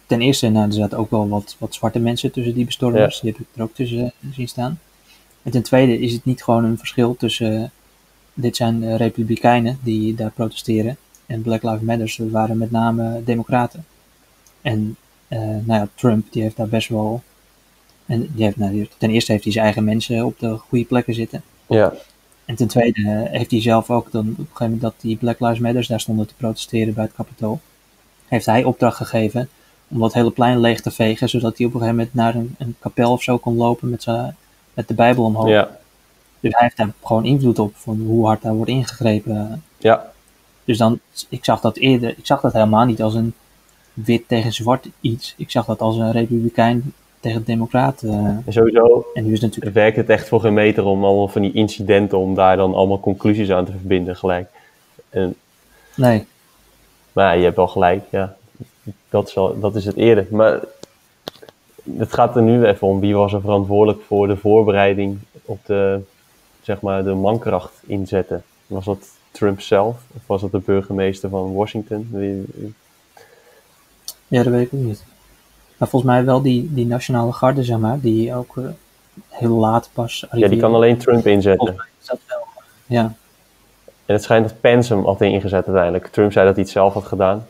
ten 0.07 0.21
eerste, 0.21 0.49
nou, 0.49 0.67
er 0.67 0.73
zaten 0.73 0.99
ook 0.99 1.11
wel 1.11 1.29
wat, 1.29 1.57
wat 1.59 1.75
zwarte 1.75 1.99
mensen 1.99 2.33
tussen 2.33 2.55
die 2.55 2.65
bestormers, 2.65 3.21
die 3.21 3.31
heb 3.31 3.41
ik 3.41 3.47
er 3.57 3.63
ook 3.63 3.75
tussen 3.75 4.13
zien 4.33 4.49
staan. 4.49 4.79
En 5.47 5.53
ten 5.53 5.63
tweede 5.63 5.99
is 5.99 6.13
het 6.13 6.25
niet 6.25 6.43
gewoon 6.43 6.65
een 6.65 6.79
verschil 6.79 7.17
tussen, 7.17 7.71
dit 8.35 8.57
zijn 8.57 8.83
eh, 8.83 8.97
republikeinen 8.97 9.79
die 9.83 10.15
daar 10.15 10.31
protesteren 10.31 10.97
en 11.27 11.43
Black 11.43 11.63
Lives 11.63 11.81
Matter 11.81 12.15
dat 12.19 12.31
waren 12.31 12.59
met 12.59 12.71
name 12.71 13.23
democraten. 13.25 13.85
En 14.63 14.97
eh, 15.29 15.39
nou 15.39 15.65
ja, 15.67 15.89
Trump 15.95 16.33
die 16.33 16.43
heeft 16.43 16.57
daar 16.57 16.69
best 16.69 16.89
wel, 16.89 17.23
en 18.07 18.31
die 18.35 18.45
heeft, 18.45 18.57
nou, 18.57 18.89
ten 18.99 19.11
eerste 19.11 19.33
heeft 19.33 19.45
hij 19.45 19.53
zijn 19.53 19.65
eigen 19.65 19.85
mensen 19.85 20.25
op 20.25 20.39
de 20.39 20.57
goede 20.57 20.85
plekken 20.85 21.15
zitten. 21.15 21.43
ja, 21.67 21.93
En 22.45 22.55
ten 22.55 22.69
tweede 22.69 23.01
eh, 23.01 23.39
heeft 23.39 23.51
hij 23.51 23.61
zelf 23.61 23.91
ook 23.91 24.13
dan 24.13 24.29
op 24.29 24.39
een 24.39 24.45
gegeven 24.45 24.65
moment 24.65 24.81
dat 24.83 24.95
die 25.01 25.17
Black 25.17 25.41
Lives 25.41 25.59
Matter 25.59 25.87
daar 25.89 26.01
stonden 26.01 26.27
te 26.27 26.35
protesteren 26.35 26.95
bij 26.95 27.05
het 27.05 27.15
Capitool, 27.15 27.61
heeft 28.27 28.47
hij 28.47 28.65
opdracht 28.65 28.97
gegeven 28.97 29.49
om 29.89 29.99
dat 29.99 30.15
hele 30.15 30.31
plein 30.31 30.61
leeg 30.61 30.81
te 30.81 30.91
vegen, 30.91 31.29
zodat 31.29 31.59
hij 31.59 31.67
op 31.67 31.75
een 31.75 31.81
gegeven 31.81 31.99
moment 31.99 32.15
naar 32.15 32.35
een, 32.35 32.55
een 32.59 32.77
kapel 32.79 33.13
of 33.13 33.23
zo 33.23 33.39
kon 33.39 33.57
lopen 33.57 33.91
met, 33.91 34.03
zijn 34.03 34.37
met 34.77 34.89
de 34.89 34.95
Bijbel 34.95 35.25
omhoog. 35.25 35.49
ja, 35.49 35.69
Dus 36.41 36.53
hij 36.53 36.63
heeft 36.63 36.77
daar 36.77 36.93
gewoon 37.05 37.25
invloed 37.25 37.59
op 37.59 37.73
van 37.77 38.01
hoe 38.07 38.27
hard 38.27 38.43
daar 38.43 38.55
wordt 38.55 38.71
ingegrepen. 38.71 39.63
ja, 39.79 40.13
Dus 40.65 40.79
dan, 40.79 40.99
ik 41.29 41.45
zag 41.45 41.61
dat 41.61 41.77
eerder, 41.77 42.09
ik 42.11 42.27
zag 42.27 42.41
dat 42.41 42.53
helemaal 42.53 42.85
niet 42.85 43.03
als 43.03 43.15
een 43.15 43.35
wit 43.95 44.29
tegen 44.29 44.53
zwart 44.53 44.89
iets. 45.01 45.35
Ik 45.37 45.51
zag 45.51 45.65
dat 45.67 45.81
als 45.81 45.97
een 45.97 46.13
republikein 46.13 46.93
tegen 47.21 47.45
democraat. 47.45 48.03
eh, 48.03 48.11
En 48.15 48.45
sowieso 48.49 49.07
en 49.15 49.25
nu 49.25 49.33
is 49.33 49.41
het 49.41 49.49
natuurlijk, 49.49 49.75
werkt 49.75 49.97
het 49.97 50.09
echt 50.09 50.29
voor 50.29 50.41
geen 50.41 50.55
meter 50.55 50.85
om 50.85 51.05
allemaal 51.05 51.29
van 51.29 51.43
die 51.43 51.53
incidenten, 51.53 52.19
om 52.19 52.35
daar 52.35 52.57
dan 52.57 52.75
allemaal 52.75 53.01
conclusies 53.01 53.51
aan 53.51 53.65
te 53.65 53.73
verbinden 53.73 54.17
gelijk. 54.17 54.49
En, 55.09 55.35
nee, 55.95 56.27
maar 57.13 57.25
ja, 57.27 57.33
je 57.33 57.45
hebt 57.45 57.57
wel 57.57 57.69
gelijk, 57.69 58.05
ja. 58.11 58.37
Dat 59.09 59.29
is, 59.29 59.35
wel, 59.35 59.61
dat 59.61 59.77
is 59.77 59.85
het 59.85 59.97
eerder. 59.97 60.27
Maar 60.31 60.61
het 61.99 62.13
gaat 62.13 62.37
er 62.37 62.43
nu 62.43 62.65
even 62.65 62.87
om, 62.87 63.01
wie 63.01 63.17
was 63.17 63.33
er 63.33 63.41
verantwoordelijk 63.41 64.03
voor 64.07 64.27
de 64.27 64.37
voorbereiding 64.37 65.19
op 65.45 65.59
de, 65.67 66.01
zeg 66.63 66.81
maar, 66.81 67.05
de 67.05 67.15
mankracht 67.15 67.73
inzetten? 67.87 68.43
Was 68.67 68.85
dat 68.85 69.09
Trump 69.31 69.61
zelf? 69.61 69.97
Of 70.17 70.23
was 70.27 70.41
dat 70.41 70.51
de 70.51 70.59
burgemeester 70.59 71.29
van 71.29 71.55
Washington? 71.55 72.09
Ja, 74.29 74.43
dat 74.43 74.53
weet 74.53 74.67
ik 74.67 74.75
ook 74.75 74.81
niet. 74.81 75.05
Maar 75.77 75.89
volgens 75.89 76.13
mij 76.13 76.25
wel 76.25 76.43
die, 76.43 76.75
die 76.75 76.87
nationale 76.87 77.33
garde, 77.33 77.65
zeg 77.65 77.79
maar, 77.79 78.01
die 78.01 78.35
ook 78.35 78.57
eh, 78.57 78.65
heel 79.29 79.55
laat 79.57 79.91
pas 79.93 80.27
Ja, 80.33 80.49
die 80.49 80.61
kan 80.61 80.75
alleen 80.75 80.97
Trump 80.99 81.27
inzetten. 81.27 81.67
Volgens 81.67 81.79
mij 81.79 81.97
is 82.01 82.07
dat 82.07 82.19
wel. 82.29 82.47
Ja, 82.87 83.03
En 84.07 84.15
het 84.15 84.23
schijnt 84.23 84.49
dat 84.49 84.61
Pence 84.61 84.95
hem 84.95 85.05
had 85.05 85.21
ingezet 85.21 85.67
uiteindelijk. 85.67 86.07
Trump 86.07 86.33
zei 86.33 86.47
dat 86.47 86.55
hij 86.55 86.65
het 86.65 86.73
zelf 86.73 86.95
had 86.95 87.05
gedaan. 87.05 87.47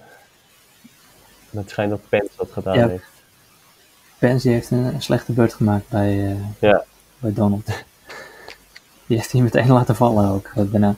Het 1.50 1.70
schijnt 1.70 1.90
dat 1.90 2.00
Pence 2.08 2.30
dat 2.36 2.50
gedaan 2.52 2.78
Ja. 2.78 2.88
heeft. 2.88 3.04
Pence 4.18 4.48
heeft 4.48 4.70
een, 4.70 5.02
slechte 5.02 5.32
beurt 5.32 5.54
gemaakt 5.54 5.88
bij, 5.88 6.26
eh, 6.30 6.36
Ja. 6.58 6.84
bij 7.18 7.32
Donald. 7.32 7.66
Die 9.06 9.16
heeft 9.16 9.32
hij 9.32 9.40
meteen 9.40 9.68
laten 9.70 9.96
vallen 9.96 10.28
ook, 10.30 10.50
daarna. 10.54 10.94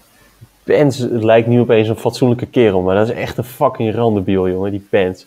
Pence 0.62 1.08
het 1.08 1.24
lijkt 1.24 1.48
nu 1.48 1.60
opeens 1.60 1.88
een 1.88 1.96
fatsoenlijke 1.96 2.46
kerel, 2.46 2.82
maar 2.82 2.94
dat 2.96 3.08
is 3.08 3.14
echt 3.14 3.38
een 3.38 3.44
fucking 3.44 3.94
randebiel, 3.94 4.48
jongen, 4.48 4.70
die 4.70 4.86
Pence. 4.90 5.24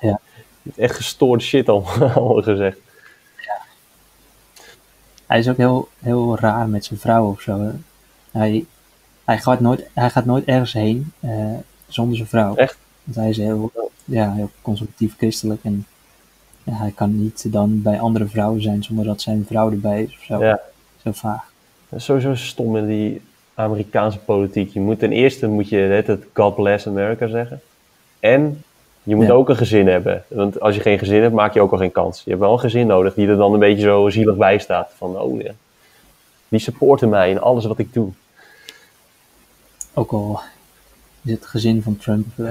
Ja. 0.00 0.20
Echt 0.76 0.96
gestoorde 0.96 1.42
shit 1.42 1.68
allemaal, 1.68 2.10
allemaal 2.14 2.42
gezegd. 2.42 2.78
Hij 5.26 5.38
is 5.38 5.48
ook 5.48 5.56
heel, 5.56 5.88
heel 5.98 6.38
raar 6.38 6.68
met 6.68 6.84
zijn 6.84 6.98
vrouw 6.98 7.28
of 7.30 7.40
zo. 7.40 7.60
hè. 7.60 7.70
Hij, 8.30 8.66
hij, 9.24 9.38
gaat, 9.38 9.60
nooit, 9.60 9.86
hij 9.92 10.10
gaat 10.10 10.24
nooit 10.24 10.44
ergens 10.44 10.72
heen 10.72 11.12
eh, 11.20 11.54
zonder 11.88 12.16
zijn 12.16 12.28
vrouw. 12.28 12.54
Echt? 12.56 12.78
Want 13.04 13.16
hij 13.16 13.28
is 13.28 13.36
heel, 13.36 13.72
ja, 14.04 14.32
heel 14.32 14.50
conservatief 14.62 15.14
christelijk 15.16 15.60
en 15.64 15.86
ja, 16.66 16.72
hij 16.72 16.92
kan 16.94 17.22
niet 17.22 17.52
dan 17.52 17.82
bij 17.82 18.00
andere 18.00 18.26
vrouwen 18.26 18.62
zijn 18.62 18.82
zonder 18.84 19.04
dat 19.04 19.20
zijn 19.20 19.44
vrouw 19.48 19.70
erbij 19.70 20.02
is 20.02 20.14
of 20.18 20.24
zo. 20.24 20.44
Ja. 20.44 20.60
Zo 21.02 21.12
vaag. 21.12 21.44
Dat 21.88 21.98
is 21.98 22.04
sowieso 22.04 22.34
stom 22.34 22.76
in 22.76 22.86
die 22.86 23.20
Amerikaanse 23.54 24.18
politiek. 24.18 24.72
Je 24.72 24.80
moet 24.80 24.98
ten 24.98 25.12
eerste 25.12 25.46
moet 25.46 25.68
je 25.68 25.76
het 25.76 26.18
God 26.32 26.54
bless 26.54 26.86
America 26.86 27.26
zeggen. 27.28 27.60
En 28.20 28.62
je 29.02 29.16
moet 29.16 29.26
Ja. 29.26 29.32
ook 29.32 29.48
een 29.48 29.56
gezin 29.56 29.86
hebben. 29.86 30.24
Want 30.28 30.60
als 30.60 30.74
je 30.74 30.80
geen 30.80 30.98
gezin 30.98 31.22
hebt, 31.22 31.34
maak 31.34 31.54
je 31.54 31.60
ook 31.60 31.72
al 31.72 31.78
geen 31.78 31.92
kans. 31.92 32.22
Je 32.24 32.30
hebt 32.30 32.42
wel 32.42 32.52
een 32.52 32.58
gezin 32.58 32.86
nodig 32.86 33.14
die 33.14 33.28
er 33.28 33.36
dan 33.36 33.52
een 33.52 33.58
beetje 33.58 33.82
zo 33.82 34.08
zielig 34.08 34.36
bij 34.36 34.58
staat. 34.58 34.92
Van, 34.96 35.18
oh 35.18 35.40
ja, 35.40 35.52
die 36.48 36.60
supporten 36.60 37.08
mij 37.08 37.30
in 37.30 37.40
alles 37.40 37.64
wat 37.64 37.78
ik 37.78 37.92
doe. 37.92 38.10
Ook 39.94 40.12
al 40.12 40.40
is 41.24 41.30
het 41.32 41.46
gezin 41.46 41.82
van 41.82 41.96
Trump 41.96 42.26
eh, 42.36 42.50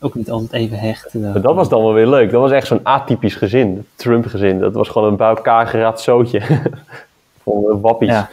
ook 0.00 0.14
niet 0.14 0.30
altijd 0.30 0.52
even 0.52 0.78
hecht. 0.78 1.14
eh, 1.14 1.20
Maar 1.20 1.40
dat 1.40 1.54
was 1.54 1.68
dan 1.68 1.82
wel 1.82 1.92
weer 1.92 2.06
leuk. 2.08 2.30
Dat 2.30 2.40
was 2.40 2.50
echt 2.50 2.66
zo'n 2.66 2.84
atypisch 2.84 3.34
gezin. 3.34 3.86
Trump-gezin. 3.94 4.58
Dat 4.58 4.72
was 4.72 4.88
gewoon 4.88 5.08
een 5.08 5.16
bij 5.16 5.28
elkaar 5.28 5.66
geraapt 5.66 6.00
zootje. 6.00 6.40
Van 7.42 7.64
eh, 7.70 7.80
wappies. 7.80 8.08
Ja. 8.08 8.30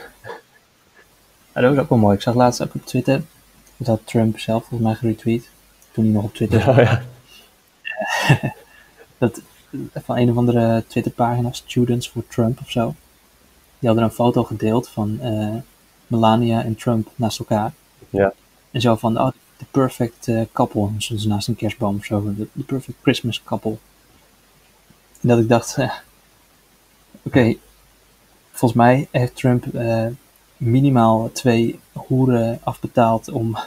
Ja, 1.54 1.62
dat 1.62 1.69
was 1.73 1.84
ook 1.84 1.89
wel 1.89 1.97
mooi. 1.97 2.15
Ik 2.15 2.21
zag 2.21 2.36
laatst 2.36 2.63
ook 2.63 2.76
op 2.76 2.86
Twitter. 2.86 3.21
Dat 3.78 3.88
had 3.88 3.99
Trump 4.06 4.39
zelf 4.39 4.62
volgens 4.65 4.89
mij 4.89 4.97
geretweet. 4.97 5.49
Toen 5.91 6.04
hij 6.04 6.13
nog 6.13 6.23
op 6.23 6.34
Twitter. 6.34 6.67
Oh, 6.69 6.78
ja. 6.78 7.02
dat, 9.17 9.41
van 9.93 10.17
een 10.17 10.30
of 10.30 10.38
andere 10.38 10.84
Twitterpagina, 10.88 11.52
Students 11.52 12.08
for 12.10 12.23
Trump 12.28 12.60
of 12.62 12.69
zo. 12.71 12.93
Die 13.80 13.89
hadden 13.89 14.04
een 14.04 14.12
foto 14.15 14.43
gedeeld 14.43 14.89
van 14.89 15.17
eh, 15.21 15.47
Melania 16.08 16.63
en 16.63 16.76
Trump 16.76 17.08
naast 17.15 17.39
elkaar. 17.39 17.73
Ja. 18.10 18.34
En 18.71 18.82
zo 18.82 18.95
van, 18.95 19.19
oh, 19.21 19.28
the 19.63 19.80
perfect 19.80 20.28
eh, 20.28 20.41
couple. 20.54 20.89
Soms 20.97 21.26
naast 21.26 21.47
een 21.47 21.56
kerstboom 21.56 21.95
of 21.97 22.06
zo. 22.06 22.34
The, 22.56 22.63
perfect 22.63 22.97
Christmas 23.02 23.43
couple. 23.43 23.78
En 25.21 25.30
dat 25.30 25.39
ik 25.39 25.49
dacht, 25.49 25.78
eh, 25.78 25.91
oké, 27.23 27.56
volgens 28.52 28.82
mij 28.82 29.08
heeft 29.12 29.36
Trump 29.36 29.76
eh, 29.76 30.06
minimaal 30.58 31.30
twee 31.32 31.80
hoeren 31.93 32.60
afbetaald 32.63 33.30
om, 33.30 33.58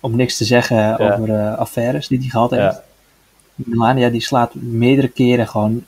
om 0.00 0.16
niks 0.16 0.36
te 0.36 0.44
zeggen 0.44 0.98
over 0.98 1.34
eh, 1.34 1.58
affaires 1.58 2.08
die 2.08 2.18
hij 2.18 2.28
gehad 2.28 2.50
heeft. 2.50 2.62
Ja. 2.62 2.82
Melania 3.54 4.08
die 4.08 4.20
slaat 4.20 4.54
meerdere 4.54 5.08
keren 5.08 5.48
gewoon 5.48 5.84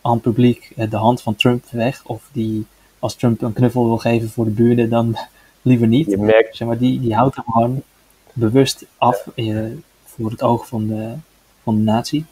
aan 0.00 0.12
het 0.12 0.22
publiek 0.22 0.72
de 0.74 0.96
hand 0.96 1.22
van 1.22 1.36
Trump 1.36 1.64
weg. 1.70 2.04
Of 2.04 2.28
die, 2.32 2.66
als 2.98 3.14
Trump 3.14 3.42
een 3.42 3.52
knuffel 3.52 3.84
wil 3.84 3.98
geven 3.98 4.28
voor 4.28 4.44
de 4.44 4.50
buren, 4.50 4.88
dan 4.88 5.18
liever 5.62 5.86
niet. 5.86 6.06
Je 6.06 6.18
merkt, 6.18 6.56
Zeg 6.56 6.68
maar, 6.68 6.78
die, 6.78 7.00
die 7.00 7.14
houdt 7.14 7.36
hem 7.36 7.44
gewoon 7.44 7.82
bewust 8.38 8.84
af 8.98 9.26
eh, 9.34 9.56
voor 10.04 10.30
het 10.30 10.42
oog 10.42 10.66
van 10.68 10.86
de, 10.86 11.12
van 11.62 11.74
de 11.76 11.82
natie. 11.82 12.24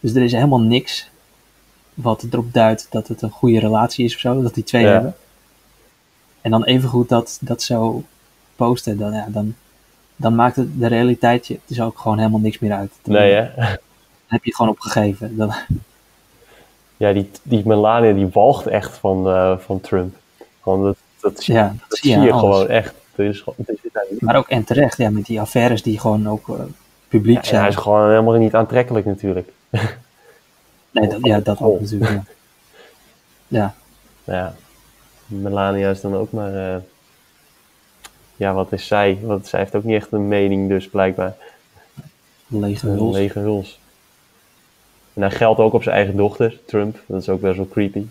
Dus 0.00 0.14
er 0.14 0.22
is 0.22 0.32
helemaal 0.32 0.60
niks 0.60 1.10
wat 1.94 2.26
erop 2.30 2.52
duidt 2.52 2.86
dat 2.90 3.08
het 3.08 3.22
een 3.22 3.30
goede 3.30 3.58
relatie 3.60 4.04
is 4.04 4.14
of 4.14 4.20
zo, 4.20 4.42
dat 4.42 4.54
die 4.54 4.64
twee 4.64 4.82
Ja. 4.84 4.90
hebben. 4.92 5.14
En 6.40 6.50
dan 6.50 6.64
evengoed 6.64 7.08
dat, 7.08 7.38
dat 7.40 7.62
zo 7.62 8.02
posten, 8.56 8.98
dan, 8.98 9.12
ja, 9.12 9.26
dan, 9.28 9.54
dan 10.16 10.34
maakt 10.34 10.56
het 10.56 10.80
de 10.80 10.86
realiteit 10.86 11.46
je 11.46 11.58
dus 11.66 11.80
ook 11.80 11.98
gewoon 11.98 12.18
helemaal 12.18 12.40
niks 12.40 12.58
meer 12.58 12.72
uit. 12.72 12.92
Dan, 13.02 13.14
nee 13.14 13.32
hè. 13.32 13.50
dan 13.54 13.64
heb 14.26 14.44
je 14.44 14.48
het 14.50 14.54
gewoon 14.54 14.70
opgegeven. 14.70 15.36
Dan, 15.36 15.52
Ja, 16.96 17.12
die, 17.12 17.30
die 17.42 17.62
Melania 17.66 18.12
die 18.12 18.26
walgt 18.28 18.66
echt 18.66 18.96
van, 18.96 19.28
eh, 19.28 19.58
van 19.58 19.80
Trump. 19.80 20.14
Gewoon 20.62 20.82
dat, 20.84 20.96
dat, 21.20 21.42
zie- 21.42 21.54
ja, 21.54 21.74
dat 21.88 21.98
zie 21.98 22.18
je 22.18 22.32
gewoon 22.32 22.68
echt. 22.68 22.94
Maar 24.18 24.36
ook 24.36 24.48
en 24.48 24.64
terecht, 24.64 24.96
ja, 24.96 25.10
met 25.10 25.26
die 25.26 25.40
affaires 25.40 25.82
die 25.82 25.98
gewoon 25.98 26.28
ook 26.28 26.48
eh, 26.48 26.54
publiek 27.08 27.36
Ja, 27.36 27.44
zijn. 27.44 27.60
hij 27.60 27.68
is 27.70 27.76
gewoon 27.76 28.08
helemaal 28.08 28.34
niet 28.38 28.54
aantrekkelijk 28.54 29.06
natuurlijk. 29.06 29.48
Nee, 30.92 31.08
dat, 31.08 31.18
ja, 31.22 31.40
dat 31.40 31.60
ook 31.60 31.80
natuurlijk. 31.80 32.10
Ja. 32.10 32.22
ja. 33.62 33.74
Ja, 34.24 34.54
Melania 35.26 35.90
is 35.90 36.00
dan 36.00 36.14
ook 36.16 36.32
maar. 36.32 36.74
eh, 36.74 36.80
ja, 38.36 38.52
wat 38.54 38.72
is 38.72 38.86
zij? 38.86 39.18
Want 39.22 39.46
zij 39.46 39.60
heeft 39.60 39.74
ook 39.74 39.84
niet 39.84 39.96
echt 39.96 40.12
een 40.12 40.28
mening, 40.28 40.68
dus 40.68 40.88
blijkbaar. 40.88 41.36
lege 42.46 42.86
huls. 42.86 43.14
lege 43.16 43.38
huls. 43.38 43.80
En 45.14 45.22
hij 45.22 45.30
geldt 45.30 45.60
ook 45.60 45.72
op 45.72 45.82
zijn 45.82 45.94
eigen 45.96 46.16
dochter, 46.16 46.58
Trump. 46.66 46.98
Dat 47.06 47.20
is 47.20 47.28
ook 47.28 47.40
best 47.40 47.56
wel 47.56 47.68
creepy. 47.68 48.04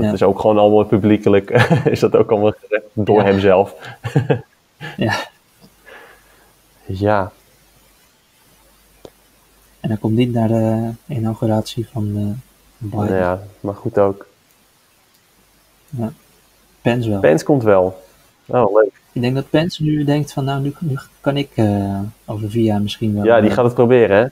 Dat 0.00 0.06
Ja. 0.08 0.12
is 0.16 0.22
ook 0.22 0.40
gewoon 0.40 0.58
allemaal 0.58 0.84
publiekelijk. 0.84 1.50
is 1.94 2.00
dat 2.00 2.16
ook 2.16 2.30
allemaal 2.30 2.52
gezegd 2.60 2.84
door 2.92 3.18
Ja. 3.18 3.24
hemzelf. 3.24 3.74
Ja. 4.96 5.14
Ja, 6.86 7.32
En 9.80 9.88
hij 9.88 9.98
komt 9.98 10.14
niet 10.16 10.32
naar 10.32 10.48
de 10.48 10.90
inauguratie 11.06 11.88
van 11.92 12.12
Biden. 12.78 12.98
nou 12.98 13.14
ja, 13.14 13.42
maar 13.60 13.74
goed 13.74 13.98
ook. 13.98 14.26
Pence 16.82 17.08
wel. 17.10 17.20
Pence 17.20 17.44
komt 17.44 17.62
wel. 17.62 18.02
Oh, 18.46 18.74
leuk. 18.74 19.00
Ik 19.12 19.20
denk 19.22 19.34
dat 19.34 19.50
Pence 19.50 19.82
nu 19.82 20.04
denkt 20.04 20.32
van 20.32 20.44
nou, 20.44 20.60
nu, 20.62 20.74
nu 20.78 20.98
kan 21.20 21.36
ik 21.36 21.50
eh, 21.54 22.00
over 22.24 22.50
vier 22.50 22.64
jaar 22.64 22.82
misschien 22.82 23.14
wel 23.14 23.24
Ja, 23.24 23.40
die 23.40 23.48
eh, 23.50 23.54
gaat 23.56 23.64
het 23.64 23.74
proberen, 23.74 24.16
hè? 24.16 24.26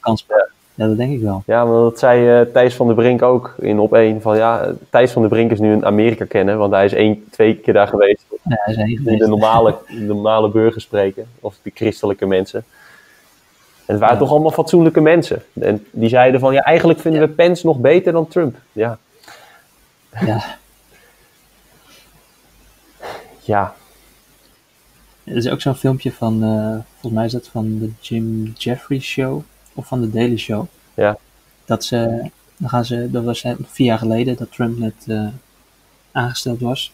kans. 0.00 0.26
Ja, 0.82 0.88
dat 0.88 0.96
denk 0.96 1.12
ik 1.12 1.20
wel. 1.20 1.42
Ja, 1.46 1.64
maar 1.64 1.74
dat 1.80 1.98
zei 1.98 2.40
eh, 2.40 2.52
Thijs 2.52 2.74
van 2.74 2.86
der 2.86 2.94
Brink 2.96 3.22
ook 3.22 3.54
in 3.60 3.78
op 3.78 3.94
één. 3.94 4.20
Van 4.22 4.36
ja, 4.36 4.72
Thijs 4.90 5.12
van 5.12 5.22
der 5.22 5.30
Brink 5.30 5.50
is 5.50 5.58
nu 5.58 5.72
in 5.72 5.84
Amerika 5.84 6.24
kennen, 6.24 6.58
want 6.58 6.72
hij 6.72 6.84
is 6.84 6.92
één, 6.92 7.24
twee 7.30 7.54
keer 7.56 7.74
daar 7.74 7.88
geweest. 7.88 8.24
Ja, 8.30 8.38
hij 8.44 8.74
is 8.74 8.84
Die 8.84 8.96
geweest. 8.96 9.18
de 9.20 9.26
normale, 9.28 9.78
de 9.88 9.94
normale 10.04 10.48
burgers 10.50 10.84
spreken, 10.84 11.26
of 11.40 11.56
de 11.62 11.70
christelijke 11.74 12.26
mensen. 12.26 12.64
En 13.86 13.94
het 13.94 13.98
waren 13.98 14.14
Ja. 14.14 14.20
toch 14.20 14.30
allemaal 14.30 14.50
fatsoenlijke 14.50 15.00
mensen. 15.00 15.42
En 15.60 15.86
die 15.90 16.08
zeiden 16.08 16.40
van 16.40 16.52
ja, 16.52 16.60
eigenlijk 16.60 17.00
vinden 17.00 17.20
we 17.20 17.28
Pence 17.28 17.66
nog 17.66 17.78
beter 17.78 18.12
dan 18.12 18.28
Trump. 18.28 18.56
Ja, 18.72 18.98
Ja, 20.26 20.42
ja, 23.52 23.74
er 25.24 25.36
is 25.36 25.48
ook 25.48 25.60
zo'n 25.60 25.74
filmpje 25.74 26.12
van, 26.12 26.42
eh, 26.42 26.76
volgens 26.90 27.12
mij 27.12 27.24
is 27.24 27.32
dat 27.32 27.48
van 27.48 27.78
de 27.78 27.90
Jim 28.00 28.52
Jeffrey 28.56 28.98
Show 29.00 29.42
of 29.74 29.86
van 29.86 30.00
de 30.00 30.10
Daily 30.10 30.36
Show. 30.36 30.66
Ja. 30.94 31.18
Dat 31.64 31.84
ze, 31.84 32.30
dan 32.56 32.68
gaan 32.68 32.84
ze, 32.84 33.10
dat 33.10 33.24
was 33.24 33.42
eh, 33.42 33.52
vier 33.62 33.86
jaar 33.86 33.98
geleden 33.98 34.36
dat 34.36 34.52
Trump 34.52 34.78
net 34.78 34.94
eh, 35.06 35.26
aangesteld 36.12 36.60
was. 36.60 36.92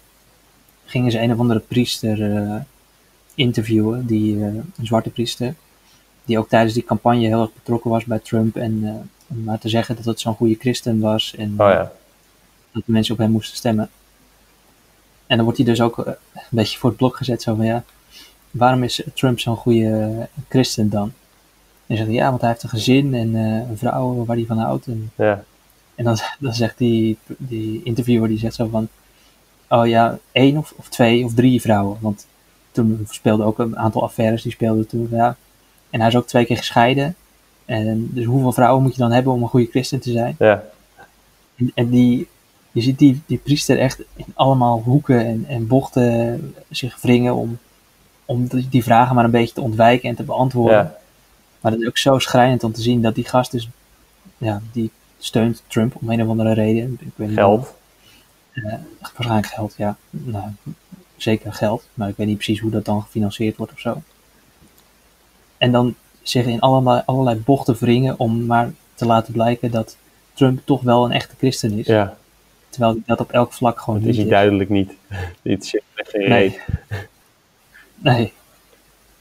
Gingen 0.84 1.10
ze 1.10 1.20
een 1.20 1.32
of 1.32 1.38
andere 1.38 1.60
priester 1.60 2.36
eh, 2.36 2.60
interviewen, 3.34 4.06
die, 4.06 4.42
een 4.44 4.72
zwarte 4.82 5.10
priester, 5.10 5.54
die 6.24 6.38
ook 6.38 6.48
tijdens 6.48 6.74
die 6.74 6.84
campagne 6.84 7.26
heel 7.26 7.40
erg 7.40 7.54
betrokken 7.54 7.90
was 7.90 8.04
bij 8.04 8.18
Trump. 8.18 8.56
En 8.56 9.08
om 9.26 9.44
maar 9.44 9.58
te 9.58 9.68
zeggen 9.68 9.96
dat 9.96 10.04
het 10.04 10.20
zo'n 10.20 10.34
goede 10.34 10.56
christen 10.58 11.00
was 11.00 11.34
en 11.34 11.50
oh 11.50 11.68
ja. 11.70 11.92
dat 12.72 12.82
de 12.86 12.92
mensen 12.92 13.14
op 13.14 13.20
hem 13.20 13.30
moesten 13.30 13.56
stemmen. 13.56 13.90
En 15.26 15.36
dan 15.36 15.44
wordt 15.44 15.58
hij 15.58 15.66
dus 15.66 15.80
ook 15.80 15.98
een 15.98 16.16
beetje 16.50 16.78
voor 16.78 16.88
het 16.88 16.98
blok 16.98 17.16
gezet, 17.16 17.42
zo 17.42 17.54
van 17.54 17.64
ja, 17.64 17.84
waarom 18.50 18.82
is 18.82 19.02
Trump 19.14 19.40
zo'n 19.40 19.56
goede 19.56 20.28
christen 20.48 20.90
dan? 20.90 21.12
En 21.88 21.96
zegt 21.96 22.08
hij, 22.08 22.16
ja, 22.16 22.28
want 22.28 22.40
hij 22.40 22.50
heeft 22.50 22.62
een 22.62 22.68
gezin 22.68 23.14
en 23.14 23.34
eh, 23.34 23.70
een 23.70 23.78
vrouw 23.78 24.24
waar 24.24 24.36
hij 24.36 24.44
van 24.44 24.58
houdt. 24.58 24.86
En, 24.86 25.10
ja. 25.14 25.44
en 25.94 26.04
dan, 26.04 26.18
dan 26.38 26.54
zegt 26.54 26.78
die, 26.78 27.18
die 27.26 27.80
interviewer, 27.84 28.28
die 28.28 28.38
zegt 28.38 28.54
zo 28.54 28.68
van, 28.68 28.88
oh 29.68 29.86
ja, 29.86 30.18
één 30.32 30.56
of, 30.56 30.74
of 30.76 30.88
twee 30.88 31.24
of 31.24 31.34
drie 31.34 31.60
vrouwen. 31.60 31.98
Want 32.00 32.26
toen 32.72 33.06
speelde 33.10 33.44
ook 33.44 33.58
een 33.58 33.78
aantal 33.78 34.02
affaires, 34.02 34.42
die 34.42 34.52
speelden 34.52 34.86
toen, 34.86 35.08
ja. 35.10 35.36
En 35.90 36.00
hij 36.00 36.08
is 36.08 36.16
ook 36.16 36.26
twee 36.26 36.44
keer 36.44 36.56
gescheiden. 36.56 37.14
En 37.64 38.08
dus 38.12 38.24
hoeveel 38.24 38.52
vrouwen 38.52 38.82
moet 38.82 38.94
je 38.94 39.00
dan 39.00 39.12
hebben 39.12 39.32
om 39.32 39.42
een 39.42 39.48
goede 39.48 39.70
christen 39.70 40.00
te 40.00 40.12
zijn? 40.12 40.34
ja. 40.38 40.64
En, 41.56 41.72
en 41.74 41.88
die, 41.88 42.28
je 42.72 42.80
ziet 42.80 42.98
die, 42.98 43.22
die 43.26 43.38
priester 43.38 43.78
echt 43.78 44.02
in 44.16 44.24
allemaal 44.34 44.82
hoeken 44.84 45.26
en, 45.26 45.44
en 45.48 45.66
bochten 45.66 46.54
zich 46.70 47.00
wringen 47.00 47.34
om, 47.34 47.58
om 48.24 48.46
die, 48.46 48.68
die 48.68 48.82
vragen 48.82 49.14
maar 49.14 49.24
een 49.24 49.30
beetje 49.30 49.54
te 49.54 49.60
ontwijken 49.60 50.08
en 50.08 50.14
te 50.14 50.22
beantwoorden. 50.22 50.76
Ja. 50.76 50.96
Maar 51.60 51.72
het 51.72 51.80
is 51.80 51.86
ook 51.86 51.98
zo 51.98 52.18
schrijnend 52.18 52.64
om 52.64 52.72
te 52.72 52.82
zien 52.82 53.02
dat 53.02 53.14
die 53.14 53.24
gast 53.24 53.50
dus, 53.50 53.68
ja, 54.38 54.62
die 54.72 54.90
steunt 55.18 55.62
Trump 55.66 55.94
om 56.00 56.10
een 56.10 56.22
of 56.22 56.28
andere 56.28 56.52
reden. 56.52 56.98
Ik 57.00 57.12
weet 57.14 57.28
niet 57.28 57.36
Geld. 57.36 57.74
Eh, 58.52 58.74
waarschijnlijk 59.00 59.46
geld, 59.46 59.74
ja. 59.76 59.96
Nou, 60.10 60.44
zeker 61.16 61.52
geld, 61.52 61.88
maar 61.94 62.08
ik 62.08 62.16
weet 62.16 62.26
niet 62.26 62.36
precies 62.36 62.60
hoe 62.60 62.70
dat 62.70 62.84
dan 62.84 63.02
gefinancierd 63.02 63.56
wordt 63.56 63.72
of 63.72 63.78
zo. 63.78 64.02
En 65.58 65.72
dan 65.72 65.94
zich 66.22 66.46
in 66.46 66.60
allerlei, 66.60 67.02
allerlei 67.06 67.38
bochten 67.38 67.76
wringen 67.78 68.18
om 68.18 68.46
maar 68.46 68.72
te 68.94 69.06
laten 69.06 69.32
blijken 69.32 69.70
dat 69.70 69.96
Trump 70.32 70.60
toch 70.64 70.82
wel 70.82 71.04
een 71.04 71.12
echte 71.12 71.34
christen 71.38 71.78
is. 71.78 71.86
Ja, 71.86 72.16
Terwijl 72.68 72.92
hij 72.92 73.02
dat 73.06 73.20
op 73.20 73.32
elk 73.32 73.52
vlak 73.52 73.80
gewoon 73.80 74.00
dat 74.00 74.08
is 74.08 74.16
niet 74.16 74.26
hij 74.26 74.34
duidelijk 74.34 74.70
niet. 74.70 74.92
Dit 75.42 75.66
zit 75.66 75.82
geen 75.94 76.28
Nee. 76.28 76.60
Nee. 77.94 78.32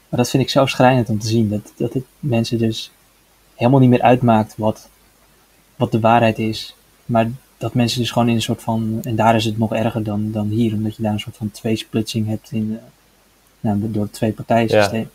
Maar 0.08 0.20
dat 0.20 0.30
vind 0.30 0.42
ik 0.42 0.50
zo 0.50 0.66
schrijnend 0.66 1.08
om 1.08 1.18
te 1.18 1.26
zien. 1.26 1.48
Dat, 1.48 1.72
dat 1.76 1.92
het 1.92 2.04
mensen 2.18 2.58
dus 2.58 2.90
helemaal 3.54 3.80
niet 3.80 3.90
meer 3.90 4.02
uitmaakt 4.02 4.54
wat, 4.56 4.88
wat 5.76 5.92
de 5.92 6.00
waarheid 6.00 6.38
is. 6.38 6.74
Maar 7.04 7.30
dat 7.58 7.74
mensen 7.74 8.00
dus 8.00 8.10
gewoon 8.10 8.28
in 8.28 8.34
een 8.34 8.42
soort 8.42 8.62
van... 8.62 8.98
En 9.02 9.16
daar 9.16 9.34
is 9.34 9.44
het 9.44 9.58
nog 9.58 9.72
erger 9.74 10.02
dan, 10.02 10.32
dan 10.32 10.48
hier. 10.48 10.72
Omdat 10.72 10.96
je 10.96 11.02
daar 11.02 11.12
een 11.12 11.20
soort 11.20 11.36
van 11.36 11.50
tweesplitsing 11.50 12.26
hebt 12.26 12.50
in, 12.52 12.78
nou, 13.60 13.90
door 13.90 14.02
het 14.02 14.12
twee 14.12 14.32
partijen 14.32 14.68
systeem. 14.68 15.10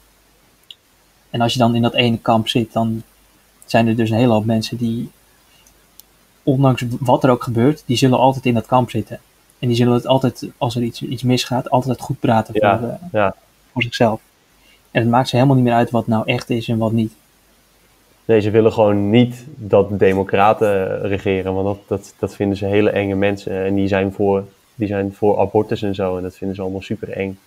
En 1.30 1.42
als 1.42 1.54
je 1.54 1.60
dan 1.60 1.76
in 1.76 1.82
dat 1.82 1.94
ene 1.94 2.18
kamp 2.18 2.48
zit, 2.48 2.74
dan 2.74 3.04
zijn 3.66 3.88
er 3.88 3.96
dus 3.96 4.10
een 4.10 4.18
hele 4.18 4.34
hoop 4.34 4.46
mensen 4.46 4.78
die... 4.78 5.10
Ondanks 6.44 6.84
wat 7.00 7.24
er 7.24 7.30
ook 7.30 7.44
gebeurt, 7.44 7.84
die 7.86 7.98
zullen 7.98 8.20
altijd 8.20 8.46
in 8.46 8.54
dat 8.54 8.66
kamp 8.66 8.90
zitten. 8.90 9.20
En 9.60 9.68
die 9.68 9.78
zullen 9.78 9.94
het 9.94 10.08
altijd, 10.08 10.48
als 10.58 10.76
er 10.76 10.84
iets, 10.84 11.02
iets 11.02 11.24
misgaat, 11.24 11.70
altijd 11.70 12.02
goed 12.02 12.20
praten 12.20 12.54
Ja. 12.58 12.80
voor, 12.80 12.88
eh, 12.88 12.96
Ja. 13.12 13.36
voor 13.72 13.84
zichzelf. 13.84 14.22
En 14.94 15.02
het 15.02 15.10
maakt 15.10 15.30
ze 15.30 15.36
helemaal 15.36 15.56
niet 15.56 15.66
meer 15.66 15.74
uit 15.74 15.90
wat 15.92 16.08
nou 16.08 16.24
echt 16.26 16.50
is 16.50 16.68
en 16.68 16.78
wat 16.78 16.92
niet. 16.92 17.14
Nee, 18.26 18.42
ze 18.42 18.50
willen 18.50 18.74
gewoon 18.74 19.10
niet 19.10 19.46
dat 19.56 19.90
de 19.90 19.98
democraten 19.98 21.02
regeren, 21.02 21.54
want 21.54 21.66
dat, 21.66 21.80
dat, 21.88 22.14
dat 22.20 22.36
vinden 22.36 22.58
ze 22.58 22.66
hele 22.66 22.90
enge 22.90 23.16
mensen. 23.16 23.64
En 23.66 23.76
die 23.76 23.88
zijn, 23.88 24.14
voor, 24.14 24.44
die 24.76 24.88
zijn 24.88 25.14
voor 25.14 25.40
abortus 25.40 25.82
en 25.82 25.96
zo, 25.96 26.18
en 26.18 26.24
dat 26.24 26.36
vinden 26.36 26.56
ze 26.56 26.62
allemaal 26.62 26.82
super 26.82 27.10
eng. 27.10 27.40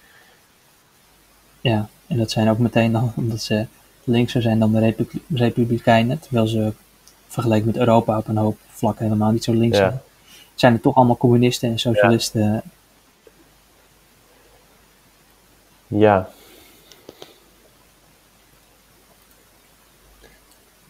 Ja, 1.61 1.89
en 2.07 2.19
dat 2.19 2.31
zijn 2.31 2.49
ook 2.51 2.59
meteen 2.59 2.93
dan, 2.93 3.13
omdat 3.17 3.41
ze 3.41 3.67
linkser 4.05 4.43
zijn 4.43 4.59
dan 4.59 4.73
de 4.73 4.79
Repu- 4.79 5.21
Republikeinen, 5.35 6.19
terwijl 6.19 6.47
ze 6.47 6.73
vergeleken 7.29 7.67
met 7.67 7.77
Europa 7.77 8.19
op 8.19 8.29
een 8.29 8.37
hoop 8.37 8.57
vlakken 8.69 9.05
helemaal 9.05 9.31
niet 9.31 9.45
zo 9.45 9.53
links 9.53 9.79
Ja. 9.79 9.89
zijn. 9.89 10.01
Zijn 10.55 10.73
er 10.73 10.81
toch 10.81 10.95
allemaal 10.95 11.17
communisten 11.17 11.71
en 11.71 11.79
socialisten. 11.79 12.63
Ja, 15.87 16.29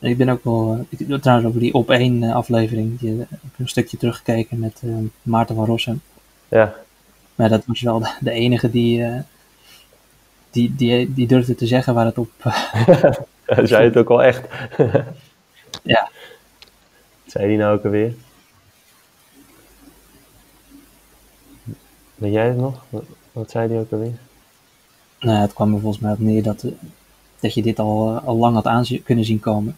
ik 0.07 0.19
ben 0.19 0.29
ook 0.29 0.45
wel, 0.45 0.87
eh, 0.91 0.99
ik, 1.09 1.21
trouwens 1.21 1.49
over 1.49 1.61
die 1.61 1.75
op 1.75 1.91
één 1.91 2.23
eh, 2.23 2.35
aflevering, 2.35 2.99
die, 2.99 3.11
eh, 3.11 3.21
ik 3.21 3.29
heb 3.31 3.51
een 3.59 3.69
stukje 3.69 3.97
teruggekeken 3.97 4.59
met 4.59 4.83
Maarten 5.23 5.55
van 5.55 5.65
Rossum. 5.65 6.01
ja, 6.49 6.75
Maar 7.35 7.49
dat 7.49 7.67
was 7.67 7.81
wel 7.81 7.99
de, 7.99 8.17
de 8.21 8.31
enige 8.31 8.71
die, 8.71 9.05
die, 10.51 10.75
die, 10.75 11.13
die 11.15 11.27
durfde 11.27 11.55
te 11.55 11.67
zeggen 11.67 11.95
waar 11.95 12.05
het 12.05 12.19
op, 12.19 12.31
Hij 13.47 13.67
zei 13.67 13.85
het 13.85 13.97
ook 13.97 14.11
al 14.11 14.23
echt. 14.23 14.49
ja, 15.83 16.11
Wat 17.23 17.33
zei 17.33 17.47
hij 17.47 17.57
nou 17.57 17.79
ook 17.79 17.85
alweer? 17.85 18.15
Weet 22.15 22.33
jij 22.33 22.47
het 22.47 22.57
nog? 22.57 22.85
Wat, 22.89 23.05
wat 23.33 23.51
zei 23.51 23.69
hij 23.69 23.79
ook 23.79 23.93
alweer? 23.93 24.19
Nou, 25.21 25.39
het 25.39 25.53
kwam 25.53 25.75
er 25.75 25.81
volgens 25.81 26.03
mij 26.03 26.13
op 26.13 26.19
neer 26.19 26.43
dat, 26.43 26.65
dat 27.41 27.55
je 27.55 27.63
dit 27.63 27.79
al, 27.79 28.19
al 28.19 28.37
lang 28.37 28.55
had 28.55 28.67
aan 28.67 28.85
kunnen 29.05 29.25
zien 29.25 29.41
komen. 29.41 29.77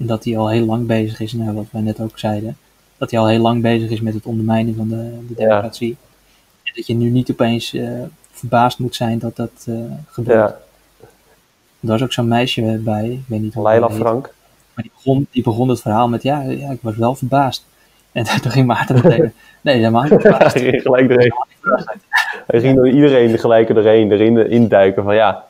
En 0.00 0.06
dat 0.06 0.24
hij 0.24 0.38
al 0.38 0.48
heel 0.48 0.66
lang 0.66 0.86
bezig 0.86 1.20
is, 1.20 1.32
nou, 1.32 1.54
wat 1.54 1.66
wij 1.70 1.80
net 1.82 2.00
ook 2.00 2.18
zeiden, 2.18 2.56
dat 2.98 3.10
hij 3.10 3.20
al 3.20 3.28
heel 3.28 3.40
lang 3.40 3.62
bezig 3.62 3.90
is 3.90 4.00
met 4.00 4.14
het 4.14 4.26
ondermijnen 4.26 4.74
van 4.74 4.88
de, 4.88 5.18
de 5.28 5.34
democratie. 5.34 5.96
En 6.62 6.72
dat 6.74 6.86
je 6.86 6.94
nu 6.94 7.10
niet 7.10 7.30
opeens 7.30 7.74
eh, 7.74 7.90
verbaasd 8.30 8.78
moet 8.78 8.94
zijn 8.94 9.18
dat 9.18 9.36
dat 9.36 9.50
eh, 9.64 9.74
gebeurt. 10.06 10.38
Ja, 10.38 10.58
Er 11.80 11.88
was 11.88 12.02
ook 12.02 12.12
zo'n 12.12 12.28
meisje 12.28 12.80
bij, 12.84 13.10
ik 13.10 13.24
weet 13.26 13.40
niet 13.40 13.54
hoe 13.54 13.70
heet, 13.70 13.92
Frank. 13.92 14.34
maar 14.74 14.84
die 14.84 14.92
begon, 14.94 15.26
die 15.30 15.42
begon 15.42 15.68
het 15.68 15.80
verhaal 15.80 16.08
met, 16.08 16.22
ja, 16.22 16.42
ja, 16.42 16.70
ik 16.70 16.78
was 16.82 16.96
wel 16.96 17.14
verbaasd. 17.14 17.66
En 18.12 18.24
toen 18.42 18.50
ging 18.50 18.66
Maarten 18.66 18.94
meteen, 18.94 19.32
nee, 19.60 19.74
helemaal 19.76 20.02
niet 20.02 20.20
verbaasd. 20.20 20.54
Hij 20.54 20.62
ging 20.70 20.82
gelijk 20.82 21.10
erheen. 21.10 21.32
Hij 22.46 22.60
ging 22.60 22.76
door 22.76 22.88
iedereen 22.88 23.38
gelijk 23.38 23.68
erheen, 23.68 24.12
erin 24.12 24.50
induiken 24.50 25.02
van 25.04 25.14
ja. 25.14 25.44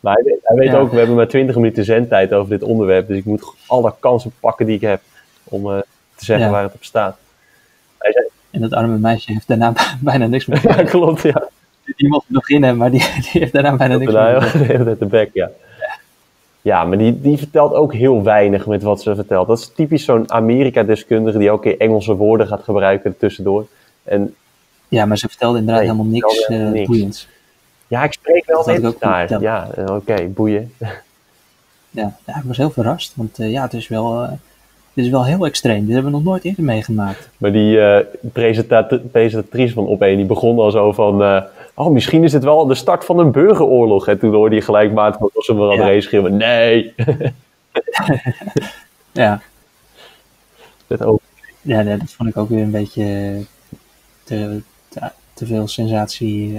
Maar 0.00 0.14
hij 0.14 0.24
weet, 0.24 0.38
hij 0.42 0.56
weet 0.56 0.68
Ja. 0.68 0.78
ook, 0.78 0.90
we 0.90 0.96
hebben 0.98 1.16
maar 1.16 1.28
20 1.28 1.54
minuten 1.56 1.84
zendtijd 1.84 2.32
over 2.32 2.50
dit 2.50 2.62
onderwerp. 2.62 3.08
Dus 3.08 3.16
ik 3.18 3.24
moet 3.24 3.44
alle 3.66 3.94
kansen 4.00 4.32
pakken 4.40 4.66
die 4.66 4.74
ik 4.74 4.80
heb 4.80 5.00
om 5.44 5.72
eh, 5.72 5.78
te 6.14 6.24
zeggen 6.24 6.46
Ja. 6.46 6.52
waar 6.52 6.62
het 6.62 6.74
op 6.74 6.84
staat. 6.84 7.16
Hij 7.98 8.12
zei, 8.12 8.24
En 8.50 8.60
dat 8.60 8.72
arme 8.72 8.98
meisje 8.98 9.32
heeft 9.32 9.48
daarna 9.48 9.72
bijna 10.00 10.26
niks 10.26 10.46
meer 10.46 10.60
ja, 10.76 10.82
klopt, 10.82 11.22
ja. 11.22 11.48
Die 11.96 12.08
mocht 12.08 12.24
beginnen, 12.28 12.76
maar 12.76 12.90
die, 12.90 13.00
die 13.32 13.40
heeft 13.40 13.52
daarna 13.52 13.76
bijna 13.76 13.96
niks 13.96 14.12
meer 14.12 14.66
heel- 14.66 14.96
de 15.08 15.30
ja. 15.32 15.50
Ja, 16.62 16.84
maar 16.84 16.98
die, 16.98 17.20
die 17.20 17.38
vertelt 17.38 17.72
ook 17.72 17.92
heel 17.92 18.22
weinig 18.22 18.66
met 18.66 18.82
wat 18.82 19.02
ze 19.02 19.14
vertelt. 19.14 19.46
Dat 19.48 19.58
is 19.58 19.72
typisch 19.74 20.04
zo'n 20.04 20.32
Amerika-deskundige 20.32 21.38
die 21.38 21.50
ook 21.50 21.62
keer 21.62 21.80
Engelse 21.80 22.14
woorden 22.14 22.46
gaat 22.46 22.62
gebruiken 22.62 23.16
tussendoor. 23.18 23.66
En 24.04 24.34
Ja, 24.88 25.06
maar 25.06 25.18
ze 25.18 25.28
vertelde 25.28 25.58
inderdaad 25.58 25.82
helemaal 25.82 26.04
niks, 26.06 26.44
eh, 26.46 26.58
niks. 26.58 26.86
boeiends. 26.86 27.28
Ja, 27.88 28.04
ik 28.04 28.12
spreek 28.12 28.46
wel 28.46 28.62
mensen 28.66 28.88
ook 28.88 29.00
daar. 29.00 29.40
Ja, 29.40 29.68
eh, 29.76 29.94
oké, 29.94 30.24
boeien. 30.26 30.72
Ja, 31.90 32.16
ik 32.26 32.42
was 32.44 32.56
heel 32.56 32.70
verrast, 32.70 33.12
want 33.16 33.38
eh, 33.38 33.50
ja, 33.50 33.62
het 33.62 33.72
is 33.72 33.88
wel, 33.88 34.22
eh, 34.22 34.30
het 34.30 35.04
is 35.04 35.08
wel 35.08 35.24
heel 35.24 35.46
extreem. 35.46 35.84
Dit 35.84 35.94
hebben 35.94 36.12
we 36.12 36.18
nog 36.18 36.26
nooit 36.26 36.44
eerder 36.44 36.64
meegemaakt. 36.64 37.28
Maar 37.36 37.52
die 37.52 37.78
presentatrice 39.12 39.74
van 39.74 39.96
Op1, 39.96 39.98
die 39.98 40.24
begon 40.24 40.58
al 40.58 40.70
zo 40.70 40.92
van... 40.92 41.44
oh, 41.74 41.90
misschien 41.90 42.24
is 42.24 42.32
het 42.32 42.44
wel 42.44 42.66
de 42.66 42.74
start 42.74 43.04
van 43.04 43.18
een 43.18 43.30
burgeroorlog. 43.30 44.08
En 44.08 44.18
toen 44.18 44.34
hoorde 44.34 44.54
je 44.54 44.62
gelijk 44.62 44.92
Maarten 44.92 45.20
van 45.20 45.30
Rossum 45.34 45.60
er 45.60 45.82
aan 45.82 46.02
schreeuwen. 46.02 46.36
Nee! 46.36 46.94
Ja, 49.12 49.40
Dat 50.86 51.02
ook. 51.02 51.20
ja 51.62 51.82
dat 51.82 51.98
vond 52.06 52.28
ik 52.28 52.36
ook 52.36 52.48
weer 52.48 52.62
een 52.62 52.70
beetje 52.70 53.40
te, 54.24 54.60
te, 54.88 55.00
te 55.34 55.46
veel 55.46 55.68
sensatie. 55.68 56.58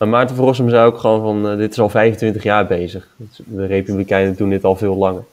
Maar 0.00 0.08
Maarten 0.08 0.36
van 0.36 0.44
Rossum 0.44 0.68
zei 0.70 0.86
ook 0.86 0.98
gewoon 0.98 1.20
van... 1.20 1.50
eh, 1.50 1.56
dit 1.56 1.72
is 1.72 1.80
al 1.80 1.88
25 1.88 2.42
jaar 2.42 2.66
bezig. 2.66 3.08
De 3.36 3.66
Republikeinen 3.66 4.36
doen 4.36 4.50
dit 4.50 4.64
al 4.64 4.76
veel 4.76 4.96
langer. 4.96 5.24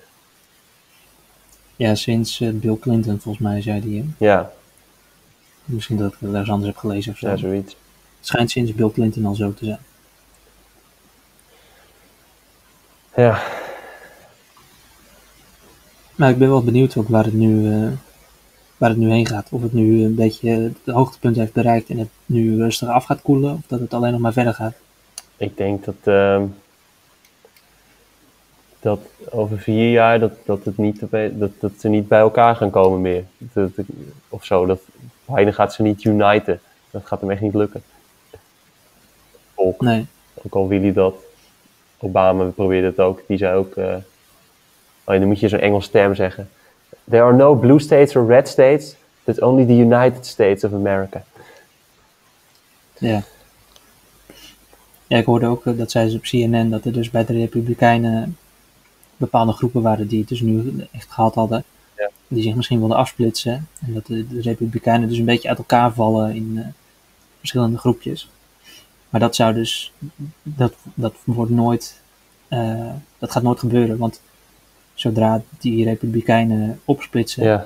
ja, 1.76 1.96
sinds 1.96 2.42
eh, 2.42 2.50
Bill 2.52 2.78
Clinton, 2.80 3.20
volgens 3.20 3.44
mij, 3.48 3.62
zei 3.62 3.82
die. 3.82 4.02
hè. 4.18 4.26
Ja, 4.26 4.52
Misschien 5.66 5.98
dat 5.98 6.14
ik 6.14 6.18
het 6.20 6.30
ergens 6.32 6.50
anders 6.50 6.70
heb 6.72 6.78
gelezen 6.80 7.12
of 7.12 7.18
zo. 7.18 7.28
ja 7.28 7.38
zoiets. 7.38 7.76
Het 8.18 8.28
schijnt 8.28 8.52
sinds 8.52 8.74
Bill 8.74 8.90
Clinton 8.90 9.26
al 9.26 9.36
zo 9.36 9.54
te 9.54 9.66
zijn. 9.66 9.80
Ja, 13.16 13.42
Maar 16.16 16.30
ik 16.30 16.38
ben 16.38 16.50
wel 16.50 16.64
benieuwd 16.64 16.98
ook 16.98 17.08
waar 17.08 17.24
het 17.24 17.34
nu, 17.34 17.72
eh, 17.74 17.88
waar 18.78 18.90
het 18.90 18.98
nu 18.98 19.10
heen 19.12 19.28
gaat. 19.28 19.48
Of 19.52 19.62
het 19.62 19.74
nu 19.74 20.04
een 20.04 20.16
beetje 20.16 20.50
het 20.50 20.96
hoogtepunt 20.96 21.36
heeft 21.36 21.54
bereikt 21.54 21.90
en 21.90 21.98
het 21.98 22.10
nu 22.26 22.58
rustig 22.58 22.88
af 22.90 23.06
gaat 23.06 23.22
koelen. 23.22 23.54
Of 23.54 23.60
dat 23.68 23.80
het 23.80 23.94
alleen 23.94 24.12
nog 24.12 24.22
maar 24.22 24.34
verder 24.34 24.54
gaat. 24.54 24.74
ik 25.38 25.58
denk 25.58 25.86
dat... 25.86 25.96
ehm, 26.04 26.44
dat 28.80 29.00
over 29.30 29.60
vier 29.60 29.92
jaar 29.92 30.20
dat, 30.20 30.32
dat, 30.46 30.66
het 30.66 30.78
niet, 30.78 31.00
dat, 31.40 31.52
dat 31.60 31.72
ze 31.80 31.88
niet 31.90 32.08
bij 32.08 32.20
elkaar 32.20 32.56
gaan 32.56 32.70
komen 32.70 33.02
meer. 33.02 33.24
Dat, 33.38 33.76
dat- 33.76 33.86
of 34.30 34.46
zo. 34.46 34.66
Dat, 34.66 34.80
Biden 35.26 35.54
gaat 35.54 35.74
ze 35.74 35.82
niet 35.82 36.04
uniten. 36.04 36.60
Dat 36.92 37.06
gaat 37.06 37.22
hem 37.22 37.32
echt 37.32 37.42
niet 37.42 37.54
lukken. 37.54 37.84
Volk. 39.56 39.82
Nee, 39.82 40.06
Ook 40.34 40.54
al 40.56 40.68
wil 40.68 40.82
hij 40.82 40.94
dat. 40.94 41.16
Obama 41.98 42.44
probeerde 42.46 42.88
het 42.88 43.00
ook. 43.00 43.22
Die 43.28 43.38
zei 43.38 43.56
ook... 43.58 43.76
eh, 43.76 43.96
oh, 45.04 45.20
dan 45.20 45.26
moet 45.28 45.40
je 45.40 45.48
zo'n 45.48 45.60
Engels 45.60 45.88
term 45.90 46.16
zeggen. 46.16 46.50
There 47.10 47.24
are 47.24 47.34
no 47.34 47.56
blue 47.56 47.80
states 47.80 48.16
or 48.16 48.26
red 48.26 48.48
states. 48.48 48.96
There's 49.24 49.42
only 49.42 49.66
the 49.66 49.76
United 49.76 50.26
States 50.26 50.64
of 50.64 50.74
America. 50.74 51.24
ja. 53.00 53.24
Ja, 55.08 55.18
ik 55.18 55.26
hoorde 55.26 55.46
ook, 55.46 55.66
eh, 55.66 55.78
dat 55.78 55.92
zei 55.92 56.10
ze 56.10 56.18
op 56.18 56.22
CNN, 56.22 56.70
dat 56.70 56.86
er 56.86 56.94
dus 56.94 57.10
bij 57.10 57.26
de 57.26 57.34
Republikeinen 57.34 58.38
bepaalde 59.18 59.52
groepen 59.52 59.82
waren 59.82 60.08
die 60.08 60.20
het 60.20 60.28
dus 60.28 60.42
nu 60.42 60.88
echt 60.92 61.12
gehad 61.12 61.36
hadden. 61.36 61.64
Ja. 61.98 62.10
Die 62.28 62.44
zich 62.44 62.56
misschien 62.56 62.80
wilden 62.80 62.98
afsplitsen. 62.98 63.68
En 63.86 63.94
dat 63.94 64.06
de, 64.06 64.28
de 64.28 64.42
Republikeinen 64.42 65.10
dus 65.10 65.18
een 65.18 65.26
beetje 65.26 65.50
uit 65.50 65.58
elkaar 65.58 65.94
vallen 65.94 66.36
in 66.36 66.54
eh, 66.58 66.66
verschillende 67.40 67.78
groepjes. 67.78 68.30
Maar 69.10 69.20
dat 69.20 69.36
zou 69.36 69.54
dus, 69.54 69.94
dat, 70.44 70.74
dat 70.94 71.14
wordt 71.24 71.52
nooit, 71.52 72.02
eh, 72.48 72.92
dat 73.18 73.32
gaat 73.32 73.44
nooit 73.44 73.60
gebeuren. 73.60 73.98
Want 73.98 74.22
zodra 74.98 75.42
die 75.60 75.84
Republikeinen 75.86 76.80
opsplitsen, 76.86 77.44
Ja, 77.44 77.66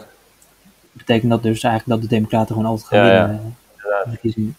betekent 0.91 1.31
dat 1.31 1.43
dus 1.43 1.63
eigenlijk 1.63 2.01
dat 2.01 2.09
de 2.09 2.15
Democraten 2.15 2.55
gewoon 2.55 2.69
altijd 2.71 2.87
gaan 2.87 3.05
Ja, 3.05 3.27
winnen. 3.27 3.55
eh, 3.77 3.83
de 4.03 4.09
verkiezingen. 4.09 4.55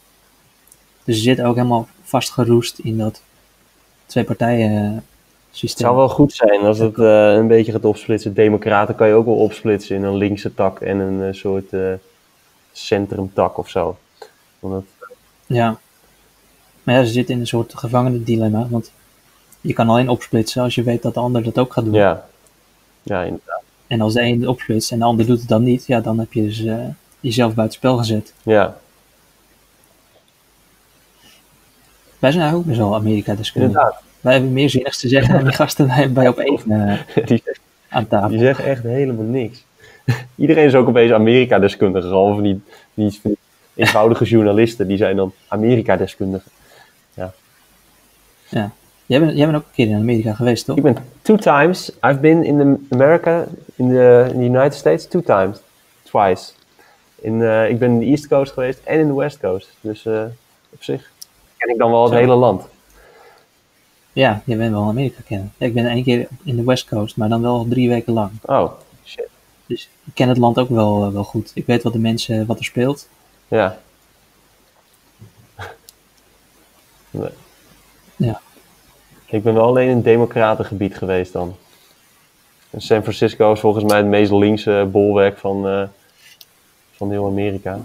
Dus 1.04 1.16
ze 1.16 1.22
zitten 1.22 1.44
ook 1.44 1.54
helemaal 1.56 1.88
vastgeroest 2.02 2.78
in 2.78 2.98
dat 2.98 3.22
twee 4.06 4.24
partijen 4.24 4.84
eh, 4.84 4.92
Het 4.94 5.02
systeem. 5.50 5.86
zou 5.86 5.96
wel 5.96 6.08
goed 6.08 6.32
zijn 6.32 6.60
als 6.60 6.78
het 6.78 6.98
eh, 6.98 7.32
een 7.32 7.46
beetje 7.46 7.72
gaat 7.72 7.84
opsplitsen. 7.84 8.34
Democraten 8.34 8.94
kan 8.94 9.08
je 9.08 9.14
ook 9.14 9.24
wel 9.24 9.34
opsplitsen 9.36 9.96
in 9.96 10.02
een 10.02 10.16
linkse 10.16 10.54
tak 10.54 10.80
en 10.80 10.98
een 10.98 11.34
soort 11.34 11.70
centrumtak 12.72 13.58
of 13.58 13.68
zo. 13.68 13.96
Omdat, 14.60 14.84
Ja. 15.46 15.78
Maar 16.82 16.94
ja, 16.94 17.04
ze 17.04 17.12
zitten 17.12 17.34
in 17.34 17.40
een 17.40 17.46
soort 17.46 17.74
gevangenendilemma. 17.74 18.66
Want 18.68 18.92
je 19.60 19.72
kan 19.72 19.88
alleen 19.88 20.08
opsplitsen 20.08 20.62
als 20.62 20.74
je 20.74 20.82
weet 20.82 21.02
dat 21.02 21.14
de 21.14 21.20
ander 21.20 21.42
dat 21.42 21.58
ook 21.58 21.72
gaat 21.72 21.84
doen. 21.84 21.94
ja. 21.94 22.26
Ja, 23.02 23.22
inderdaad. 23.22 23.62
En 23.86 24.00
als 24.00 24.14
de 24.14 24.22
een 24.22 24.48
opsplitst 24.48 24.92
en 24.92 24.98
de 24.98 25.04
ander 25.04 25.26
doet 25.26 25.40
het 25.40 25.48
dan 25.48 25.62
niet, 25.62 25.86
ja, 25.86 26.00
dan 26.00 26.18
heb 26.18 26.32
je 26.32 26.42
dus, 26.42 26.64
eh, 26.64 26.76
jezelf 27.20 27.54
buitenspel 27.54 27.96
gezet. 27.96 28.32
Ja, 28.42 28.76
Wij 32.18 32.30
zijn 32.30 32.42
eigenlijk 32.42 32.56
ook 32.56 32.76
best 32.76 32.88
wel 32.88 32.98
Amerika-deskundigen. 33.00 33.78
inderdaad. 33.80 34.02
Wij 34.20 34.32
hebben 34.32 34.52
meer 34.52 34.70
zinnigs 34.70 34.98
te 34.98 35.08
zeggen 35.08 35.34
dan 35.34 35.44
die 35.44 35.52
gasten 35.52 35.86
bij, 35.86 36.12
bij 36.12 36.28
op 36.28 36.38
één 36.38 36.60
Die, 37.24 37.42
aan 37.88 38.08
tafel. 38.08 38.28
die 38.28 38.38
zeggen 38.38 38.64
echt 38.64 38.82
helemaal 38.82 39.24
niks. 39.24 39.64
Iedereen 40.34 40.64
is 40.66 40.74
ook 40.74 40.88
opeens 40.88 41.12
Amerika-deskundige. 41.12 42.42
Die, 42.42 42.62
die 42.94 43.20
eenvoudige 43.74 44.24
journalisten, 44.24 44.86
die 44.88 44.96
zijn 44.96 45.16
dan 45.16 45.32
Amerika-deskundigen. 45.48 46.50
Ja. 47.14 48.70
Jij, 49.12 49.20
bent, 49.20 49.36
jij 49.36 49.46
bent 49.46 49.58
ook 49.58 49.64
een 49.64 49.74
keer 49.74 49.88
in 49.88 49.96
Amerika 49.96 50.34
geweest, 50.34 50.64
toch? 50.64 50.76
Ik 50.76 50.82
ben 50.82 50.96
two 51.22 51.36
times, 51.36 51.90
I've 52.02 52.18
been 52.20 52.44
in 52.44 52.56
the 52.56 52.94
America, 52.94 53.46
in 53.74 53.88
the, 53.88 54.28
in 54.32 54.38
the 54.38 54.44
United 54.44 54.74
States, 54.74 55.06
two 55.06 55.20
times, 55.20 55.58
twice. 56.02 56.52
In, 57.14 57.42
eh, 57.42 57.70
ik 57.70 57.78
ben 57.78 57.90
in 57.90 57.98
de 57.98 58.04
East 58.04 58.28
Coast 58.28 58.52
geweest 58.52 58.80
en 58.84 58.98
in 58.98 59.06
de 59.06 59.14
West 59.14 59.40
Coast. 59.40 59.70
Dus 59.80 60.06
eh, 60.06 60.24
op 60.70 60.82
zich 60.82 61.10
ken 61.56 61.70
ik 61.70 61.78
dan 61.78 61.90
wel 61.90 62.02
het 62.02 62.12
Zo. 62.12 62.18
hele 62.18 62.34
land. 62.34 62.64
Ja, 64.12 64.42
je 64.44 64.56
bent 64.56 64.70
wel 64.70 64.88
Amerika 64.88 65.20
kennen. 65.26 65.52
Ja, 65.56 65.66
ik 65.66 65.74
ben 65.74 65.86
één 65.86 66.02
keer 66.02 66.28
in 66.42 66.56
de 66.56 66.64
West 66.64 66.88
Coast, 66.88 67.16
maar 67.16 67.28
dan 67.28 67.42
wel 67.42 67.66
drie 67.68 67.88
weken 67.88 68.12
lang. 68.12 68.30
Oh, 68.42 68.72
shit. 69.04 69.28
Dus 69.66 69.88
ik 70.04 70.14
ken 70.14 70.28
het 70.28 70.38
land 70.38 70.58
ook 70.58 70.68
wel, 70.68 71.04
eh, 71.04 71.12
wel 71.12 71.24
goed. 71.24 71.50
Ik 71.54 71.66
weet 71.66 71.82
wat 71.82 71.92
de 71.92 71.98
mensen, 71.98 72.46
wat 72.46 72.58
er 72.58 72.64
speelt. 72.64 73.08
Ja. 73.48 73.78
Nee. 77.10 77.30
Ja. 78.16 78.40
Ik 79.32 79.42
ben 79.42 79.54
wel 79.54 79.66
alleen 79.66 79.88
in 79.88 79.96
het 79.96 80.04
democratengebied 80.04 80.96
geweest 80.96 81.32
dan. 81.32 81.56
En 82.70 82.80
San 82.80 83.02
Francisco 83.02 83.52
is 83.52 83.60
volgens 83.60 83.84
mij 83.84 83.96
het 83.96 84.06
meest 84.06 84.32
linkse 84.32 84.88
bolwerk 84.90 85.38
van, 85.38 85.68
eh, 85.68 85.88
van 86.90 87.10
heel 87.10 87.26
Amerika. 87.26 87.80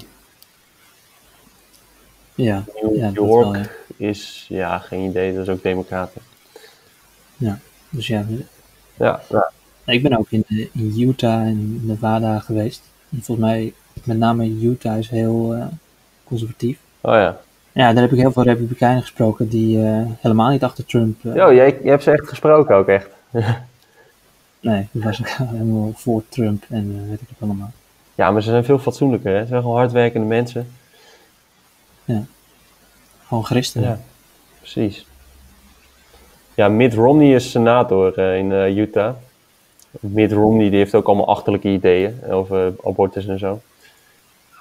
Ja, 2.35 2.63
New 2.81 2.95
ja 2.95 3.11
York 3.13 3.43
wel, 3.43 3.55
ja. 3.55 3.67
is, 4.07 4.45
ja, 4.49 4.79
geen 4.79 5.09
idee, 5.09 5.33
dat 5.33 5.47
is 5.47 5.53
ook 5.53 5.63
democraten. 5.63 6.21
Dus 7.89 8.07
ja, 8.07 8.25
Ja, 8.97 9.21
ja, 9.29 9.51
ik 9.85 10.03
ben 10.03 10.17
ook 10.17 10.27
in, 10.29 10.43
eh, 10.47 10.67
in 10.71 10.93
Utah 10.99 11.41
en 11.41 11.85
Nevada 11.85 12.39
geweest. 12.39 12.81
En 13.09 13.23
volgens 13.23 13.47
mij, 13.47 13.73
met 14.03 14.17
name 14.17 14.49
Utah 14.49 14.97
is 14.97 15.09
heel 15.09 15.53
eh, 15.53 15.65
conservatief. 16.23 16.79
oh 17.01 17.13
ja. 17.13 17.41
Ja, 17.77 17.93
daar 17.93 18.01
heb 18.03 18.11
ik 18.11 18.17
heel 18.19 18.31
veel 18.31 18.43
republikeinen 18.43 19.01
gesproken 19.01 19.49
die 19.49 19.83
eh, 19.85 20.01
helemaal 20.19 20.49
niet 20.49 20.63
achter 20.63 20.85
Trump... 20.85 21.25
eh, 21.25 21.35
Yo, 21.35 21.53
jij, 21.53 21.79
je 21.83 21.89
hebt 21.89 22.03
ze 22.03 22.11
echt 22.11 22.27
gesproken 22.27 22.75
ook 22.75 22.87
echt. 22.87 23.07
Nee, 24.59 24.87
die 24.91 25.03
was 25.03 25.21
helemaal 25.51 25.91
voor 25.95 26.23
Trump 26.29 26.63
en 26.69 26.99
eh, 27.01 27.09
weet 27.09 27.21
ik 27.21 27.27
het 27.29 27.37
allemaal. 27.39 27.71
Ja, 28.15 28.31
maar 28.31 28.41
ze 28.41 28.49
zijn 28.49 28.63
veel 28.63 28.79
fatsoenlijker, 28.79 29.33
hè. 29.33 29.41
Ze 29.41 29.47
zijn 29.47 29.61
gewoon 29.61 29.77
hardwerkende 29.77 30.27
mensen. 30.27 30.67
Gewoon 33.27 33.45
christenen. 33.45 33.89
Ja, 33.89 33.99
precies. 34.59 35.05
Ja, 36.53 36.67
Mitt 36.69 36.93
Romney 36.93 37.35
is 37.35 37.51
senator 37.51 38.19
in 38.19 38.51
Utah. 38.51 39.13
Mitt 39.99 40.31
Romney 40.31 40.69
die 40.69 40.79
heeft 40.79 40.95
ook 40.95 41.07
allemaal 41.07 41.27
achterlijke 41.27 41.69
ideeën 41.69 42.19
over 42.29 42.73
abortus 42.83 43.27
en 43.27 43.39
zo. 43.39 43.61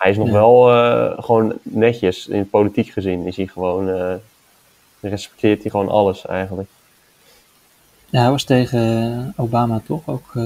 Hij 0.06 0.14
is 0.14 0.20
nog 0.20 0.30
Ja. 0.30 0.32
wel 0.32 0.70
eh, 0.72 1.24
gewoon 1.24 1.52
netjes, 1.62 2.26
in 2.28 2.50
politiek 2.50 2.88
gezien 2.90 3.26
is 3.26 3.36
hij 3.36 3.46
gewoon, 3.46 3.88
eh, 3.88 4.14
respecteert 5.00 5.62
hij 5.62 5.70
gewoon 5.70 5.88
alles 5.88 6.26
eigenlijk. 6.26 6.68
Ja, 8.10 8.20
hij 8.20 8.30
was 8.30 8.44
tegen 8.44 8.80
eh, 9.36 9.42
Obama 9.44 9.80
toch 9.86 10.02
ook, 10.06 10.30
eh, 10.34 10.42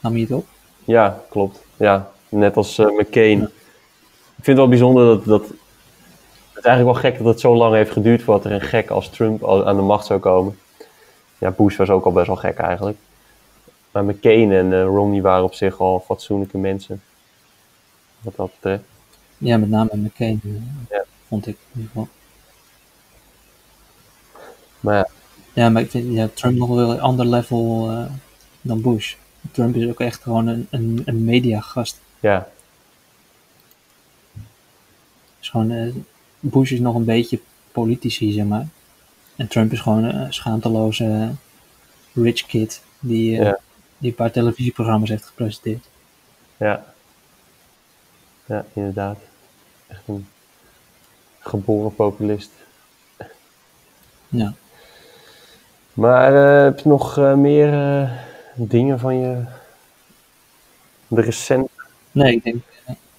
nam 0.00 0.12
hij 0.12 0.20
het 0.20 0.32
op? 0.32 0.46
Ja, 0.84 1.22
klopt. 1.30 1.64
Ja, 1.76 2.10
net 2.28 2.56
als 2.56 2.76
McCain. 2.78 3.42
Ik 3.42 4.44
vind 4.44 4.46
het 4.46 4.56
wel 4.56 4.68
bijzonder 4.68 5.04
dat, 5.06 5.24
dat... 5.24 5.42
Het 5.42 6.64
is 6.64 6.70
eigenlijk 6.70 7.00
wel 7.00 7.10
gek 7.10 7.18
dat 7.18 7.32
het 7.32 7.40
zo 7.40 7.54
lang 7.56 7.74
heeft 7.74 7.90
geduurd 7.90 8.22
voordat 8.22 8.44
er 8.44 8.52
een 8.52 8.60
gek 8.60 8.90
als 8.90 9.08
Trump 9.08 9.48
aan 9.48 9.76
de 9.76 9.82
macht 9.82 10.06
zou 10.06 10.20
komen. 10.20 10.58
Ja, 11.38 11.50
Bush 11.50 11.76
was 11.76 11.90
ook 11.90 12.04
al 12.04 12.12
best 12.12 12.26
wel 12.26 12.36
gek 12.36 12.58
eigenlijk. 12.58 12.96
Maar 13.90 14.04
McCain 14.04 14.52
en 14.52 14.84
Romney 14.84 15.22
waren 15.22 15.44
op 15.44 15.54
zich 15.54 15.80
al 15.80 16.02
fatsoenlijke 16.06 16.58
mensen. 16.58 17.02
Wat 18.24 18.36
dat 18.36 18.50
betreft. 18.54 18.82
Ja, 19.38 19.56
met 19.56 19.68
name 19.68 19.90
McCain, 19.92 20.40
eh, 20.44 20.50
Ja. 20.90 21.04
vond 21.28 21.46
ik 21.46 21.56
in 21.72 21.80
ieder 21.80 21.88
geval. 21.88 22.08
Maar 24.80 24.94
ja, 24.96 25.08
Ja, 25.52 25.68
maar 25.68 25.82
ik 25.82 25.90
vind 25.90 26.12
ja, 26.12 26.28
Trump 26.34 26.56
nog 26.56 26.68
wel 26.68 26.90
een 26.90 27.00
ander 27.00 27.26
level 27.26 27.90
eh, 27.90 28.04
dan 28.60 28.80
Bush. 28.80 29.14
Trump 29.52 29.74
is 29.76 29.88
ook 29.88 30.00
echt 30.00 30.22
gewoon 30.22 30.46
een, 30.46 30.66
een, 30.70 31.02
een 31.04 31.24
mediagast. 31.24 32.00
ja, 32.20 32.48
Is 35.40 35.48
gewoon, 35.48 35.70
eh, 35.70 35.94
Bush 36.40 36.70
is 36.72 36.80
nog 36.80 36.94
een 36.94 37.04
beetje 37.04 37.40
politici, 37.72 38.32
zeg 38.32 38.44
maar. 38.44 38.66
En 39.36 39.48
Trump 39.48 39.72
is 39.72 39.80
gewoon 39.80 40.04
een 40.04 40.32
schaamteloze 40.34 41.04
eh, 41.04 42.22
rich 42.24 42.46
kid 42.46 42.82
die, 43.00 43.38
eh, 43.38 43.44
Ja. 43.44 43.58
die 43.98 44.10
een 44.10 44.16
paar 44.16 44.30
televisieprogramma's 44.30 45.08
heeft 45.08 45.24
gepresenteerd. 45.26 45.84
ja. 46.56 46.93
Ja, 48.46 48.64
inderdaad. 48.72 49.18
Echt 49.86 50.02
een 50.06 50.26
geboren 51.40 51.94
populist. 51.94 52.50
Ja. 54.28 54.54
Maar 55.92 56.34
eh, 56.34 56.64
heb 56.64 56.78
je 56.78 56.88
nog 56.88 57.18
eh, 57.18 57.34
meer 57.34 57.72
eh, 57.72 58.10
dingen 58.54 58.98
van 58.98 59.16
je... 59.16 59.42
De 61.08 61.20
recente 61.20 61.68
Nee, 62.12 62.32
ik 62.32 62.44
denk 62.44 62.62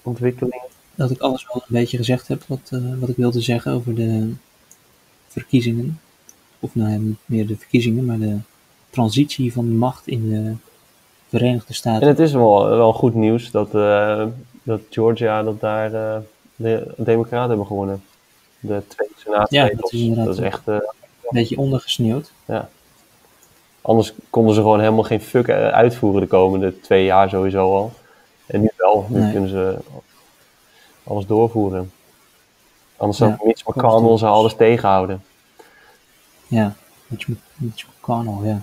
ontwikkelingen? 0.02 0.64
dat 0.94 1.10
ik 1.10 1.20
alles 1.20 1.46
wel 1.46 1.56
een 1.56 1.78
beetje 1.78 1.96
gezegd 1.96 2.28
heb 2.28 2.42
wat, 2.46 2.70
wat 2.98 3.08
ik 3.08 3.16
wilde 3.16 3.40
zeggen 3.40 3.72
over 3.72 3.94
de 3.94 4.32
verkiezingen. 5.28 6.00
Of 6.60 6.74
nou 6.74 6.90
ja, 6.90 6.96
niet 6.96 7.18
meer 7.24 7.46
de 7.46 7.56
verkiezingen, 7.56 8.04
maar 8.04 8.18
de 8.18 8.36
transitie 8.90 9.52
van 9.52 9.76
macht 9.76 10.06
in 10.06 10.30
de 10.30 10.54
Verenigde 11.28 11.68
En 11.68 11.74
Staten. 11.74 12.08
het 12.08 12.18
is 12.18 12.32
wel, 12.32 12.68
wel 12.68 12.92
goed 12.92 13.14
nieuws 13.14 13.50
dat, 13.50 13.72
dat 14.66 14.80
Georgia, 14.90 15.42
dat 15.42 15.60
daar 15.60 15.94
eh, 15.94 16.20
de 16.56 16.92
Democraten 16.96 17.48
hebben 17.48 17.66
gewonnen. 17.66 18.04
De 18.60 18.82
twee 18.88 19.08
Ja, 19.08 19.14
senaatzetels. 19.46 19.80
dat 19.80 19.92
is 19.92 20.00
inderdaad 20.00 20.26
dat 20.26 20.36
is 20.38 20.42
echt... 20.42 20.68
eh, 20.68 20.74
Een 20.74 20.82
beetje 21.30 21.58
ondergesneeuwd. 21.58 22.30
anders 23.82 24.12
konden 24.30 24.54
ze 24.54 24.60
gewoon 24.60 24.80
helemaal 24.80 25.02
geen 25.02 25.20
fuck 25.20 25.48
eh, 25.48 25.68
uitvoeren 25.68 26.20
de 26.20 26.26
komende 26.26 26.80
twee 26.80 27.04
jaar 27.04 27.28
sowieso 27.28 27.74
al. 27.76 27.92
En 28.46 28.60
nu 28.60 28.70
wel. 28.76 29.06
Nu 29.08 29.20
Nee. 29.20 29.32
kunnen 29.32 29.50
ze 29.50 29.76
alles 31.04 31.26
doorvoeren. 31.26 31.92
Anders 32.96 33.18
zou 33.18 33.30
Ja, 33.30 33.36
Mitch 33.44 33.66
McConnell 33.66 34.18
ze 34.18 34.26
alles 34.26 34.54
tegenhouden. 34.56 35.24
Ja, 36.46 36.74
Mitch 37.06 37.28
McConnell, 37.98 38.48
ja. 38.48 38.62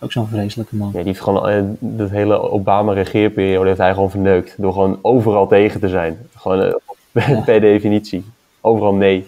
Ook 0.00 0.12
zo'n 0.12 0.28
vreselijke 0.28 0.76
man. 0.76 0.86
Ja, 0.88 0.92
die 0.98 1.02
heeft 1.04 1.20
gewoon 1.20 1.48
eh, 1.48 1.62
de 1.78 2.08
hele 2.10 2.40
Obama-regeerperiode 2.50 3.66
heeft 3.66 3.80
hij 3.80 3.92
gewoon 3.94 4.10
verneukt. 4.10 4.54
Door 4.56 4.72
gewoon 4.72 4.98
overal 5.02 5.46
tegen 5.46 5.80
te 5.80 5.88
zijn. 5.88 6.18
Gewoon 6.36 6.62
eh, 6.62 6.72
Ja. 7.28 7.40
per 7.40 7.60
definitie. 7.60 8.24
Overal 8.60 8.94
nee. 8.94 9.26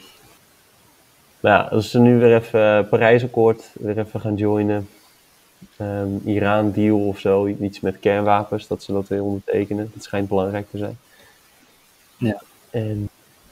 Nou 1.41 1.63
ja, 1.63 1.69
als 1.69 1.91
ze 1.91 1.99
nu 1.99 2.19
weer 2.19 2.35
even 2.37 2.61
uh, 2.83 2.89
Parijsakkoord 2.89 3.71
weer 3.73 3.99
even 3.99 4.21
gaan 4.21 4.35
joinen. 4.37 4.89
Ehm, 5.77 6.09
Iran-deal 6.25 6.99
of 7.07 7.19
zo. 7.19 7.47
Iets 7.47 7.81
met 7.81 8.01
kernwapens. 8.01 8.67
Dat 8.67 8.83
ze 8.83 8.93
dat 8.93 9.09
weer 9.09 9.23
ondertekenen. 9.23 9.91
Dat 9.95 10.03
schijnt 10.05 10.29
belangrijk 10.29 10.71
te 10.71 10.79
zijn. 10.79 10.99
Ja. 12.17 12.43
En 12.71 13.09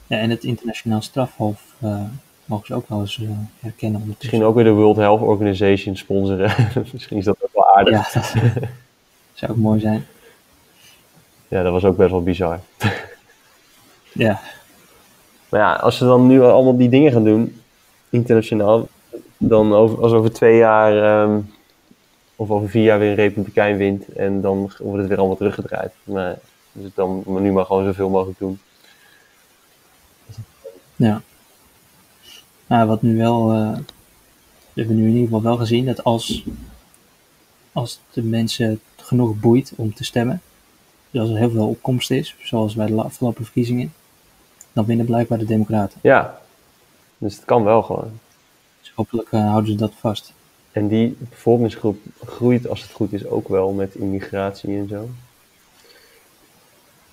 Ja, 0.07 0.17
en 0.17 0.29
het 0.29 0.43
internationaal 0.43 1.01
strafhof 1.01 1.61
eh, 1.81 2.01
mogen 2.49 2.65
ze 2.65 2.73
ook 2.73 2.89
wel 2.89 2.99
eens 2.99 3.19
eh, 3.21 3.29
herkennen 3.59 4.01
ondertussen. 4.01 4.15
misschien 4.17 4.43
ook 4.43 4.55
weer 4.55 4.63
de 4.63 4.79
World 4.81 4.95
Health 4.95 5.21
Organization 5.21 5.95
sponsoren. 5.95 6.53
misschien 6.93 7.17
is 7.17 7.25
dat 7.25 7.37
ook 7.41 7.53
wel 7.53 7.75
aardig. 7.75 8.13
Ja, 8.13 8.19
dat 8.19 8.33
zou 9.33 9.51
ook 9.51 9.57
mooi 9.57 9.79
zijn. 9.79 10.05
ja, 11.47 11.63
dat 11.63 11.71
was 11.71 11.85
ook 11.85 11.97
best 11.97 12.11
wel 12.11 12.23
bizar. 12.23 12.59
Ja, 14.11 14.39
Maar 15.49 15.59
ja, 15.59 15.73
als 15.73 15.97
ze 15.97 16.05
dan 16.05 16.27
nu 16.27 16.41
allemaal 16.41 16.77
die 16.77 16.89
dingen 16.89 17.11
gaan 17.11 17.23
doen, 17.23 17.61
internationaal, 18.09 18.87
dan 19.37 19.73
over, 19.73 20.01
als 20.01 20.11
over 20.11 20.31
twee 20.33 20.57
jaar 20.57 21.23
ehm, 21.23 21.39
of 22.35 22.49
over 22.49 22.69
vier 22.69 22.83
jaar 22.83 22.99
weer 22.99 23.09
een 23.09 23.15
republikein 23.15 23.77
wint 23.77 24.13
en 24.13 24.41
dan 24.41 24.71
wordt 24.79 24.99
het 24.99 25.07
weer 25.07 25.17
allemaal 25.17 25.35
teruggedraaid. 25.35 25.91
Maar, 26.03 26.37
dus 26.71 26.91
dan 26.93 27.23
maar 27.25 27.41
nu 27.41 27.51
maar 27.51 27.65
gewoon 27.65 27.85
zoveel 27.85 28.09
mogelijk 28.09 28.39
doen. 28.39 28.59
ja. 30.95 31.21
Maar 32.69 32.87
wat 32.87 33.01
nu 33.01 33.17
wel, 33.17 33.53
eh, 33.53 33.77
we 34.73 34.81
hebben 34.81 34.95
nu 34.95 35.03
in 35.03 35.09
ieder 35.09 35.23
geval 35.23 35.41
wel 35.41 35.57
gezien 35.57 35.85
dat 35.85 36.03
als, 36.03 36.43
als 37.71 37.99
de 38.11 38.23
mensen 38.23 38.79
genoeg 38.95 39.39
boeit 39.39 39.73
om 39.75 39.93
te 39.93 40.03
stemmen, 40.03 40.41
dus 41.11 41.21
als 41.21 41.29
er 41.29 41.37
heel 41.37 41.49
veel 41.49 41.67
opkomst 41.67 42.11
is, 42.11 42.35
zoals 42.43 42.75
bij 42.75 42.85
de 42.85 43.01
afgelopen 43.01 43.43
verkiezingen, 43.43 43.93
dan 44.73 44.85
winnen 44.85 45.05
blijkbaar 45.05 45.37
de 45.37 45.45
Democraten. 45.45 45.99
Ja, 46.03 46.41
dus 47.17 47.35
het 47.35 47.45
kan 47.45 47.63
wel 47.63 47.83
gewoon. 47.83 48.19
Dus 48.81 48.91
hopelijk 48.95 49.31
eh, 49.31 49.49
houden 49.49 49.71
ze 49.71 49.77
dat 49.77 49.93
vast. 49.95 50.33
En 50.71 50.87
die 50.87 51.17
bevolkingsgroep 51.19 51.97
groeit 52.25 52.67
als 52.67 52.81
het 52.81 52.91
goed 52.91 53.13
is 53.13 53.25
ook 53.25 53.47
wel 53.47 53.71
met 53.71 53.95
immigratie 53.95 54.77
en 54.77 54.87
zo. 54.87 55.09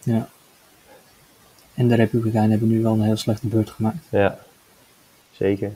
Ja. 0.03 0.29
En 1.75 1.89
de 1.89 1.95
Republikeinen 1.95 2.51
hebben 2.51 2.69
nu 2.69 2.83
wel 2.83 2.93
een 2.93 3.03
heel 3.03 3.17
slechte 3.17 3.47
beurt 3.47 3.71
gemaakt. 3.71 4.07
Ja, 4.11 4.39
zeker. 5.39 5.72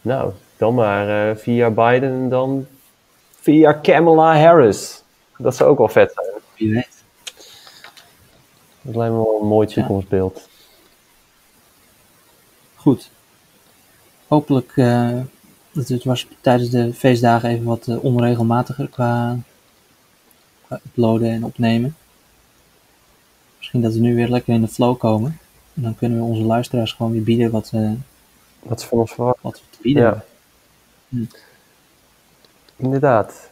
Nou, 0.00 0.32
dan 0.56 0.74
maar 0.74 1.36
eh 1.36 1.56
jaar 1.56 1.72
Biden 1.72 2.10
en 2.10 2.28
dan 2.28 2.66
jaar 3.56 3.80
Kamala 3.80 4.40
Harris. 4.40 5.02
Dat 5.38 5.56
zou 5.56 5.70
ook 5.70 5.78
wel 5.78 5.88
vet 5.88 6.12
zijn. 6.14 6.26
Wie 6.56 6.74
weet. 6.74 7.02
Dat 8.82 8.96
lijkt 8.96 9.14
me 9.14 9.22
wel 9.22 9.38
een 9.40 9.46
mooi 9.46 9.66
toekomstbeeld. 9.66 10.48
Goed. 12.74 13.10
Hopelijk, 14.26 14.72
het, 15.72 15.88
het 15.88 16.04
was 16.04 16.26
tijdens 16.40 16.70
de 16.70 16.94
feestdagen 16.94 17.48
even 17.48 17.64
wat 17.64 17.86
eh, 17.88 18.04
onregelmatiger 18.04 18.88
qua, 18.88 19.38
qua 20.66 20.80
uploaden 20.86 21.30
en 21.30 21.44
opnemen. 21.44 21.96
Misschien 23.58 23.80
dat 23.80 23.92
we 23.92 24.00
nu 24.00 24.14
weer 24.14 24.28
lekker 24.28 24.54
in 24.54 24.60
de 24.60 24.68
flow 24.68 24.98
komen. 24.98 25.38
En 25.78 25.84
dan 25.84 25.96
kunnen 25.96 26.18
we 26.18 26.24
onze 26.24 26.42
luisteraars 26.42 26.92
gewoon 26.92 27.12
weer 27.12 27.22
bieden 27.22 27.50
wat, 27.50 27.70
eh, 27.74 27.90
Wat 28.62 28.80
is 28.80 28.84
van 28.86 28.98
ons 28.98 29.12
verwacht? 29.12 29.38
wat 29.40 29.60
we 29.60 29.64
te 29.70 29.78
bieden 29.82 30.02
Ja. 30.02 30.24
Hm. 31.08 31.24
Inderdaad. 32.76 33.50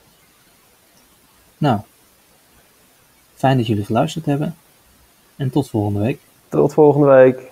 Nou, 1.59 1.81
fijn 3.35 3.57
dat 3.57 3.67
jullie 3.67 3.85
geluisterd 3.85 4.27
hebben. 4.27 4.57
En 5.37 5.51
tot 5.51 5.71
volgende 5.71 6.01
week. 6.01 6.21
Tot 6.49 6.73
volgende 6.73 7.07
week. 7.07 7.51